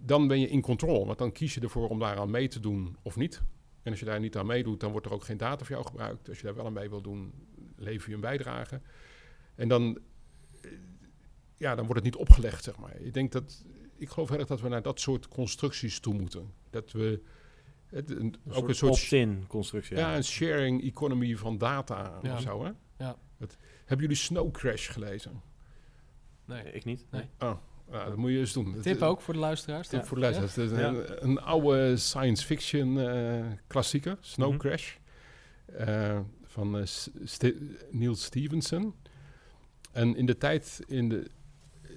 dan 0.01 0.27
ben 0.29 0.41
je 0.41 0.49
in 0.49 0.61
controle. 0.61 1.05
Want 1.07 1.19
dan 1.19 1.33
kies 1.33 1.55
je 1.55 1.61
ervoor 1.61 1.89
om 1.89 1.99
daaraan 1.99 2.31
mee 2.31 2.49
te 2.49 2.61
doen 2.61 2.97
of 3.03 3.17
niet. 3.17 3.43
En 3.83 3.91
als 3.91 4.01
je 4.01 4.07
daar 4.07 4.21
niet 4.21 4.37
aan 4.37 4.47
meedoet, 4.47 4.81
dan 4.81 4.91
wordt 4.91 5.07
er 5.07 5.13
ook 5.13 5.25
geen 5.25 5.37
data 5.37 5.65
voor 5.65 5.75
jou 5.75 5.87
gebruikt. 5.87 6.29
Als 6.29 6.39
je 6.39 6.45
daar 6.45 6.55
wel 6.55 6.67
aan 6.67 6.73
mee 6.73 6.89
wil 6.91 7.01
doen, 7.03 7.33
lever 7.77 8.09
je 8.09 8.15
een 8.15 8.21
bijdrage. 8.21 8.81
En 9.55 9.69
dan, 9.69 9.99
eh, 10.61 10.71
ja, 11.57 11.75
dan 11.75 11.87
wordt 11.87 12.05
het 12.05 12.13
niet 12.15 12.23
opgelegd, 12.29 12.65
zeg 12.65 12.77
maar. 12.79 13.01
Ik 13.01 13.15
denk 13.15 13.33
dat, 13.33 13.65
ik 13.97 14.09
geloof 14.09 14.29
heel 14.29 14.39
erg 14.39 14.49
dat 14.49 14.61
we 14.61 14.69
naar 14.69 14.83
dat 14.83 15.01
soort 15.01 15.29
constructies 15.29 16.01
toe 16.01 16.15
moeten. 16.15 16.53
Dat 16.71 16.93
we 16.93 17.23
het, 17.87 18.11
een, 18.11 18.35
ook 18.51 18.69
een 18.69 18.75
soort 18.75 18.93
opt-in 18.93 19.45
constructie. 19.47 19.97
ja, 19.97 20.17
een 20.17 20.25
sharing 20.25 20.83
economy 20.83 21.37
van 21.37 21.59
data 21.59 22.19
Ja. 22.23 22.35
of 22.35 22.41
zo, 22.41 22.65
hè? 22.65 22.71
Ja. 22.99 23.17
Het- 23.37 23.57
hebben 23.79 24.01
jullie 24.07 24.23
Snow 24.23 24.51
Crash 24.53 24.91
gelezen? 24.93 25.41
Nee. 26.45 26.73
Ik 26.73 26.85
niet. 26.85 27.07
Nee. 27.11 27.25
Oh, 27.39 27.57
dat 27.91 28.17
moet 28.17 28.31
je 28.31 28.39
eens 28.39 28.53
doen. 28.53 28.81
Tip 28.81 29.03
ook 29.03 29.21
voor 29.21 29.35
de 29.35 29.41
luisteraars. 29.41 29.89
Tip 29.89 30.01
Ja. 30.01 30.07
voor 30.07 30.17
de 30.17 30.23
luisteraars. 30.23 30.55
Het 30.55 30.65
is 30.71 30.79
een, 30.79 31.25
een 31.31 31.41
oude 31.41 31.97
science 31.97 32.47
fiction 32.47 33.01
eh, 33.01 33.45
klassieker, 33.67 34.17
Snow 34.21 34.49
Mhm. 34.51 34.59
Crash, 34.59 34.95
eh, 35.67 36.21
van 36.45 36.79
eh, 36.79 36.83
Ste- 37.25 37.57
Neil 37.91 38.15
Stevenson. 38.15 38.95
En 39.93 40.17
in 40.17 40.27
de 40.27 40.37
tijd, 40.37 40.81
in 40.87 41.09
de, 41.09 41.31
eh, 41.83 41.91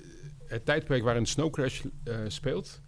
het 0.46 0.66
tijdperk 0.66 1.04
waarin 1.04 1.26
Snow 1.26 1.52
Crash 1.52 1.84
eh, 2.04 2.20
speelt, 2.28 2.82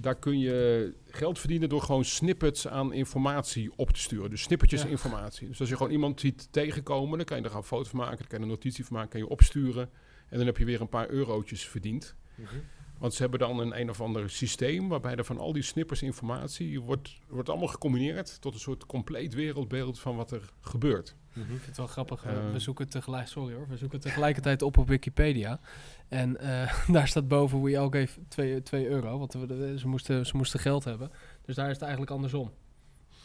daar 0.00 0.14
kun 0.18 0.38
je 0.38 0.92
geld 1.06 1.38
verdienen 1.38 1.68
door 1.68 1.82
gewoon 1.82 2.04
snippets 2.04 2.68
aan 2.68 2.92
informatie 2.92 3.70
op 3.76 3.90
te 3.90 4.00
sturen. 4.00 4.30
Dus 4.30 4.42
snippertjes 4.42 4.82
Ja. 4.82 4.88
informatie. 4.88 5.48
Dus 5.48 5.60
als 5.60 5.68
je 5.68 5.76
gewoon 5.76 5.92
iemand 5.92 6.20
ziet 6.20 6.48
tegenkomen, 6.52 7.16
dan 7.16 7.26
kan 7.26 7.36
je 7.36 7.42
er 7.42 7.48
gewoon 7.48 7.62
een 7.64 7.68
foto 7.68 7.88
van 7.88 7.98
maken, 7.98 8.18
dan 8.18 8.26
kan 8.26 8.38
je 8.38 8.44
een 8.44 8.50
notitie 8.50 8.84
van 8.84 8.96
maken, 8.96 9.10
kan 9.10 9.20
je 9.20 9.28
opsturen. 9.28 9.90
En 10.28 10.36
dan 10.38 10.46
heb 10.46 10.56
je 10.58 10.64
weer 10.64 10.80
een 10.80 10.88
paar 10.88 11.08
eurotjes 11.08 11.64
verdiend. 11.66 12.14
Mhm. 12.34 12.54
Want 12.98 13.14
ze 13.14 13.22
hebben 13.22 13.38
dan 13.40 13.58
een 13.58 13.80
een 13.80 13.90
of 13.90 14.00
ander 14.00 14.30
systeem 14.30 14.88
waarbij 14.88 15.14
er 15.16 15.24
van 15.24 15.38
al 15.38 15.52
die 15.52 15.62
snippers 15.62 16.02
informatie 16.02 16.80
wordt, 16.80 17.18
wordt 17.28 17.48
allemaal 17.48 17.68
gecombineerd 17.68 18.40
tot 18.40 18.54
een 18.54 18.60
soort 18.60 18.86
compleet 18.86 19.34
wereldbeeld 19.34 19.98
van 20.00 20.16
wat 20.16 20.30
er 20.30 20.50
gebeurt. 20.60 21.14
Mhm. 21.32 21.40
Ik 21.40 21.46
vind 21.48 21.66
het 21.66 21.76
wel 21.76 21.86
grappig. 21.86 22.24
eh, 22.24 22.52
we 22.52 22.58
zoeken 22.58 22.88
tegelijk, 22.88 23.26
sorry 23.28 23.54
hoor, 23.54 23.68
we 23.68 23.76
zoeken 23.76 24.00
tegelijkertijd 24.00 24.62
op 24.62 24.76
op 24.76 24.88
Wikipedia. 24.88 25.60
En 26.08 26.36
eh, 26.40 26.88
daar 26.94 27.08
staat 27.08 27.28
boven 27.28 27.62
we 27.62 27.78
all 27.78 27.90
gave 27.90 28.20
2 28.62 28.88
euro, 28.88 29.18
want 29.18 29.32
we- 29.32 29.74
ze, 29.78 29.88
moesten, 29.88 30.26
ze 30.26 30.36
moesten 30.36 30.60
geld 30.60 30.84
hebben. 30.84 31.10
Dus 31.44 31.54
daar 31.54 31.66
is 31.66 31.72
het 31.72 31.82
eigenlijk 31.82 32.12
andersom. 32.12 32.52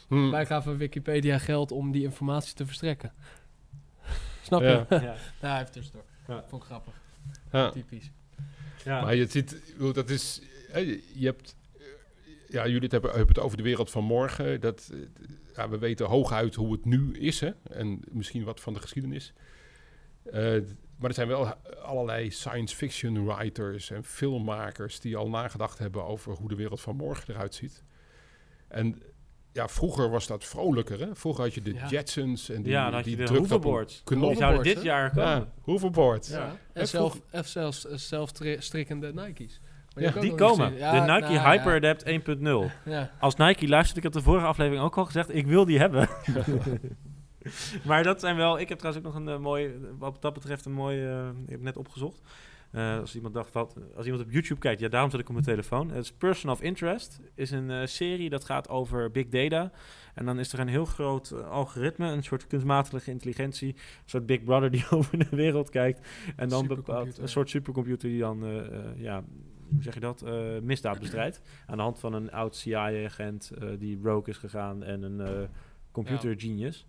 Hmm. 0.08 0.30
Wij 0.30 0.46
gaven 0.46 0.76
Wikipedia 0.76 1.38
geld 1.38 1.72
om 1.72 1.92
die 1.92 2.02
informatie 2.02 2.54
te 2.54 2.66
verstrekken. 2.66 3.12
Snap 4.42 4.60
je? 4.60 4.86
Ja. 4.88 5.00
Ja. 5.02 5.14
nou, 5.40 5.60
even 5.60 5.72
tussendoor. 5.72 6.04
Ja. 6.26 6.44
Vond 6.46 6.62
ik 6.62 6.68
grappig. 6.68 6.94
Ja. 7.52 7.70
Typisch. 7.70 8.10
Ja. 8.84 9.00
Maar 9.00 9.14
je 9.14 9.26
ziet, 9.26 9.62
dat 9.92 10.10
is, 10.10 10.40
je 11.14 11.26
hebt, 11.26 11.56
ja, 12.48 12.66
jullie 12.66 12.88
hebben, 12.88 13.10
hebben 13.10 13.34
het 13.34 13.44
over 13.44 13.56
de 13.56 13.62
wereld 13.62 13.90
van 13.90 14.04
morgen. 14.04 14.60
Dat, 14.60 14.90
eh, 14.92 14.98
ja, 15.54 15.68
we 15.68 15.78
weten 15.78 16.06
hooguit 16.06 16.54
hoe 16.54 16.72
het 16.72 16.84
nu 16.84 17.18
is, 17.18 17.40
hè, 17.40 17.50
en 17.62 18.00
misschien 18.10 18.44
wat 18.44 18.60
van 18.60 18.74
de 18.74 18.80
geschiedenis. 18.80 19.32
Eh, 20.24 20.60
maar 20.96 21.08
er 21.08 21.14
zijn 21.14 21.28
wel 21.28 21.46
allerlei 21.82 22.30
science 22.30 22.76
fiction 22.76 23.26
writers 23.26 23.90
en 23.90 24.04
filmmakers 24.04 25.00
die 25.00 25.16
al 25.16 25.28
nagedacht 25.28 25.78
hebben 25.78 26.04
over 26.04 26.32
hoe 26.32 26.48
de 26.48 26.54
wereld 26.54 26.80
van 26.80 26.96
morgen 26.96 27.34
eruit 27.34 27.54
ziet. 27.54 27.84
En 28.68 29.02
ja, 29.54 29.68
vroeger 29.68 30.10
was 30.10 30.26
dat 30.26 30.44
vrolijker. 30.44 31.00
Hè? 31.00 31.06
Vroeger 31.14 31.44
had 31.44 31.54
je 31.54 31.62
de 31.62 31.74
Ja. 31.74 31.86
Jetsons 31.88 32.50
en 32.50 32.62
die, 32.62 32.72
ja, 32.72 32.84
dan 32.84 32.94
had 32.94 33.04
die 33.04 33.16
de 33.16 33.24
drukte 33.24 33.42
op 33.42 33.50
een 33.50 33.56
hoverboards. 33.56 34.00
knop. 34.04 34.28
Die 34.28 34.36
zouden 34.36 34.62
dit 34.62 34.82
jaar 34.82 35.10
komen. 35.10 35.24
Ja. 35.28 35.34
Ja. 35.64 36.28
Ja. 36.28 36.46
En, 36.46 36.58
En 36.72 36.88
zelf, 36.88 37.20
en 37.30 37.44
zelfs 37.44 37.86
eh, 37.86 37.96
zelfstrikkende 37.96 39.12
Nike's. 39.14 39.60
Maar 39.94 40.04
Ja, 40.04 40.10
Die 40.20 40.34
komen. 40.34 40.70
de 40.72 40.78
Nike 40.84 41.32
nou, 41.32 41.38
Hyper 41.38 41.70
ja. 41.70 41.90
Adapt 41.90 42.04
1.0. 42.04 42.72
Ja. 42.92 43.10
Als 43.20 43.36
Nike 43.36 43.68
luistert, 43.68 43.96
ik 43.96 44.02
heb 44.02 44.12
de 44.12 44.22
vorige 44.22 44.46
aflevering 44.46 44.84
ook 44.84 44.96
al 44.96 45.04
gezegd, 45.04 45.34
ik 45.34 45.46
wil 45.46 45.64
die 45.64 45.78
hebben. 45.78 46.08
maar 47.84 48.02
dat 48.02 48.20
zijn 48.20 48.36
wel, 48.36 48.58
ik 48.60 48.68
heb 48.68 48.78
trouwens 48.78 49.06
ook 49.06 49.12
nog 49.12 49.22
een 49.22 49.28
eh, 49.28 49.38
mooi, 49.38 49.70
wat 49.98 50.16
dat 50.22 50.32
betreft 50.34 50.64
een 50.64 50.72
mooi, 50.72 51.06
eh, 51.06 51.28
ik 51.44 51.50
heb 51.50 51.60
net 51.60 51.76
opgezocht. 51.76 52.20
Eh, 52.74 52.98
als 52.98 53.14
iemand 53.14 53.34
dacht, 53.34 53.52
wat, 53.52 53.76
als 53.96 54.06
iemand 54.06 54.24
op 54.24 54.30
YouTube 54.32 54.60
kijkt, 54.60 54.80
ja, 54.80 54.88
daarom 54.88 55.10
zit 55.10 55.20
ik 55.20 55.26
op 55.26 55.32
mijn 55.32 55.44
telefoon. 55.44 55.90
Het 55.90 56.04
is 56.04 56.12
Person 56.12 56.50
of 56.50 56.62
Interest, 56.62 57.20
is 57.34 57.50
een 57.50 57.70
eh, 57.70 57.86
serie 57.86 58.30
dat 58.30 58.44
gaat 58.44 58.68
over 58.68 59.10
big 59.10 59.28
data. 59.28 59.72
En 60.14 60.24
dan 60.24 60.38
is 60.38 60.52
er 60.52 60.58
een 60.58 60.68
heel 60.68 60.84
groot 60.84 61.30
eh, 61.30 61.50
algoritme, 61.50 62.06
een 62.06 62.22
soort 62.22 62.46
kunstmatige 62.46 63.10
intelligentie, 63.10 63.68
een 63.68 63.78
soort 64.04 64.26
Big 64.26 64.44
Brother 64.44 64.70
die 64.70 64.84
over 64.90 65.18
de 65.18 65.36
wereld 65.36 65.70
kijkt. 65.70 66.08
En 66.36 66.48
dan 66.48 66.66
bepaalt 66.66 67.18
een 67.18 67.28
soort 67.28 67.50
supercomputer 67.50 68.08
die 68.08 68.20
dan, 68.20 68.44
ja, 68.96 69.24
hoe 69.68 69.82
zeg 69.82 69.94
je 69.94 70.00
dat, 70.00 70.24
misdaad 70.62 70.98
bestrijdt. 70.98 71.40
Aan 71.66 71.76
de 71.76 71.82
hand 71.82 71.98
van 71.98 72.12
een 72.12 72.32
oud 72.32 72.56
CIA-agent 72.56 73.50
die 73.78 74.00
rogue 74.02 74.28
is 74.28 74.36
gegaan 74.38 74.82
en 74.82 75.02
een 75.02 75.48
computer 75.90 76.40
genius. 76.40 76.86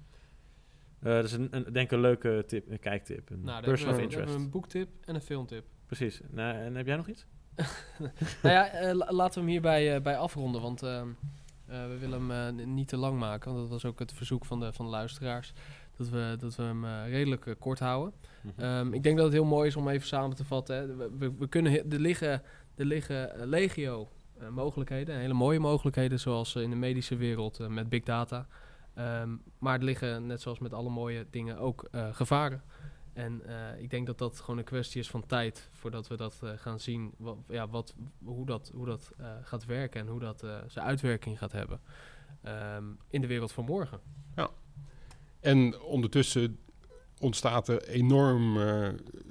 Eh, 1.06 1.14
dat 1.14 1.24
is 1.24 1.32
een, 1.32 1.48
een, 1.52 1.64
denk 1.64 1.86
ik 1.86 1.92
een 1.92 2.00
leuke 2.00 2.44
tip, 2.48 2.70
een 2.70 2.80
kijktip. 2.80 3.30
Een 3.30 3.42
Nou, 3.44 3.64
person 3.64 3.90
of 3.90 4.00
interest. 4.00 4.34
een 4.34 4.50
boektip 4.50 4.90
en 5.06 5.16
een 5.16 5.22
filmtip. 5.22 5.66
Precies. 5.86 6.22
Nou, 6.30 6.56
en 6.56 6.76
heb 6.76 6.86
jij 6.86 6.96
nog 6.96 7.08
iets? 7.08 7.26
nou 8.44 8.56
ja, 8.56 8.68
eh, 8.70 8.94
la- 8.94 9.12
laten 9.12 9.34
we 9.34 9.40
hem 9.40 9.50
hierbij 9.50 9.96
eh, 9.96 10.02
bij 10.02 10.18
afronden, 10.18 10.62
want 10.62 10.84
ehm, 10.84 11.08
eh, 11.66 11.88
we 11.88 11.98
willen 11.98 12.30
hem 12.30 12.74
niet 12.74 12.88
te 12.88 12.98
lang 12.98 13.20
maken. 13.20 13.52
Want 13.52 13.62
dat 13.64 13.72
was 13.72 13.86
ook 13.86 14.00
het 14.00 14.14
verzoek 14.14 14.46
van 14.46 14.60
de, 14.60 14.74
van 14.74 14.86
de 14.86 14.92
luisteraars, 14.92 15.54
dat 15.98 16.10
we, 16.10 16.36
dat 16.40 16.56
we 16.56 16.64
hem 16.64 16.86
redelijk 16.86 17.56
kort 17.60 17.80
houden. 17.80 18.14
Ehm, 18.58 18.94
ik 18.94 19.04
denk 19.04 19.16
dat 19.16 19.26
het 19.26 19.34
heel 19.34 19.46
mooi 19.46 19.68
is 19.68 19.76
om 19.76 19.90
even 19.90 20.08
samen 20.08 20.36
te 20.36 20.46
vatten. 20.46 20.76
Hè. 20.76 20.96
We, 20.96 21.10
we, 21.18 21.34
we 21.38 21.48
kunnen, 21.48 21.92
er 21.92 22.00
liggen, 22.00 22.42
er 22.76 22.86
liggen 22.86 23.48
legio 23.50 24.10
mogelijkheden, 24.50 25.18
hele 25.18 25.34
mooie 25.34 25.60
mogelijkheden, 25.60 26.20
zoals 26.20 26.56
in 26.56 26.70
de 26.70 26.76
medische 26.76 27.16
wereld 27.16 27.70
met 27.70 27.90
big 27.90 28.04
data. 28.04 28.48
Ehm, 28.94 29.30
maar 29.60 29.78
er 29.78 29.84
liggen, 29.84 30.26
net 30.26 30.42
zoals 30.42 30.60
met 30.60 30.74
alle 30.74 30.90
mooie 30.90 31.26
dingen, 31.30 31.58
ook 31.58 31.90
gevaren. 32.12 32.62
En 33.16 33.42
eh, 33.46 33.82
ik 33.82 33.90
denk 33.90 34.06
dat 34.06 34.18
dat 34.18 34.40
gewoon 34.40 34.58
een 34.58 34.64
kwestie 34.64 35.02
is 35.02 35.10
van 35.10 35.26
tijd 35.26 35.70
voordat 35.72 36.08
we 36.08 36.18
dat 36.18 36.40
eh, 36.44 36.50
gaan 36.56 36.80
zien, 36.80 37.14
wat, 37.18 37.38
ja, 37.48 37.68
wat, 37.68 37.96
hoe 38.24 38.46
dat, 38.46 38.72
hoe 38.74 38.86
dat 38.86 39.12
eh, 39.18 39.32
gaat 39.42 39.66
werken 39.66 40.02
en 40.02 40.08
hoe 40.08 40.20
dat 40.20 40.40
zijn 40.68 40.86
uitwerking 40.86 41.38
gaat 41.38 41.52
hebben 41.52 41.80
ehm, 42.42 42.84
in 43.10 43.22
de 43.22 43.28
wereld 43.28 43.52
van 43.52 43.66
morgen. 43.66 44.00
En 45.40 45.80
ondertussen 45.80 46.60
ontstaat 47.20 47.68
er 47.68 47.88
enorm 47.88 48.58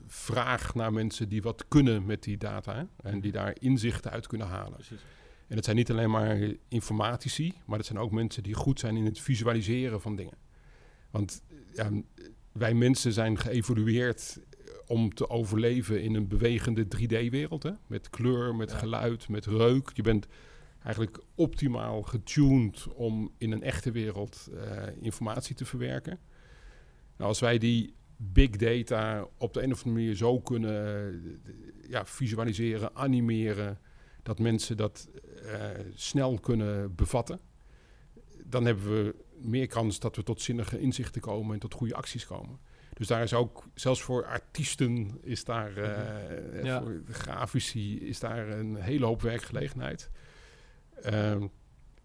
vraag 0.07 0.75
naar 0.75 0.93
mensen 0.93 1.29
die 1.29 1.43
wat 1.43 1.69
kunnen 1.69 2.07
met 2.07 2.23
die 2.23 2.37
data. 2.37 2.75
hè, 2.75 3.11
En 3.11 3.21
die 3.21 3.33
daar 3.33 3.57
inzichten 3.61 4.11
uit 4.11 4.27
kunnen 4.27 4.47
halen. 4.47 4.73
Precies. 4.73 5.05
En 5.47 5.55
dat 5.57 5.65
zijn 5.65 5.77
niet 5.77 5.91
alleen 5.91 6.11
maar 6.11 6.39
informatici, 6.69 7.55
maar 7.67 7.77
dat 7.77 7.87
zijn 7.87 7.99
ook 7.99 8.11
mensen 8.11 8.43
die 8.43 8.55
goed 8.55 8.81
zijn 8.81 8.97
in 8.97 9.05
het 9.05 9.21
visualiseren 9.21 10.01
van 10.01 10.17
dingen. 10.17 10.37
Want 11.11 11.43
ja, 11.73 11.91
wij 12.55 12.75
mensen 12.75 13.13
zijn 13.13 13.39
geëvolueerd 13.39 14.39
om 14.87 15.15
te 15.15 15.29
overleven 15.31 16.03
in 16.03 16.15
een 16.15 16.29
bewegende 16.29 16.87
3D-wereld. 16.97 17.73
Met 17.87 18.11
kleur, 18.11 18.55
met 18.55 18.71
Ja. 18.71 18.77
geluid, 18.77 19.29
met 19.29 19.47
reuk. 19.47 19.91
Je 19.95 20.03
bent 20.03 20.27
eigenlijk 20.83 21.19
optimaal 21.35 22.03
getuned 22.03 22.87
om 22.95 23.33
in 23.39 23.53
een 23.53 23.63
echte 23.63 23.91
wereld 23.91 24.49
eh, 24.55 24.83
informatie 25.01 25.55
te 25.55 25.65
verwerken. 25.65 26.19
Nou, 27.17 27.29
als 27.29 27.41
wij 27.41 27.59
die 27.59 27.95
big 28.17 28.51
data 28.51 29.29
op 29.39 29.55
de 29.55 29.63
een 29.63 29.73
of 29.73 29.79
andere 29.85 30.01
manier 30.01 30.17
zo 30.17 30.41
kunnen 30.41 31.13
eh, 31.13 31.91
ja, 31.91 32.07
visualiseren, 32.07 32.95
animeren, 32.97 33.79
dat 34.23 34.39
mensen 34.39 34.77
dat 34.77 35.09
eh, 35.47 35.71
snel 35.95 36.39
kunnen 36.39 36.95
bevatten, 36.95 37.41
dan 38.45 38.65
hebben 38.65 39.05
we 39.05 39.15
meer 39.41 39.67
kans 39.67 39.99
dat 40.01 40.17
we 40.17 40.23
tot 40.23 40.41
zinnige 40.41 40.81
inzichten 40.81 41.21
komen 41.21 41.55
en 41.55 41.61
tot 41.61 41.75
goede 41.75 41.95
acties 41.95 42.27
komen. 42.27 42.59
Dus 42.95 43.07
daar 43.07 43.23
is 43.23 43.35
ook, 43.35 43.65
zelfs 43.75 44.03
voor 44.03 44.27
artiesten 44.27 45.19
is 45.23 45.45
daar, 45.45 45.81
Ja. 46.65 46.83
voor 46.83 47.03
grafici 47.11 48.01
is 48.01 48.21
daar 48.21 48.49
een 48.49 48.75
hele 48.75 49.07
hoop 49.07 49.23
werkgelegenheid. 49.23 50.11
Ehm, 51.03 51.47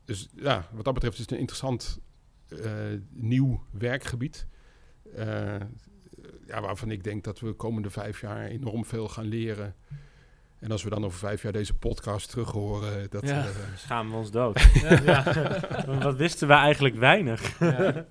dus 0.06 0.30
ja, 0.36 0.68
wat 0.72 0.86
dat 0.86 0.94
betreft 0.94 1.16
is 1.16 1.22
het 1.22 1.32
een 1.32 1.38
interessant 1.38 2.00
eh, 2.48 2.72
nieuw 3.10 3.64
werkgebied. 3.72 4.48
Eh, 5.16 5.56
ja, 6.48 6.62
waarvan 6.62 6.92
ik 6.92 7.04
denk 7.04 7.24
dat 7.24 7.40
we 7.40 7.48
de 7.48 7.54
komende 7.54 7.90
vijf 7.90 8.22
jaar 8.22 8.46
enorm 8.46 8.86
veel 8.86 9.08
gaan 9.08 9.26
leren. 9.26 9.76
En 10.60 10.72
als 10.72 10.84
we 10.84 10.90
dan 10.90 11.06
over 11.06 11.20
vijf 11.20 11.42
jaar 11.42 11.52
deze 11.52 11.74
podcast 11.74 12.30
terug 12.30 12.52
horen, 12.52 13.10
dat, 13.10 13.28
Ja. 13.28 13.40
eh, 13.40 13.46
Schamen 13.76 14.12
we 14.12 14.18
ons 14.18 14.32
dood. 14.32 14.62
ja. 15.06 15.24
Wat 16.02 16.16
wisten 16.16 16.48
we 16.48 16.54
eigenlijk 16.54 16.96
weinig. 16.96 17.60
Ja. 17.60 18.06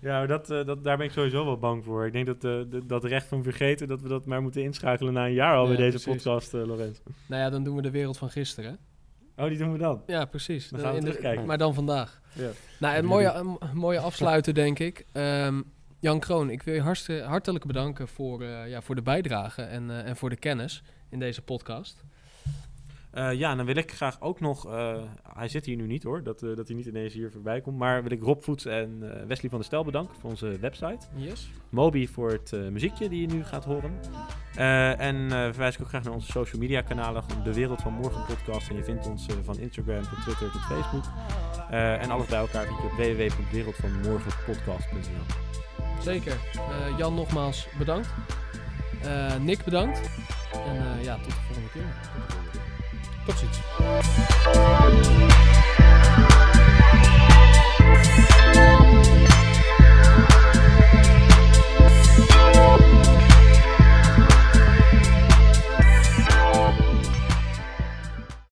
Ja, 0.00 0.18
maar 0.18 0.26
dat, 0.26 0.50
eh, 0.50 0.64
dat, 0.66 0.84
daar 0.84 0.96
ben 0.96 1.06
ik 1.06 1.12
sowieso 1.12 1.44
wel 1.44 1.58
bang 1.58 1.84
voor. 1.84 2.06
Ik 2.06 2.12
denk 2.12 2.26
dat 2.26 2.36
eh, 2.36 2.40
de- 2.70 2.86
dat 2.86 3.04
recht 3.04 3.26
van 3.26 3.42
vergeten, 3.42 3.88
dat 3.88 4.00
we 4.02 4.08
dat 4.08 4.26
maar 4.26 4.42
moeten 4.42 4.62
inschakelen 4.62 5.12
na 5.12 5.26
een 5.26 5.32
jaar 5.32 5.56
al 5.56 5.62
Ja, 5.62 5.68
bij 5.68 5.76
deze 5.76 6.02
precies. 6.04 6.22
podcast, 6.22 6.54
eh 6.54 6.66
Lorenz. 6.66 6.98
Nou 7.26 7.42
ja, 7.42 7.50
dan 7.50 7.64
doen 7.64 7.76
we 7.76 7.82
de 7.82 7.90
wereld 7.90 8.18
van 8.18 8.30
gisteren. 8.30 8.78
Oh, 9.36 9.48
die 9.48 9.58
doen 9.58 9.72
we 9.72 9.78
dan. 9.78 10.02
Ja, 10.06 10.24
precies. 10.24 10.68
Dan 10.68 10.80
gaan 10.80 10.94
we 10.94 11.00
terugkijken. 11.00 11.46
Maar 11.46 11.58
dan 11.58 11.74
vandaag. 11.74 12.20
Ja. 12.32 12.48
Nou, 12.78 12.96
een 12.96 13.04
mooie, 13.04 13.32
een 13.32 13.58
mooie 13.74 13.98
afsluiter, 14.00 14.54
denk 14.54 14.78
ik. 14.78 15.04
Ehm, 15.12 15.62
Jan 15.98 16.20
Kroon, 16.20 16.50
ik 16.50 16.62
wil 16.62 16.74
je 16.74 17.22
hartelijk 17.26 17.64
bedanken 17.66 18.08
voor, 18.08 18.42
eh, 18.42 18.68
ja, 18.68 18.80
voor 18.82 18.94
de 18.94 19.02
bijdrage 19.02 19.62
en, 19.62 19.90
eh, 19.90 20.06
en 20.08 20.16
voor 20.16 20.30
de 20.30 20.36
kennis 20.36 20.82
in 21.08 21.18
deze 21.18 21.42
podcast. 21.42 22.04
Eh, 23.10 23.32
ja, 23.32 23.54
dan 23.54 23.66
wil 23.66 23.76
ik 23.76 23.92
graag 23.92 24.20
ook 24.20 24.40
nog... 24.40 24.66
eh, 24.66 24.96
hij 25.32 25.48
zit 25.48 25.66
hier 25.66 25.76
nu 25.76 25.86
niet 25.86 26.02
hoor, 26.02 26.22
dat, 26.22 26.42
eh, 26.42 26.56
dat 26.56 26.66
hij 26.66 26.76
niet 26.76 26.86
ineens 26.86 27.12
hier 27.12 27.30
voorbij 27.30 27.60
komt. 27.60 27.78
Maar 27.78 28.02
wil 28.02 28.12
ik 28.12 28.22
Rob 28.22 28.42
Voets 28.42 28.64
en 28.64 28.98
Wesley 29.26 29.50
van 29.50 29.58
der 29.58 29.64
Stel 29.64 29.84
bedanken 29.84 30.16
voor 30.20 30.30
onze 30.30 30.58
website. 30.60 31.06
Yes. 31.14 31.50
Moby 31.68 32.06
voor 32.06 32.30
het 32.30 32.52
muziekje 32.70 33.08
die 33.08 33.20
je 33.20 33.26
nu 33.26 33.44
gaat 33.44 33.64
horen. 33.64 33.92
En 34.98 35.30
verwijs 35.30 35.74
ik 35.74 35.80
ook 35.80 35.88
graag 35.88 36.04
naar 36.04 36.12
onze 36.12 36.30
social 36.30 36.60
media 36.60 36.80
kanalen. 36.80 37.24
De 37.44 37.54
Wereld 37.54 37.82
van 37.82 37.92
Morgen 37.92 38.24
podcast. 38.24 38.68
En 38.68 38.76
je 38.76 38.84
vindt 38.84 39.06
ons 39.06 39.26
van 39.44 39.58
Instagram 39.58 40.02
tot 40.02 40.22
Twitter 40.22 40.50
tot 40.50 40.60
Facebook. 40.60 41.04
En 41.70 42.10
alles 42.10 42.26
bij 42.26 42.38
elkaar 42.38 42.66
vind 42.66 42.78
je 42.78 42.84
op 42.84 42.92
www.wereldvanmorgenpodcast.nl 42.92 45.24
Zeker. 46.02 46.36
Jan, 46.96 47.14
nogmaals 47.14 47.68
bedankt. 47.78 48.08
Eh, 49.02 49.34
Nick, 49.40 49.64
bedankt. 49.64 50.00
En 50.66 50.76
eh, 50.98 51.04
ja, 51.04 51.14
tot 51.16 51.24
de 51.24 51.32
volgende 51.46 51.70
keer. 51.72 51.84
tot 53.26 53.38
ziens. 53.38 53.58